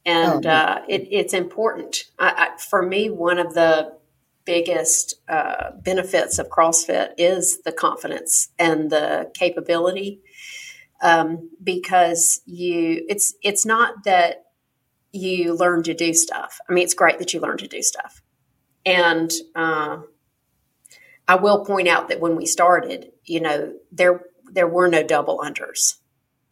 and 0.06 0.46
oh, 0.46 0.50
uh, 0.50 0.82
it, 0.88 1.08
it's 1.10 1.34
important. 1.34 2.04
I, 2.18 2.48
I, 2.54 2.58
for 2.58 2.82
me, 2.82 3.10
one 3.10 3.38
of 3.38 3.52
the 3.54 3.92
biggest 4.46 5.14
uh, 5.28 5.72
benefits 5.82 6.38
of 6.38 6.48
CrossFit 6.48 7.12
is 7.18 7.62
the 7.62 7.72
confidence 7.72 8.48
and 8.58 8.90
the 8.90 9.30
capability, 9.34 10.20
um, 11.02 11.50
because 11.62 12.40
you 12.46 13.04
it's 13.08 13.34
it's 13.42 13.64
not 13.64 14.04
that 14.04 14.44
you 15.12 15.54
learn 15.54 15.82
to 15.82 15.94
do 15.94 16.12
stuff. 16.12 16.60
I 16.68 16.72
mean, 16.72 16.84
it's 16.84 16.94
great 16.94 17.18
that 17.18 17.32
you 17.32 17.40
learn 17.40 17.56
to 17.58 17.68
do 17.68 17.82
stuff, 17.82 18.22
and 18.84 19.30
uh, 19.54 19.98
I 21.26 21.36
will 21.36 21.64
point 21.64 21.88
out 21.88 22.08
that 22.08 22.20
when 22.20 22.36
we 22.36 22.46
started, 22.46 23.12
you 23.24 23.40
know, 23.40 23.74
there 23.90 24.24
there 24.52 24.68
were 24.68 24.88
no 24.88 25.02
double 25.02 25.38
unders, 25.38 25.96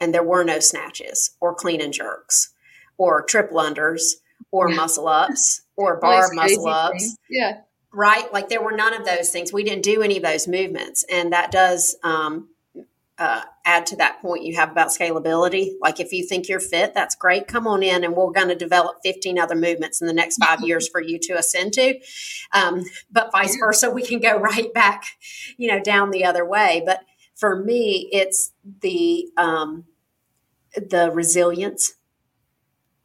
and 0.01 0.15
there 0.15 0.23
were 0.23 0.45
no 0.45 0.61
snatches 0.61 1.37
or 1.41 1.55
clean 1.55 1.81
and 1.81 1.93
jerks 1.93 2.53
or 2.97 3.23
triple 3.23 3.59
unders 3.59 4.03
or 4.51 4.69
muscle 4.69 5.09
ups 5.09 5.63
or 5.77 6.01
bar 6.01 6.31
muscle 6.33 6.69
ups. 6.69 7.05
Thing. 7.05 7.17
Yeah 7.29 7.61
right? 7.93 8.33
Like 8.33 8.49
there 8.49 8.63
were 8.63 8.73
none 8.73 8.95
of 8.95 9.05
those 9.05 9.31
things. 9.31 9.53
We 9.53 9.65
didn't 9.65 9.83
do 9.83 10.03
any 10.03 10.17
of 10.17 10.23
those 10.23 10.49
movements, 10.49 11.05
and 11.11 11.33
that 11.33 11.51
does 11.51 11.97
um, 12.03 12.49
uh, 13.19 13.43
add 13.64 13.87
to 13.87 13.96
that 13.96 14.20
point 14.20 14.44
you 14.44 14.57
have 14.57 14.70
about 14.70 14.88
scalability. 14.88 15.72
Like 15.81 16.01
if 16.01 16.12
you 16.12 16.27
think 16.27 16.48
you're 16.48 16.61
fit, 16.61 16.94
that's 16.94 17.14
great. 17.14 17.46
Come 17.46 17.66
on 17.66 17.83
in, 17.83 18.05
and 18.05 18.14
we're 18.14 18.31
going 18.31 18.48
to 18.48 18.55
develop 18.55 18.96
15 19.05 19.38
other 19.38 19.55
movements 19.55 20.01
in 20.01 20.07
the 20.07 20.12
next 20.12 20.38
five 20.38 20.61
years 20.66 20.88
for 20.88 21.01
you 21.01 21.18
to 21.20 21.35
ascend 21.35 21.72
to. 21.75 21.98
Um, 22.53 22.85
but 23.11 23.31
vice 23.33 23.57
versa, 23.57 23.90
we 23.90 24.03
can 24.03 24.20
go 24.20 24.38
right 24.38 24.72
back, 24.72 25.05
you 25.57 25.68
know, 25.68 25.81
down 25.81 26.11
the 26.11 26.25
other 26.25 26.44
way. 26.44 26.83
But 26.85 27.01
for 27.35 27.57
me, 27.57 28.09
it's 28.12 28.53
the 28.81 29.29
um, 29.37 29.85
the 30.75 31.11
resilience 31.12 31.94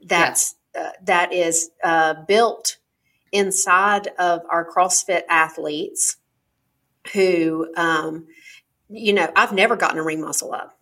that's 0.01 0.55
uh, 0.77 0.91
that 1.03 1.33
is 1.33 1.71
uh, 1.83 2.15
built 2.27 2.77
inside 3.31 4.09
of 4.19 4.41
our 4.49 4.69
CrossFit 4.69 5.23
athletes 5.29 6.17
who, 7.13 7.67
um, 7.75 8.27
you 8.89 9.13
know, 9.13 9.32
I've 9.36 9.54
never 9.54 9.76
gotten 9.76 10.00
a 10.00 10.04
ring 10.04 10.21
muscle 10.21 10.54
up. 10.54 10.78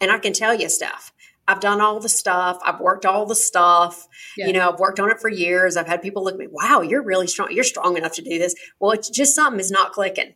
And 0.00 0.10
I 0.10 0.18
can 0.18 0.32
tell 0.32 0.54
you 0.54 0.68
stuff. 0.68 1.12
I've 1.48 1.60
done 1.60 1.80
all 1.80 2.00
the 2.00 2.08
stuff. 2.08 2.58
I've 2.64 2.80
worked 2.80 3.06
all 3.06 3.24
the 3.24 3.34
stuff. 3.34 4.08
Yeah. 4.36 4.48
You 4.48 4.52
know, 4.52 4.70
I've 4.70 4.80
worked 4.80 4.98
on 4.98 5.10
it 5.10 5.20
for 5.20 5.28
years. 5.28 5.76
I've 5.76 5.86
had 5.86 6.02
people 6.02 6.24
look 6.24 6.34
at 6.34 6.40
me, 6.40 6.48
wow, 6.50 6.80
you're 6.80 7.02
really 7.02 7.28
strong. 7.28 7.52
You're 7.52 7.64
strong 7.64 7.96
enough 7.96 8.14
to 8.14 8.22
do 8.22 8.38
this. 8.38 8.54
Well, 8.80 8.90
it's 8.90 9.08
just 9.08 9.34
something 9.34 9.60
is 9.60 9.70
not 9.70 9.92
clicking. 9.92 10.34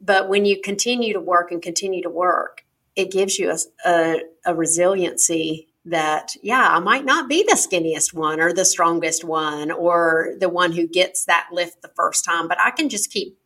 But 0.00 0.28
when 0.28 0.44
you 0.44 0.60
continue 0.60 1.12
to 1.14 1.20
work 1.20 1.50
and 1.50 1.60
continue 1.60 2.02
to 2.02 2.10
work, 2.10 2.64
it 2.96 3.10
gives 3.10 3.38
you 3.38 3.50
a, 3.50 3.88
a, 3.88 4.20
a 4.46 4.54
resiliency 4.54 5.68
that, 5.86 6.32
yeah, 6.42 6.68
I 6.70 6.78
might 6.80 7.04
not 7.04 7.28
be 7.28 7.42
the 7.42 7.54
skinniest 7.54 8.12
one 8.12 8.40
or 8.40 8.52
the 8.52 8.64
strongest 8.64 9.24
one 9.24 9.70
or 9.70 10.34
the 10.38 10.48
one 10.48 10.72
who 10.72 10.86
gets 10.86 11.24
that 11.24 11.48
lift 11.52 11.82
the 11.82 11.92
first 11.96 12.24
time, 12.24 12.48
but 12.48 12.60
I 12.60 12.70
can 12.70 12.88
just 12.88 13.10
keep 13.10 13.38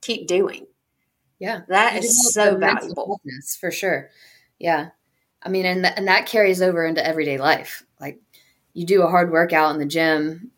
keep 0.00 0.28
doing. 0.28 0.66
Yeah. 1.38 1.62
That 1.68 1.96
is 1.96 2.32
so 2.32 2.56
valuable. 2.56 3.20
For 3.60 3.70
sure. 3.70 4.10
Yeah. 4.58 4.90
I 5.42 5.48
mean, 5.48 5.66
and, 5.66 5.84
th- 5.84 5.94
and 5.96 6.08
that 6.08 6.26
carries 6.26 6.60
over 6.60 6.84
into 6.84 7.06
everyday 7.06 7.38
life. 7.38 7.84
Like 8.00 8.20
you 8.72 8.84
do 8.86 9.02
a 9.02 9.10
hard 9.10 9.30
workout 9.30 9.72
in 9.72 9.78
the 9.78 9.86
gym, 9.86 10.50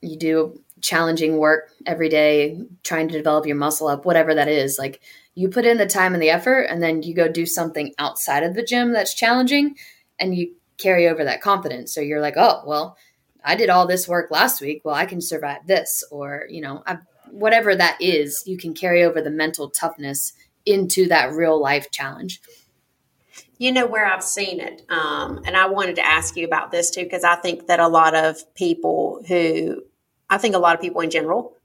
you 0.00 0.16
do 0.16 0.60
challenging 0.80 1.38
work 1.38 1.72
every 1.86 2.08
day, 2.08 2.60
trying 2.84 3.08
to 3.08 3.16
develop 3.16 3.46
your 3.46 3.56
muscle 3.56 3.88
up, 3.88 4.04
whatever 4.04 4.34
that 4.34 4.48
is. 4.48 4.78
Like 4.78 5.00
you 5.34 5.48
put 5.48 5.66
in 5.66 5.78
the 5.78 5.86
time 5.86 6.14
and 6.14 6.22
the 6.22 6.30
effort, 6.30 6.62
and 6.62 6.82
then 6.82 7.02
you 7.02 7.14
go 7.14 7.28
do 7.28 7.46
something 7.46 7.94
outside 7.98 8.42
of 8.42 8.54
the 8.54 8.62
gym 8.62 8.92
that's 8.92 9.14
challenging, 9.14 9.76
and 10.18 10.34
you 10.36 10.54
carry 10.76 11.08
over 11.08 11.24
that 11.24 11.40
confidence. 11.40 11.92
So 11.92 12.00
you're 12.00 12.20
like, 12.20 12.36
oh, 12.36 12.62
well, 12.66 12.96
I 13.44 13.54
did 13.56 13.70
all 13.70 13.86
this 13.86 14.08
work 14.08 14.30
last 14.30 14.60
week. 14.60 14.82
Well, 14.84 14.94
I 14.94 15.06
can 15.06 15.20
survive 15.20 15.66
this. 15.66 16.04
Or, 16.10 16.44
you 16.48 16.60
know, 16.60 16.82
I've, 16.86 16.98
whatever 17.32 17.74
that 17.74 17.96
is, 18.00 18.42
you 18.46 18.56
can 18.56 18.74
carry 18.74 19.02
over 19.04 19.20
the 19.20 19.30
mental 19.30 19.70
toughness 19.70 20.32
into 20.66 21.08
that 21.08 21.32
real 21.32 21.60
life 21.60 21.90
challenge. 21.90 22.40
You 23.58 23.72
know 23.72 23.86
where 23.86 24.06
I've 24.06 24.22
seen 24.22 24.60
it. 24.60 24.82
Um, 24.88 25.42
and 25.44 25.56
I 25.56 25.66
wanted 25.66 25.96
to 25.96 26.06
ask 26.06 26.36
you 26.36 26.46
about 26.46 26.70
this 26.70 26.90
too, 26.90 27.02
because 27.02 27.24
I 27.24 27.36
think 27.36 27.66
that 27.66 27.80
a 27.80 27.88
lot 27.88 28.14
of 28.14 28.54
people 28.54 29.22
who, 29.26 29.82
I 30.30 30.38
think 30.38 30.54
a 30.54 30.58
lot 30.58 30.74
of 30.74 30.80
people 30.80 31.00
in 31.00 31.10
general 31.10 31.56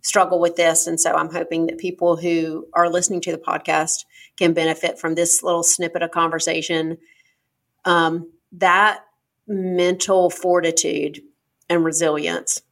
struggle 0.00 0.40
with 0.40 0.56
this. 0.56 0.86
And 0.86 1.00
so 1.00 1.14
I'm 1.14 1.30
hoping 1.30 1.66
that 1.66 1.78
people 1.78 2.16
who 2.16 2.66
are 2.72 2.88
listening 2.88 3.20
to 3.22 3.32
the 3.32 3.38
podcast 3.38 4.04
can 4.36 4.52
benefit 4.52 4.98
from 4.98 5.14
this 5.14 5.42
little 5.42 5.62
snippet 5.62 6.02
of 6.02 6.10
conversation. 6.10 6.98
Um, 7.84 8.30
that 8.52 9.04
mental 9.46 10.30
fortitude 10.30 11.20
and 11.68 11.84
resilience, 11.84 12.62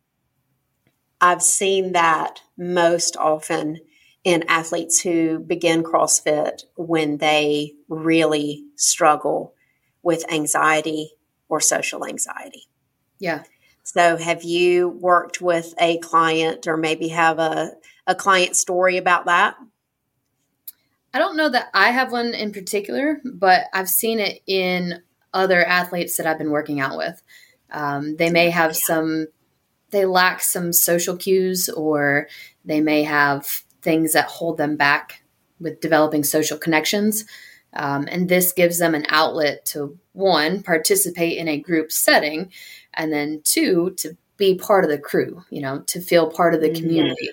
I've 1.21 1.43
seen 1.43 1.93
that 1.93 2.41
most 2.57 3.17
often 3.17 3.81
in 4.25 4.45
athletes 4.49 5.01
who 5.01 5.39
begin 5.39 5.83
CrossFit 5.83 6.65
when 6.77 7.19
they 7.19 7.75
really 7.89 8.65
struggle 8.77 9.55
with 10.03 10.31
anxiety 10.33 11.13
or 11.49 11.61
social 11.61 12.07
anxiety. 12.07 12.69
Yeah. 13.19 13.45
So, 13.83 14.17
have 14.17 14.45
you 14.45 14.89
worked 14.89 15.41
with 15.41 15.75
a 15.79 15.99
client 15.99 16.67
or 16.67 16.77
maybe 16.77 17.09
have 17.09 17.39
a, 17.39 17.73
a 18.07 18.15
client 18.15 18.57
story 18.57 18.99
about 18.99 19.27
that? 19.27 19.57
I 21.13 21.19
don't 21.19 21.37
know 21.37 21.49
that 21.49 21.69
I 21.75 21.91
have 21.91 22.13
one 22.13 22.35
in 22.35 22.53
particular, 22.53 23.21
but 23.25 23.65
I've 23.73 23.89
seen 23.89 24.21
it 24.21 24.43
in 24.47 25.03
other 25.35 25.65
athletes 25.65 26.17
that 26.17 26.27
I've 26.27 26.39
been 26.39 26.51
working 26.51 26.81
out 26.81 26.97
with. 26.97 27.21
Um, 27.73 28.17
they 28.17 28.31
may 28.31 28.51
have 28.51 28.77
some, 28.77 29.27
they 29.91 30.05
lack 30.05 30.43
some 30.43 30.73
social 30.73 31.17
cues, 31.17 31.69
or 31.69 32.29
they 32.65 32.81
may 32.81 33.03
have 33.03 33.47
things 33.83 34.13
that 34.13 34.27
hold 34.27 34.59
them 34.59 34.77
back 34.77 35.23
with 35.59 35.81
developing 35.81 36.25
social 36.25 36.59
connections. 36.59 37.25
Um, 37.73 38.09
and 38.11 38.29
this 38.29 38.53
gives 38.53 38.79
them 38.79 38.95
an 38.95 39.07
outlet 39.09 39.65
to 39.67 39.99
one, 40.13 40.63
participate 40.63 41.39
in 41.39 41.49
a 41.49 41.61
group 41.61 41.93
setting, 41.93 42.51
and 42.95 43.13
then 43.13 43.43
two, 43.45 43.95
to 43.99 44.17
be 44.37 44.57
part 44.57 44.85
of 44.85 44.91
the 44.91 44.99
crew, 44.99 45.45
you 45.51 45.61
know, 45.61 45.81
to 45.87 46.01
feel 46.01 46.31
part 46.31 46.55
of 46.55 46.61
the 46.61 46.69
mm-hmm. 46.69 46.83
community. 46.83 47.31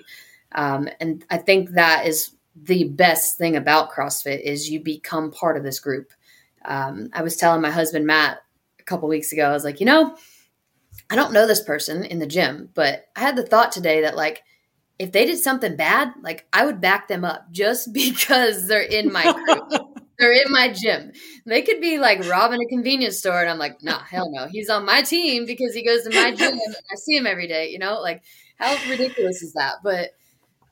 Um, 0.54 0.90
and 1.00 1.26
I 1.30 1.38
think 1.38 1.72
that 1.72 2.06
is 2.06 2.32
the 2.56 2.86
best 2.86 3.38
thing 3.38 3.56
about 3.56 3.92
CrossFit 3.92 4.42
is 4.42 4.70
you 4.70 4.80
become 4.80 5.32
part 5.32 5.58
of 5.58 5.64
this 5.64 5.80
group 5.80 6.12
um, 6.68 7.10
I 7.14 7.24
was 7.24 7.38
telling 7.38 7.62
my 7.62 7.72
husband 7.72 8.06
Matt 8.06 8.40
a 8.80 8.84
couple 8.84 9.08
weeks 9.08 9.32
ago, 9.32 9.46
I 9.50 9.54
was 9.54 9.64
like, 9.64 9.80
you 9.80 9.86
know, 9.86 10.16
I 11.10 11.16
don't 11.16 11.34
know 11.34 11.48
this 11.48 11.64
person 11.64 12.04
in 12.04 12.20
the 12.20 12.28
gym, 12.28 12.70
but 12.74 13.06
I 13.16 13.22
had 13.22 13.36
the 13.36 13.46
thought 13.46 13.72
today 13.72 14.02
that 14.02 14.16
like 14.16 14.44
if 15.00 15.12
they 15.12 15.26
did 15.26 15.38
something 15.38 15.76
bad, 15.76 16.12
like 16.22 16.48
I 16.52 16.66
would 16.66 16.82
back 16.82 17.08
them 17.08 17.24
up 17.24 17.48
just 17.52 17.94
because 17.94 18.68
they're 18.68 18.82
in 18.82 19.12
my 19.12 19.32
group. 19.32 20.00
they're 20.20 20.34
in 20.34 20.52
my 20.52 20.74
gym. 20.74 21.12
They 21.46 21.62
could 21.62 21.80
be 21.80 22.00
like 22.00 22.28
robbing 22.28 22.62
a 22.62 22.68
convenience 22.68 23.20
store, 23.20 23.40
and 23.40 23.50
I'm 23.50 23.60
like, 23.60 23.84
nah, 23.84 24.00
hell 24.00 24.32
no. 24.32 24.48
He's 24.48 24.70
on 24.70 24.86
my 24.86 25.02
team 25.02 25.46
because 25.46 25.74
he 25.74 25.86
goes 25.86 26.04
to 26.04 26.10
my 26.10 26.32
gym 26.34 26.54
and 26.54 26.76
I 26.92 26.96
see 26.96 27.16
him 27.16 27.28
every 27.28 27.48
day. 27.48 27.70
You 27.70 27.80
know, 27.80 28.00
like 28.02 28.24
how 28.58 28.76
ridiculous 28.90 29.42
is 29.42 29.54
that? 29.54 29.76
But 29.84 30.12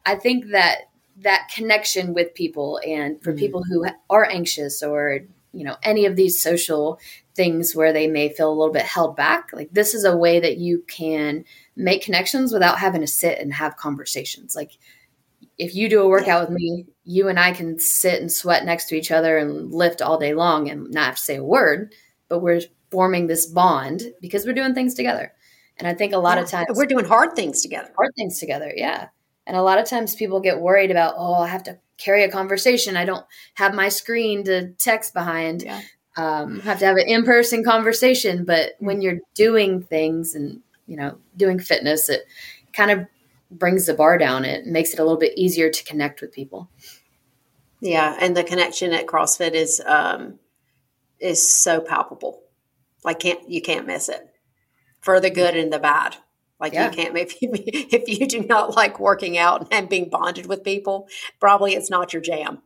I 0.05 0.15
think 0.15 0.51
that 0.51 0.89
that 1.17 1.49
connection 1.53 2.13
with 2.13 2.33
people 2.33 2.79
and 2.85 3.21
for 3.21 3.33
mm. 3.33 3.39
people 3.39 3.63
who 3.63 3.85
are 4.09 4.25
anxious 4.25 4.83
or 4.83 5.19
you 5.55 5.63
know 5.63 5.75
any 5.83 6.05
of 6.05 6.15
these 6.15 6.41
social 6.41 6.99
things 7.35 7.75
where 7.75 7.91
they 7.91 8.07
may 8.07 8.29
feel 8.29 8.49
a 8.49 8.53
little 8.53 8.73
bit 8.73 8.83
held 8.83 9.15
back 9.15 9.49
like 9.51 9.69
this 9.71 9.93
is 9.93 10.05
a 10.05 10.15
way 10.15 10.39
that 10.39 10.57
you 10.57 10.83
can 10.87 11.43
make 11.75 12.03
connections 12.03 12.53
without 12.53 12.79
having 12.79 13.01
to 13.01 13.07
sit 13.07 13.39
and 13.39 13.53
have 13.53 13.75
conversations. 13.75 14.55
Like 14.55 14.71
if 15.57 15.75
you 15.75 15.89
do 15.89 16.01
a 16.01 16.07
workout 16.07 16.41
with 16.41 16.49
me 16.49 16.85
you 17.05 17.29
and 17.29 17.39
i 17.39 17.51
can 17.51 17.79
sit 17.79 18.19
and 18.19 18.31
sweat 18.31 18.65
next 18.65 18.89
to 18.89 18.95
each 18.95 19.09
other 19.11 19.37
and 19.37 19.71
lift 19.71 20.01
all 20.01 20.17
day 20.17 20.33
long 20.33 20.69
and 20.69 20.91
not 20.91 21.05
have 21.05 21.15
to 21.15 21.21
say 21.21 21.37
a 21.37 21.43
word 21.43 21.93
but 22.27 22.39
we're 22.39 22.61
forming 22.91 23.27
this 23.27 23.45
bond 23.45 24.03
because 24.21 24.45
we're 24.45 24.53
doing 24.53 24.73
things 24.73 24.93
together. 24.93 25.33
And 25.77 25.87
i 25.87 25.93
think 25.93 26.13
a 26.13 26.17
lot 26.17 26.37
yeah, 26.37 26.43
of 26.43 26.49
times 26.49 26.67
we're 26.71 26.85
doing 26.85 27.05
hard 27.05 27.35
things 27.35 27.61
together. 27.61 27.91
Hard 27.95 28.11
things 28.15 28.39
together 28.39 28.71
yeah. 28.75 29.09
And 29.47 29.55
a 29.55 29.61
lot 29.61 29.77
of 29.77 29.85
times 29.85 30.15
people 30.15 30.39
get 30.39 30.59
worried 30.59 30.89
about, 30.89 31.13
oh, 31.17 31.35
I 31.35 31.47
have 31.47 31.61
to 31.63 31.77
carry 31.97 32.23
a 32.23 32.31
conversation. 32.31 32.97
I 32.97 33.05
don't 33.05 33.25
have 33.55 33.73
my 33.73 33.89
screen 33.89 34.43
to 34.45 34.71
text 34.73 35.13
behind. 35.13 35.63
Yeah. 35.63 35.81
Um, 36.17 36.61
have 36.61 36.79
to 36.79 36.85
have 36.85 36.95
an 36.95 37.07
in-person 37.07 37.63
conversation. 37.63 38.45
But 38.45 38.73
when 38.79 39.01
you're 39.01 39.19
doing 39.33 39.81
things 39.81 40.33
and 40.33 40.61
you 40.87 40.95
know 40.95 41.17
doing 41.35 41.59
fitness, 41.59 42.09
it 42.09 42.25
kind 42.73 42.91
of 42.91 43.05
brings 43.51 43.85
the 43.85 43.93
bar 43.93 44.17
down. 44.17 44.45
It 44.45 44.65
makes 44.65 44.93
it 44.93 44.99
a 44.99 45.03
little 45.03 45.19
bit 45.19 45.37
easier 45.37 45.69
to 45.69 45.83
connect 45.83 46.21
with 46.21 46.31
people. 46.31 46.69
Yeah, 47.81 48.15
and 48.19 48.35
the 48.35 48.43
connection 48.43 48.93
at 48.93 49.07
CrossFit 49.07 49.53
is 49.53 49.81
um, 49.85 50.39
is 51.19 51.47
so 51.47 51.81
palpable. 51.81 52.41
Like 53.03 53.19
can't 53.19 53.47
you 53.49 53.61
can't 53.61 53.87
miss 53.87 54.09
it 54.09 54.29
for 55.01 55.19
the 55.19 55.29
good 55.29 55.55
and 55.55 55.71
the 55.71 55.79
bad. 55.79 56.15
Like 56.59 56.73
yeah. 56.73 56.89
you 56.89 56.95
can't 56.95 57.17
if 57.17 57.41
you 57.41 57.51
if 57.53 58.07
you 58.07 58.27
do 58.27 58.41
not 58.41 58.75
like 58.75 58.99
working 58.99 59.37
out 59.37 59.67
and 59.71 59.89
being 59.89 60.09
bonded 60.09 60.45
with 60.45 60.63
people, 60.63 61.07
probably 61.39 61.73
it's 61.73 61.89
not 61.89 62.13
your 62.13 62.21
jam. 62.21 62.61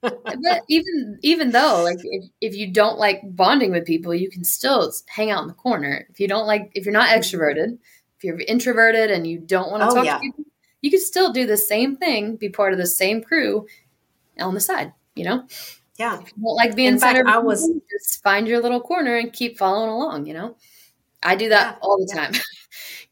but 0.00 0.62
even 0.68 1.18
even 1.22 1.50
though 1.52 1.82
like 1.82 1.98
if, 2.02 2.24
if 2.40 2.54
you 2.54 2.70
don't 2.70 2.98
like 2.98 3.20
bonding 3.24 3.70
with 3.70 3.86
people, 3.86 4.14
you 4.14 4.30
can 4.30 4.44
still 4.44 4.92
hang 5.08 5.30
out 5.30 5.42
in 5.42 5.48
the 5.48 5.54
corner. 5.54 6.06
If 6.10 6.20
you 6.20 6.28
don't 6.28 6.46
like 6.46 6.70
if 6.74 6.84
you're 6.84 6.92
not 6.92 7.08
extroverted, 7.08 7.78
if 8.18 8.24
you're 8.24 8.38
introverted 8.40 9.10
and 9.10 9.26
you 9.26 9.38
don't 9.38 9.70
want 9.70 9.82
to 9.82 9.88
oh, 9.88 9.94
talk 9.94 10.04
yeah. 10.04 10.14
to 10.14 10.20
people, 10.20 10.44
you 10.84 10.90
can 10.90 11.00
still 11.00 11.32
do 11.32 11.46
the 11.46 11.56
same 11.56 11.96
thing, 11.96 12.36
be 12.36 12.50
part 12.50 12.74
of 12.74 12.78
the 12.78 12.86
same 12.86 13.22
crew 13.22 13.66
on 14.38 14.52
the 14.52 14.60
side, 14.60 14.92
you 15.14 15.24
know? 15.24 15.46
Yeah. 15.98 16.20
If 16.20 16.26
you 16.36 16.42
don't 16.42 16.56
like 16.56 16.76
being 16.76 16.88
in 16.88 16.98
center, 16.98 17.26
I 17.26 17.38
was 17.38 17.66
just 17.90 18.22
find 18.22 18.46
your 18.46 18.60
little 18.60 18.82
corner 18.82 19.16
and 19.16 19.32
keep 19.32 19.56
following 19.56 19.88
along, 19.88 20.26
you 20.26 20.34
know? 20.34 20.56
I 21.22 21.36
do 21.36 21.48
that 21.48 21.76
yeah, 21.76 21.78
all 21.80 21.96
the 21.96 22.12
yeah. 22.14 22.26
time. 22.26 22.34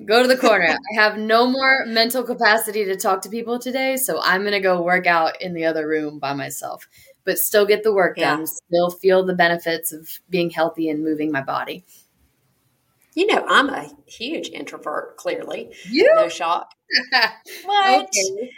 go 0.07 0.23
to 0.23 0.29
the 0.29 0.37
corner. 0.37 0.67
I 0.67 0.95
have 0.95 1.19
no 1.19 1.47
more 1.47 1.85
mental 1.87 2.23
capacity 2.23 2.85
to 2.85 2.97
talk 2.97 3.23
to 3.23 3.29
people 3.29 3.59
today, 3.59 3.97
so 3.97 4.21
I'm 4.23 4.43
going 4.43 4.53
to 4.53 4.61
go 4.61 4.83
work 4.83 5.07
out 5.07 5.41
in 5.41 5.55
the 5.55 5.65
other 5.65 5.87
room 5.87 6.19
by 6.19 6.35
myself, 6.35 6.87
but 7.25 7.39
still 7.39 7.67
get 7.67 7.83
the 7.83 7.93
work 7.93 8.17
yeah. 8.17 8.37
done, 8.37 8.47
still 8.47 8.91
feel 8.91 9.25
the 9.25 9.35
benefits 9.35 9.93
of 9.93 10.09
being 10.29 10.51
healthy 10.51 10.89
and 10.89 11.05
moving 11.05 11.33
my 11.33 11.43
body. 11.43 11.85
You 13.15 13.27
know, 13.27 13.45
I'm 13.47 13.69
a 13.69 13.91
huge 14.07 14.49
introvert, 14.49 15.17
clearly. 15.17 15.73
You? 15.85 16.13
No 16.17 16.29
shock. 16.29 16.73
what? 17.65 18.05
Okay. 18.05 18.51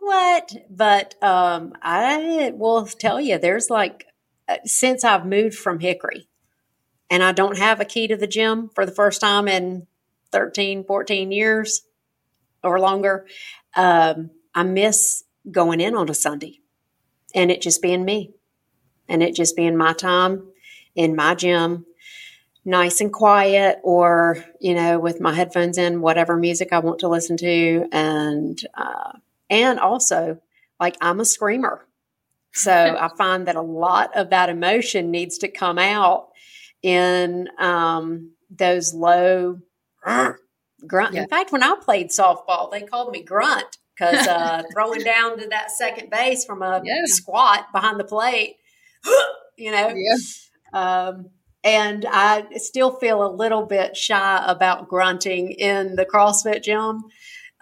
What? 0.00 0.52
But 0.68 1.22
um, 1.22 1.72
I 1.82 2.52
will 2.54 2.86
tell 2.86 3.20
you, 3.20 3.38
there's 3.38 3.70
like, 3.70 4.06
uh, 4.48 4.56
since 4.64 5.04
I've 5.04 5.26
moved 5.26 5.56
from 5.56 5.80
Hickory, 5.80 6.28
and 7.10 7.22
I 7.22 7.32
don't 7.32 7.58
have 7.58 7.80
a 7.80 7.84
key 7.84 8.08
to 8.08 8.16
the 8.16 8.26
gym 8.26 8.70
for 8.74 8.84
the 8.84 8.92
first 8.92 9.20
time 9.20 9.46
in 9.48 9.86
13, 10.32 10.84
14 10.84 11.32
years 11.32 11.82
or 12.62 12.80
longer, 12.80 13.26
um, 13.74 14.30
I 14.54 14.62
miss 14.62 15.24
going 15.50 15.80
in 15.80 15.94
on 15.94 16.08
a 16.08 16.14
Sunday 16.14 16.60
and 17.34 17.50
it 17.50 17.60
just 17.60 17.82
being 17.82 18.04
me 18.04 18.34
and 19.08 19.22
it 19.22 19.34
just 19.34 19.56
being 19.56 19.76
my 19.76 19.92
time 19.92 20.48
in 20.94 21.14
my 21.14 21.34
gym, 21.34 21.86
nice 22.64 23.00
and 23.00 23.12
quiet, 23.12 23.78
or, 23.84 24.44
you 24.60 24.74
know, 24.74 24.98
with 24.98 25.20
my 25.20 25.34
headphones 25.34 25.78
in, 25.78 26.00
whatever 26.00 26.36
music 26.36 26.72
I 26.72 26.78
want 26.80 27.00
to 27.00 27.08
listen 27.08 27.36
to. 27.36 27.86
And, 27.92 28.60
uh, 28.74 29.12
and 29.50 29.78
also, 29.78 30.40
like, 30.80 30.96
I'm 31.00 31.20
a 31.20 31.24
screamer. 31.24 31.86
So 32.52 32.72
I 33.00 33.08
find 33.16 33.46
that 33.46 33.56
a 33.56 33.62
lot 33.62 34.16
of 34.16 34.30
that 34.30 34.48
emotion 34.48 35.10
needs 35.10 35.38
to 35.38 35.48
come 35.48 35.78
out 35.78 36.30
in 36.82 37.48
um, 37.58 38.32
those 38.50 38.94
low 38.94 39.58
grunt. 40.86 41.14
Yeah. 41.14 41.22
In 41.22 41.28
fact, 41.28 41.52
when 41.52 41.62
I 41.62 41.74
played 41.80 42.08
softball, 42.08 42.70
they 42.70 42.82
called 42.82 43.12
me 43.12 43.22
grunt 43.22 43.78
because 43.94 44.26
uh, 44.28 44.62
throwing 44.72 45.00
down 45.00 45.38
to 45.38 45.48
that 45.48 45.70
second 45.70 46.10
base 46.10 46.44
from 46.44 46.62
a 46.62 46.80
yeah. 46.84 47.02
squat 47.06 47.66
behind 47.72 47.98
the 47.98 48.04
plate, 48.04 48.56
you 49.56 49.70
know. 49.70 49.94
Yeah. 49.94 50.16
Um, 50.72 51.30
and 51.64 52.06
I 52.08 52.46
still 52.56 52.92
feel 52.92 53.26
a 53.26 53.30
little 53.32 53.66
bit 53.66 53.96
shy 53.96 54.44
about 54.46 54.88
grunting 54.88 55.50
in 55.50 55.96
the 55.96 56.06
CrossFit 56.06 56.62
gym. 56.62 57.02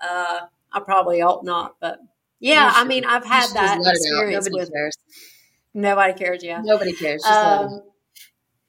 Uh, 0.02 0.40
I 0.72 0.80
probably 0.80 1.22
ought 1.22 1.44
not, 1.44 1.76
but 1.80 2.00
yeah, 2.40 2.70
I 2.74 2.84
mean, 2.84 3.06
I've 3.06 3.24
had 3.24 3.48
that 3.54 3.78
experience 3.80 4.46
Nobody 4.46 4.60
with. 4.60 4.72
Cares. 4.72 4.98
Nobody 5.72 6.12
cares. 6.12 6.44
Yeah, 6.44 6.60
nobody 6.62 6.92
cares. 6.92 7.24
Um, 7.24 7.82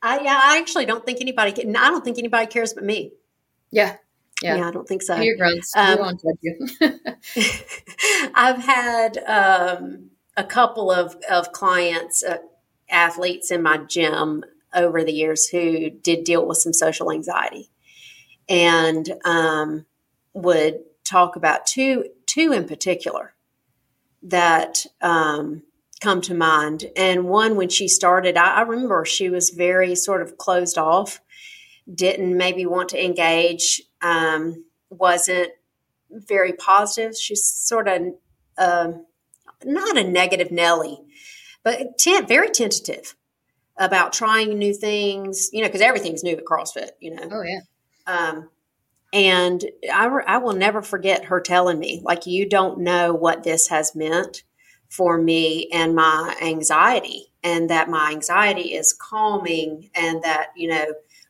I 0.02 0.22
yeah, 0.22 0.40
I 0.42 0.58
actually 0.60 0.86
don't 0.86 1.06
think 1.06 1.20
anybody. 1.20 1.52
I 1.52 1.90
don't 1.90 2.06
think 2.06 2.18
anybody 2.18 2.46
cares 2.48 2.74
but 2.74 2.86
me. 2.86 3.12
Yeah, 3.72 3.98
yeah, 4.42 4.58
yeah 4.58 4.68
I 4.68 4.72
don't 4.72 4.88
think 4.88 5.02
so. 5.02 5.16
Your 5.16 5.38
grunts. 5.38 5.76
Um, 5.76 6.00
won't 6.00 6.22
judge 6.22 6.40
you. 6.42 6.68
I've 8.36 8.64
had 8.64 9.18
um, 9.26 10.12
a 10.38 10.44
couple 10.44 10.92
of 10.92 11.16
of 11.30 11.52
clients, 11.52 12.24
uh, 12.24 12.38
athletes 12.90 13.52
in 13.52 13.62
my 13.62 13.78
gym 13.78 14.44
over 14.74 15.04
the 15.04 15.14
years 15.14 15.48
who 15.48 15.90
did 15.90 16.24
deal 16.24 16.46
with 16.46 16.58
some 16.58 16.74
social 16.74 17.12
anxiety, 17.12 17.70
and 18.50 19.14
um, 19.24 19.86
would 20.34 20.80
talk 21.04 21.36
about 21.36 21.66
two 21.66 22.06
two 22.26 22.52
in 22.52 22.68
particular 22.68 23.34
that 24.24 24.86
um, 25.02 25.64
come 26.02 26.22
to 26.22 26.34
mind. 26.34 26.86
And 26.96 27.26
one, 27.26 27.56
when 27.56 27.70
she 27.70 27.88
started, 27.88 28.38
I, 28.38 28.56
I 28.56 28.62
remember 28.62 29.06
she 29.06 29.30
was 29.30 29.52
very 29.52 29.96
sort 29.96 30.22
of 30.22 30.38
closed 30.38 30.78
off, 30.78 31.22
didn't 31.94 32.36
maybe 32.36 32.66
want 32.66 32.90
to 32.90 33.04
engage, 33.04 33.82
um, 34.02 34.66
wasn't 34.90 35.52
very 36.10 36.54
positive. 36.54 37.16
She's 37.16 37.44
sort 37.44 37.88
of 37.88 38.02
uh, 38.58 38.92
not 39.64 39.98
a 39.98 40.04
negative 40.04 40.52
Nelly, 40.52 40.98
but 41.64 41.98
tent, 41.98 42.28
very 42.28 42.50
tentative 42.50 43.16
about 43.78 44.14
trying 44.14 44.58
new 44.58 44.74
things, 44.74 45.50
you 45.52 45.62
know, 45.62 45.68
because 45.68 45.82
everything's 45.82 46.24
new 46.24 46.36
at 46.38 46.46
CrossFit, 46.46 46.92
you 47.00 47.14
know. 47.14 47.28
Oh, 47.30 47.44
yeah. 47.44 47.60
Um, 48.08 48.50
and 49.12 49.64
I, 49.92 50.08
I 50.08 50.38
will 50.38 50.54
never 50.54 50.82
forget 50.82 51.26
her 51.26 51.42
telling 51.42 51.80
me, 51.80 52.02
like, 52.04 52.26
you 52.26 52.48
don't 52.48 52.80
know 52.80 53.14
what 53.14 53.44
this 53.44 53.68
has 53.68 53.96
meant 53.96 54.44
for 54.90 55.18
me 55.18 55.70
and 55.74 55.96
my 55.96 56.38
anxiety, 56.42 57.34
and 57.44 57.70
that 57.70 57.90
my 57.90 58.12
anxiety 58.12 58.74
is 58.74 58.94
calming, 58.94 59.90
and 59.96 60.24
that, 60.24 60.50
you 60.56 60.70
know, 60.70 60.86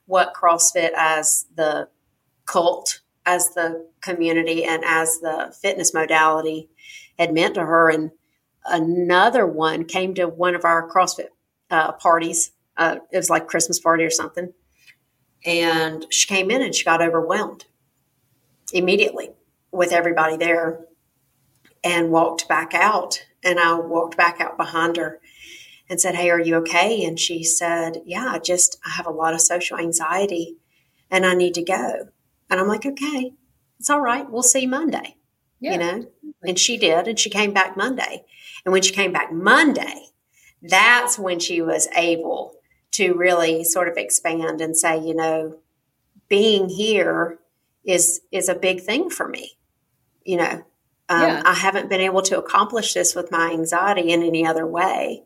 what 0.05 0.33
CrossFit 0.33 0.91
as 0.95 1.45
the 1.55 1.89
cult, 2.45 3.01
as 3.25 3.53
the 3.53 3.87
community, 4.01 4.63
and 4.63 4.83
as 4.85 5.19
the 5.19 5.53
fitness 5.61 5.93
modality 5.93 6.69
had 7.17 7.33
meant 7.33 7.55
to 7.55 7.65
her. 7.65 7.89
And 7.89 8.11
another 8.65 9.45
one 9.45 9.85
came 9.85 10.13
to 10.15 10.27
one 10.27 10.55
of 10.55 10.65
our 10.65 10.89
CrossFit 10.89 11.29
uh, 11.69 11.93
parties. 11.93 12.51
Uh, 12.77 12.97
it 13.11 13.17
was 13.17 13.29
like 13.29 13.47
Christmas 13.47 13.79
party 13.79 14.03
or 14.03 14.11
something. 14.11 14.53
And 15.45 16.05
she 16.09 16.27
came 16.27 16.49
in 16.49 16.61
and 16.61 16.73
she 16.73 16.83
got 16.83 17.01
overwhelmed 17.01 17.65
immediately 18.73 19.29
with 19.71 19.91
everybody 19.91 20.37
there 20.37 20.85
and 21.83 22.11
walked 22.11 22.47
back 22.47 22.73
out 22.73 23.25
and 23.43 23.59
I 23.59 23.75
walked 23.75 24.17
back 24.17 24.41
out 24.41 24.57
behind 24.57 24.97
her 24.97 25.19
and 25.89 25.99
said, 26.01 26.15
Hey, 26.15 26.29
are 26.29 26.39
you 26.39 26.55
okay? 26.57 27.03
And 27.03 27.19
she 27.19 27.43
said, 27.43 28.01
Yeah, 28.05 28.27
I 28.31 28.39
just, 28.39 28.77
I 28.85 28.91
have 28.91 29.05
a 29.05 29.11
lot 29.11 29.33
of 29.33 29.41
social 29.41 29.77
anxiety 29.77 30.57
and 31.11 31.25
I 31.25 31.33
need 31.33 31.53
to 31.55 31.63
go. 31.63 32.09
And 32.49 32.59
I'm 32.59 32.67
like, 32.67 32.85
Okay, 32.85 33.33
it's 33.79 33.89
all 33.89 34.01
right. 34.01 34.29
We'll 34.29 34.43
see 34.43 34.65
Monday. 34.65 35.15
Yeah. 35.59 35.71
You 35.73 35.77
know? 35.77 36.07
And 36.43 36.59
she 36.59 36.77
did. 36.77 37.07
And 37.07 37.19
she 37.19 37.29
came 37.29 37.53
back 37.53 37.77
Monday. 37.77 38.23
And 38.65 38.73
when 38.73 38.81
she 38.81 38.93
came 38.93 39.11
back 39.11 39.31
Monday, 39.31 40.07
that's 40.61 41.19
when 41.19 41.39
she 41.39 41.61
was 41.61 41.87
able 41.95 42.55
to 42.91 43.13
really 43.13 43.63
sort 43.63 43.87
of 43.87 43.97
expand 43.97 44.61
and 44.61 44.75
say, 44.75 44.97
you 44.99 45.13
know, 45.13 45.57
being 46.27 46.69
here 46.69 47.39
is 47.83 48.21
is 48.31 48.49
a 48.49 48.55
big 48.55 48.81
thing 48.81 49.09
for 49.09 49.27
me. 49.27 49.57
You 50.23 50.37
know, 50.37 50.65
um, 51.09 51.21
yeah. 51.21 51.43
I 51.45 51.53
haven't 51.53 51.89
been 51.89 52.01
able 52.01 52.23
to 52.23 52.39
accomplish 52.39 52.93
this 52.93 53.13
with 53.13 53.31
my 53.31 53.51
anxiety 53.51 54.11
in 54.11 54.23
any 54.23 54.45
other 54.45 54.65
way. 54.65 55.23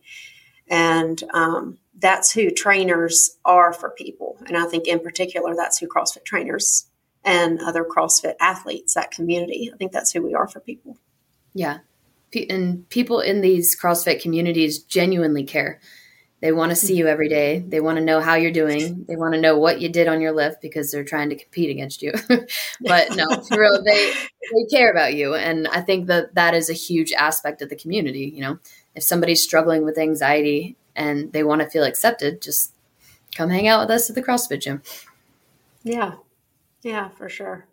And 0.70 1.22
um, 1.34 1.78
that's 1.98 2.32
who 2.32 2.52
trainers 2.52 3.38
are 3.46 3.74
for 3.74 3.90
people. 3.90 4.38
And 4.48 4.56
I 4.56 4.66
think, 4.66 4.88
in 4.88 5.00
particular, 5.00 5.56
that's 5.56 5.80
who 5.80 5.88
CrossFit 5.88 6.26
trainers 6.26 6.90
and 7.24 7.60
other 7.62 7.84
CrossFit 7.84 8.36
athletes, 8.40 8.94
that 8.94 9.12
community, 9.12 9.72
I 9.74 9.78
think 9.78 9.92
that's 9.92 10.12
who 10.12 10.22
we 10.22 10.34
are 10.34 10.48
for 10.48 10.60
people. 10.60 10.98
Yeah. 11.54 11.80
And 12.50 12.88
people 12.90 13.20
in 13.20 13.42
these 13.42 13.78
CrossFit 13.80 14.22
communities 14.22 14.80
genuinely 14.84 15.44
care. 15.44 15.82
They 16.42 16.54
want 16.54 16.70
to 16.70 16.76
see 16.76 16.96
you 16.96 17.08
every 17.08 17.28
day. 17.28 17.60
They 17.60 17.82
want 17.82 17.98
to 17.98 18.04
know 18.04 18.22
how 18.22 18.36
you're 18.36 18.52
doing. 18.52 19.04
They 19.08 19.18
want 19.18 19.34
to 19.34 19.42
know 19.42 19.58
what 19.58 19.82
you 19.82 19.90
did 19.90 20.08
on 20.08 20.22
your 20.22 20.32
lift 20.32 20.62
because 20.62 20.90
they're 20.90 21.04
trying 21.04 21.30
to 21.32 21.36
compete 21.36 21.70
against 21.70 22.02
you. 22.02 22.14
but 22.82 23.16
no, 23.16 23.26
for 23.50 23.60
real, 23.60 23.84
they 23.84 24.14
they 24.14 24.66
care 24.72 24.90
about 24.90 25.16
you, 25.16 25.36
and 25.36 25.68
I 25.68 25.82
think 25.82 26.08
that 26.08 26.36
that 26.36 26.54
is 26.54 26.70
a 26.70 26.74
huge 26.74 27.12
aspect 27.12 27.62
of 27.62 27.70
the 27.70 27.76
community. 27.76 28.32
You 28.34 28.42
know, 28.42 28.60
if 29.00 29.04
somebody's 29.04 29.42
struggling 29.42 29.86
with 29.86 29.98
anxiety 29.98 30.76
and 30.94 31.32
they 31.32 31.42
want 31.42 31.62
to 31.62 31.70
feel 31.70 31.86
accepted, 31.86 32.42
just 32.42 32.74
come 33.34 33.50
hang 33.50 33.66
out 33.66 33.80
with 33.80 33.90
us 33.90 34.10
at 34.10 34.16
the 34.16 34.22
CrossFit 34.22 34.60
gym. 34.60 34.82
Yeah, 35.84 36.16
yeah, 36.84 37.08
for 37.08 37.30
sure. 37.30 37.66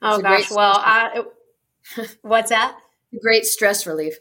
Oh 0.00 0.22
gosh, 0.22 0.50
well, 0.50 0.80
I 0.82 1.24
What's 2.22 2.48
that? 2.48 2.78
Great 3.20 3.44
stress 3.44 3.86
relief. 3.86 4.16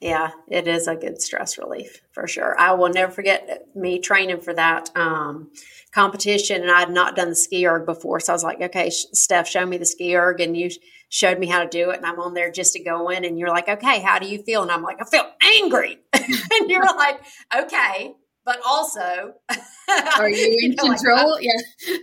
Yeah, 0.00 0.30
it 0.48 0.66
is 0.66 0.88
a 0.88 0.96
good 0.96 1.20
stress 1.20 1.58
relief 1.58 2.00
for 2.12 2.26
sure. 2.26 2.58
I 2.58 2.72
will 2.72 2.88
never 2.88 3.12
forget 3.12 3.66
me 3.74 3.98
training 3.98 4.40
for 4.40 4.54
that 4.54 4.90
um, 4.96 5.50
competition, 5.92 6.62
and 6.62 6.70
I 6.70 6.80
had 6.80 6.90
not 6.90 7.14
done 7.14 7.28
the 7.28 7.36
ski 7.36 7.66
erg 7.66 7.84
before. 7.84 8.20
So 8.20 8.32
I 8.32 8.34
was 8.34 8.44
like, 8.44 8.62
okay, 8.62 8.88
Steph, 8.88 9.48
show 9.48 9.66
me 9.66 9.76
the 9.76 9.84
ski 9.84 10.16
erg, 10.16 10.40
and 10.40 10.56
you 10.56 10.70
showed 11.08 11.38
me 11.38 11.46
how 11.46 11.62
to 11.62 11.68
do 11.68 11.90
it. 11.90 11.96
And 11.96 12.06
I'm 12.06 12.20
on 12.20 12.34
there 12.34 12.50
just 12.50 12.72
to 12.74 12.82
go 12.82 13.08
in, 13.08 13.24
and 13.24 13.38
you're 13.38 13.48
like, 13.48 13.68
okay, 13.68 14.00
how 14.00 14.18
do 14.18 14.26
you 14.26 14.42
feel? 14.42 14.62
And 14.62 14.70
I'm 14.70 14.82
like, 14.82 14.98
I 15.00 15.04
feel 15.04 15.30
angry. 15.60 15.98
and 16.12 16.70
you're 16.70 16.84
like, 16.96 17.20
okay, 17.56 18.14
but 18.44 18.60
also, 18.66 19.34
are 20.18 20.28
you 20.28 20.58
in 20.62 20.72
you 20.72 20.74
know, 20.76 20.84
control? 20.84 21.32
Like, 21.32 21.44
yeah. 21.44 21.96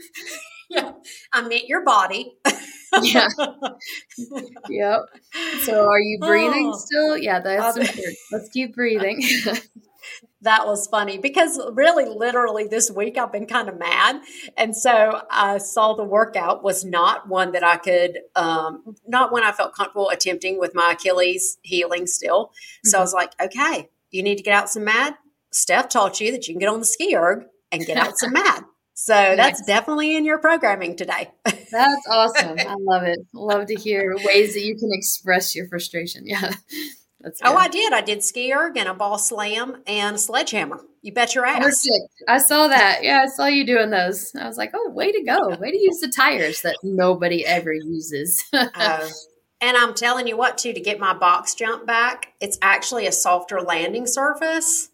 yeah, 0.70 0.92
I 1.34 1.42
meant 1.48 1.68
your 1.68 1.84
body. 1.84 2.34
yeah. 3.02 3.28
yep. 4.70 5.00
So 5.64 5.88
are 5.88 6.00
you 6.00 6.20
breathing 6.20 6.72
oh, 6.74 6.78
still? 6.78 7.18
Yeah, 7.18 7.40
that's 7.40 7.78
important. 7.78 8.18
Let's 8.32 8.50
keep 8.50 8.76
breathing. 8.76 9.22
That 10.42 10.66
was 10.66 10.88
funny 10.88 11.18
because 11.18 11.60
really 11.74 12.06
literally 12.06 12.68
this 12.68 12.92
week 12.92 13.18
I've 13.18 13.32
been 13.32 13.48
kind 13.48 13.70
of 13.70 13.80
mad. 13.80 14.22
And 14.58 14.76
so 14.76 15.22
I 15.30 15.58
saw 15.58 15.94
the 15.94 16.04
workout 16.04 16.64
was 16.64 16.86
not 16.86 17.28
one 17.28 17.52
that 17.54 17.64
I 17.64 17.78
could 17.78 18.20
um, 18.36 18.96
not 19.08 19.32
one 19.32 19.44
I 19.44 19.52
felt 19.52 19.74
comfortable 19.74 20.10
attempting 20.10 20.60
with 20.60 20.76
my 20.76 20.92
Achilles 20.92 21.58
healing 21.62 22.08
still. 22.08 22.52
So 22.84 22.98
mm-hmm. 22.98 23.02
I 23.02 23.04
was 23.04 23.14
like, 23.14 23.32
okay, 23.42 23.90
you 24.12 24.24
need 24.24 24.38
to 24.38 24.44
get 24.44 24.54
out 24.54 24.70
some 24.70 24.84
mad. 24.84 25.16
Steph 25.52 25.90
taught 25.90 26.20
you 26.20 26.32
that 26.32 26.48
you 26.48 26.54
can 26.54 26.60
get 26.60 26.70
on 26.70 26.80
the 26.80 26.86
ski 26.86 27.16
erg 27.16 27.46
and 27.72 27.86
get 27.86 27.98
out 27.98 28.18
some 28.18 28.34
mad. 28.34 28.64
So 28.98 29.14
that's 29.14 29.62
definitely 29.66 30.16
in 30.16 30.24
your 30.24 30.38
programming 30.38 30.96
today. 30.96 31.30
that's 31.44 32.08
awesome. 32.10 32.58
I 32.60 32.76
love 32.80 33.04
it. 33.04 33.20
Love 33.34 33.68
to 33.68 33.76
hear 33.76 34.16
ways 34.24 34.54
that 34.54 34.64
you 34.64 34.78
can 34.78 34.90
express 34.94 35.54
your 35.54 35.68
frustration. 35.68 36.24
Yeah. 36.26 36.52
That's 37.26 37.42
oh, 37.44 37.56
I 37.56 37.70
did. 37.70 37.92
I 37.92 38.02
did 38.02 38.24
ski 38.24 38.54
erg 38.54 38.78
and 38.78 38.88
a 38.88 38.94
ball 38.94 39.18
slam 39.18 39.82
and 39.88 40.16
a 40.16 40.20
sledgehammer. 40.20 40.80
You 41.02 41.12
bet 41.12 41.34
your 41.34 41.44
ass. 41.44 41.58
Perfect. 41.58 42.24
I 42.28 42.38
saw 42.38 42.68
that. 42.68 43.00
Yeah, 43.02 43.24
I 43.24 43.26
saw 43.26 43.48
you 43.48 43.66
doing 43.66 43.90
those. 43.90 44.32
I 44.40 44.46
was 44.48 44.60
like, 44.60 44.74
oh, 44.76 44.92
way 44.92 45.12
to 45.12 45.24
go. 45.24 45.50
Way 45.58 45.72
to 45.72 45.78
use 45.78 46.02
the 46.02 46.08
tires 46.08 46.62
that 46.62 46.78
nobody 46.84 47.44
ever 47.44 47.74
uses. 47.74 48.44
uh, 48.54 48.70
and 49.62 49.76
I'm 49.76 49.96
telling 49.96 50.28
you 50.28 50.38
what, 50.38 50.60
too, 50.60 50.72
to 50.72 50.80
get 50.80 51.00
my 51.00 51.16
box 51.16 51.56
jump 51.56 51.88
back, 51.88 52.34
it's 52.40 52.60
actually 52.62 53.08
a 53.08 53.12
softer 53.12 53.60
landing 53.60 54.06
surface 54.06 54.92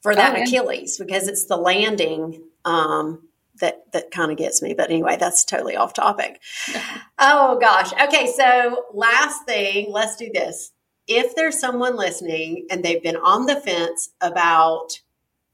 for 0.00 0.12
that 0.12 0.36
oh. 0.36 0.42
Achilles 0.42 0.98
because 0.98 1.28
it's 1.28 1.44
the 1.44 1.56
landing 1.56 2.42
um, 2.64 3.28
that 3.60 3.92
that 3.92 4.10
kind 4.10 4.32
of 4.32 4.38
gets 4.38 4.60
me. 4.60 4.74
But 4.74 4.90
anyway, 4.90 5.18
that's 5.20 5.44
totally 5.44 5.76
off 5.76 5.94
topic. 5.94 6.40
oh 7.20 7.60
gosh. 7.60 7.92
Okay, 7.92 8.26
so 8.36 8.86
last 8.92 9.46
thing, 9.46 9.92
let's 9.92 10.16
do 10.16 10.32
this. 10.34 10.72
If 11.12 11.34
there's 11.34 11.58
someone 11.58 11.96
listening 11.96 12.68
and 12.70 12.84
they've 12.84 13.02
been 13.02 13.16
on 13.16 13.46
the 13.46 13.60
fence 13.60 14.10
about 14.20 15.00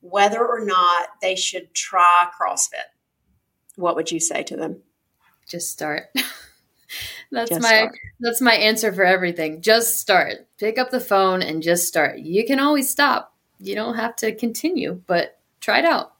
whether 0.00 0.46
or 0.46 0.62
not 0.62 1.08
they 1.22 1.34
should 1.34 1.72
try 1.72 2.28
CrossFit, 2.38 2.90
what 3.76 3.96
would 3.96 4.12
you 4.12 4.20
say 4.20 4.42
to 4.42 4.56
them? 4.56 4.82
Just 5.48 5.70
start. 5.70 6.10
that's 7.32 7.48
just 7.48 7.62
my 7.62 7.68
start. 7.68 7.98
that's 8.20 8.42
my 8.42 8.52
answer 8.52 8.92
for 8.92 9.04
everything. 9.04 9.62
Just 9.62 9.98
start. 9.98 10.46
Pick 10.58 10.78
up 10.78 10.90
the 10.90 11.00
phone 11.00 11.40
and 11.40 11.62
just 11.62 11.88
start. 11.88 12.18
You 12.18 12.44
can 12.44 12.60
always 12.60 12.90
stop. 12.90 13.34
You 13.58 13.74
don't 13.74 13.94
have 13.94 14.14
to 14.16 14.34
continue, 14.34 15.00
but 15.06 15.38
try 15.62 15.78
it 15.78 15.86
out. 15.86 16.12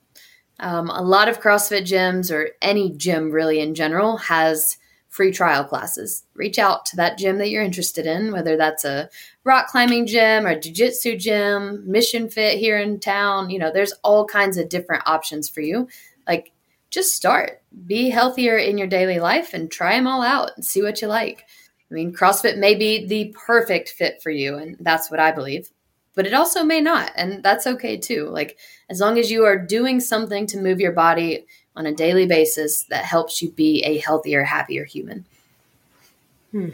Um, 0.61 0.89
a 0.89 1.03
lot 1.03 1.29
of 1.29 1.43
CrossFit 1.43 1.83
gyms 1.83 2.33
or 2.33 2.53
any 2.63 2.89
gym 2.89 3.31
really 3.31 3.61
in 3.61 3.75
general 3.75 4.17
has 4.17 4.79
free 5.17 5.33
trial 5.33 5.65
classes. 5.65 6.25
Reach 6.35 6.59
out 6.59 6.85
to 6.85 6.97
that 6.97 7.17
gym 7.17 7.39
that 7.39 7.49
you're 7.49 7.63
interested 7.63 8.05
in, 8.05 8.33
whether 8.33 8.55
that's 8.59 8.85
a 8.85 9.09
rock 9.45 9.69
climbing 9.69 10.07
gym 10.07 10.45
or 10.45 10.51
a 10.51 10.61
jiu-jitsu 10.61 11.17
gym, 11.17 11.91
Mission 11.91 12.29
Fit 12.29 12.59
here 12.59 12.77
in 12.77 13.01
town. 13.01 13.49
You 13.49 13.59
know, 13.59 13.73
there's 13.73 13.95
all 14.05 14.27
kinds 14.27 14.59
of 14.59 14.69
different 14.69 15.05
options 15.07 15.49
for 15.49 15.63
you. 15.63 15.89
Like, 16.29 16.53
just 16.91 17.15
start. 17.15 17.63
Be 17.87 18.11
healthier 18.11 18.59
in 18.59 18.77
your 18.77 18.89
daily 18.89 19.19
life 19.19 19.55
and 19.55 19.71
try 19.71 19.97
them 19.97 20.07
all 20.07 20.23
out 20.23 20.51
and 20.55 20.63
see 20.63 20.83
what 20.83 21.01
you 21.01 21.09
like. 21.09 21.47
I 21.91 21.95
mean, 21.95 22.13
CrossFit 22.13 22.59
may 22.59 22.75
be 22.75 23.07
the 23.07 23.35
perfect 23.47 23.89
fit 23.89 24.23
for 24.23 24.31
you, 24.31 24.57
and 24.57 24.77
that's 24.81 25.11
what 25.11 25.19
I 25.19 25.33
believe 25.33 25.71
but 26.17 26.27
it 26.27 26.33
also 26.33 26.65
may 26.65 26.81
not. 26.81 27.13
And 27.15 27.43
that's 27.43 27.67
okay 27.67 27.99
too. 27.99 28.31
Like, 28.31 28.59
as 28.89 29.01
long 29.01 29.19
as 29.19 29.31
you 29.31 29.45
are 29.45 29.59
doing 29.59 30.01
something 30.01 30.47
to 30.47 30.59
move 30.59 30.81
your 30.81 30.93
body 30.93 31.47
on 31.77 31.87
a 31.87 31.93
daily 31.93 32.27
basis 32.27 32.85
that 32.85 33.05
helps 33.05 33.43
you 33.43 33.51
be 33.51 33.83
a 33.85 33.99
healthier, 33.99 34.45
happier 34.45 34.85
human. 34.85 35.27
Hmm. 36.51 36.71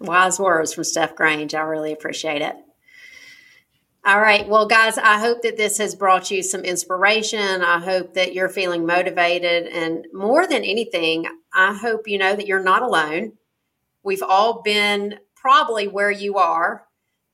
Wise 0.00 0.38
words 0.38 0.74
from 0.74 0.84
Steph 0.84 1.14
Grange. 1.14 1.54
I 1.54 1.60
really 1.60 1.92
appreciate 1.92 2.42
it. 2.42 2.56
All 4.04 4.20
right. 4.20 4.48
Well, 4.48 4.66
guys, 4.66 4.96
I 4.96 5.18
hope 5.18 5.42
that 5.42 5.58
this 5.58 5.76
has 5.76 5.94
brought 5.94 6.30
you 6.30 6.42
some 6.42 6.62
inspiration. 6.62 7.62
I 7.62 7.78
hope 7.78 8.14
that 8.14 8.32
you're 8.32 8.48
feeling 8.48 8.86
motivated. 8.86 9.66
And 9.66 10.06
more 10.12 10.46
than 10.46 10.64
anything, 10.64 11.26
I 11.54 11.74
hope 11.74 12.08
you 12.08 12.16
know 12.16 12.34
that 12.34 12.46
you're 12.46 12.62
not 12.62 12.82
alone. 12.82 13.32
We've 14.02 14.22
all 14.22 14.62
been 14.62 15.18
probably 15.36 15.86
where 15.86 16.10
you 16.10 16.38
are 16.38 16.86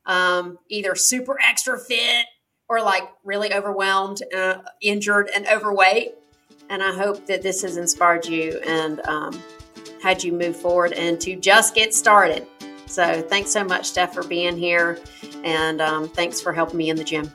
um, 0.05 0.57
either 0.69 0.95
super 0.95 1.37
extra 1.41 1.79
fit 1.79 2.25
or 2.67 2.81
like 2.81 3.03
really 3.23 3.53
overwhelmed, 3.53 4.21
uh, 4.35 4.57
injured, 4.81 5.29
and 5.33 5.47
overweight. 5.47 6.15
And 6.69 6.83
I 6.83 6.93
hope 6.93 7.25
that 7.27 7.41
this 7.41 7.61
has 7.61 7.77
inspired 7.77 8.25
you 8.25 8.59
and 8.65 8.99
um, 9.07 9.41
had 10.01 10.23
you 10.23 10.33
move 10.33 10.55
forward 10.55 10.93
and 10.93 11.19
to 11.21 11.35
just 11.35 11.75
get 11.75 11.93
started. 11.93 12.45
So 12.85 13.21
thanks 13.21 13.51
so 13.51 13.63
much, 13.63 13.85
Steph, 13.85 14.13
for 14.13 14.23
being 14.23 14.57
here. 14.57 14.99
And 15.43 15.81
um, 15.81 16.07
thanks 16.09 16.41
for 16.41 16.53
helping 16.53 16.77
me 16.77 16.89
in 16.89 16.95
the 16.95 17.03
gym. 17.03 17.31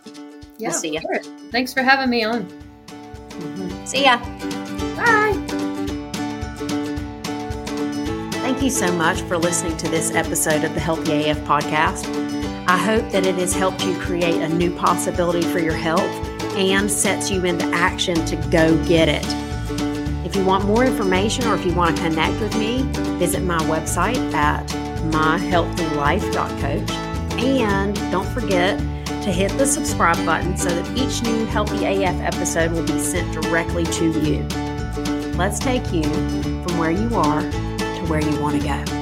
Yeah, 0.59 0.68
we'll 0.68 0.78
see 0.78 0.95
you. 0.95 1.01
Thanks 1.51 1.72
for 1.72 1.83
having 1.83 2.11
me 2.11 2.24
on. 2.24 2.45
Mm-hmm. 2.47 3.85
See 3.85 4.05
ya. 4.05 4.18
Bye. 4.97 5.33
Thank 8.41 8.62
you 8.62 8.70
so 8.70 8.93
much 8.93 9.22
for 9.22 9.39
listening 9.39 9.76
to 9.78 9.89
this 9.89 10.14
episode 10.14 10.64
of 10.64 10.74
the 10.74 10.80
Healthy 10.80 11.30
AF 11.30 11.39
podcast. 11.41 12.07
I 12.68 12.76
hope 12.76 13.11
that 13.11 13.26
it 13.26 13.35
has 13.37 13.55
helped 13.55 13.85
you 13.85 13.99
create 13.99 14.41
a 14.41 14.49
new 14.49 14.74
possibility 14.76 15.43
for 15.43 15.59
your 15.59 15.74
health 15.74 16.22
and 16.57 16.90
sets 16.90 17.30
you 17.30 17.44
into 17.44 17.64
action 17.66 18.14
to 18.26 18.36
go 18.50 18.82
get 18.86 19.09
it. 19.09 19.24
If 20.26 20.36
you 20.36 20.44
want 20.44 20.64
more 20.64 20.84
information 20.84 21.46
or 21.46 21.55
if 21.55 21.66
you 21.66 21.74
want 21.74 21.96
to 21.96 22.03
connect 22.03 22.40
with 22.40 22.57
me, 22.57 22.82
visit 23.18 23.42
my 23.42 23.59
website 23.64 24.16
at 24.32 24.66
myhealthylife.coach. 25.11 26.90
And 27.42 27.94
don't 28.11 28.28
forget 28.28 28.78
to 29.07 29.30
hit 29.30 29.50
the 29.59 29.66
subscribe 29.66 30.24
button 30.24 30.57
so 30.57 30.68
that 30.68 30.98
each 30.98 31.22
new 31.22 31.44
Healthy 31.46 31.84
AF 31.84 32.20
episode 32.20 32.72
will 32.72 32.86
be 32.86 32.98
sent 32.98 33.32
directly 33.42 33.84
to 33.84 34.11
you. 34.20 34.42
Let's 35.36 35.59
take 35.59 35.92
you 35.92 36.03
from 36.03 36.78
where 36.78 36.90
you 36.90 37.14
are 37.14 37.42
to 37.42 38.07
where 38.09 38.20
you 38.20 38.40
want 38.40 38.61
to 38.61 38.66
go. 38.66 39.01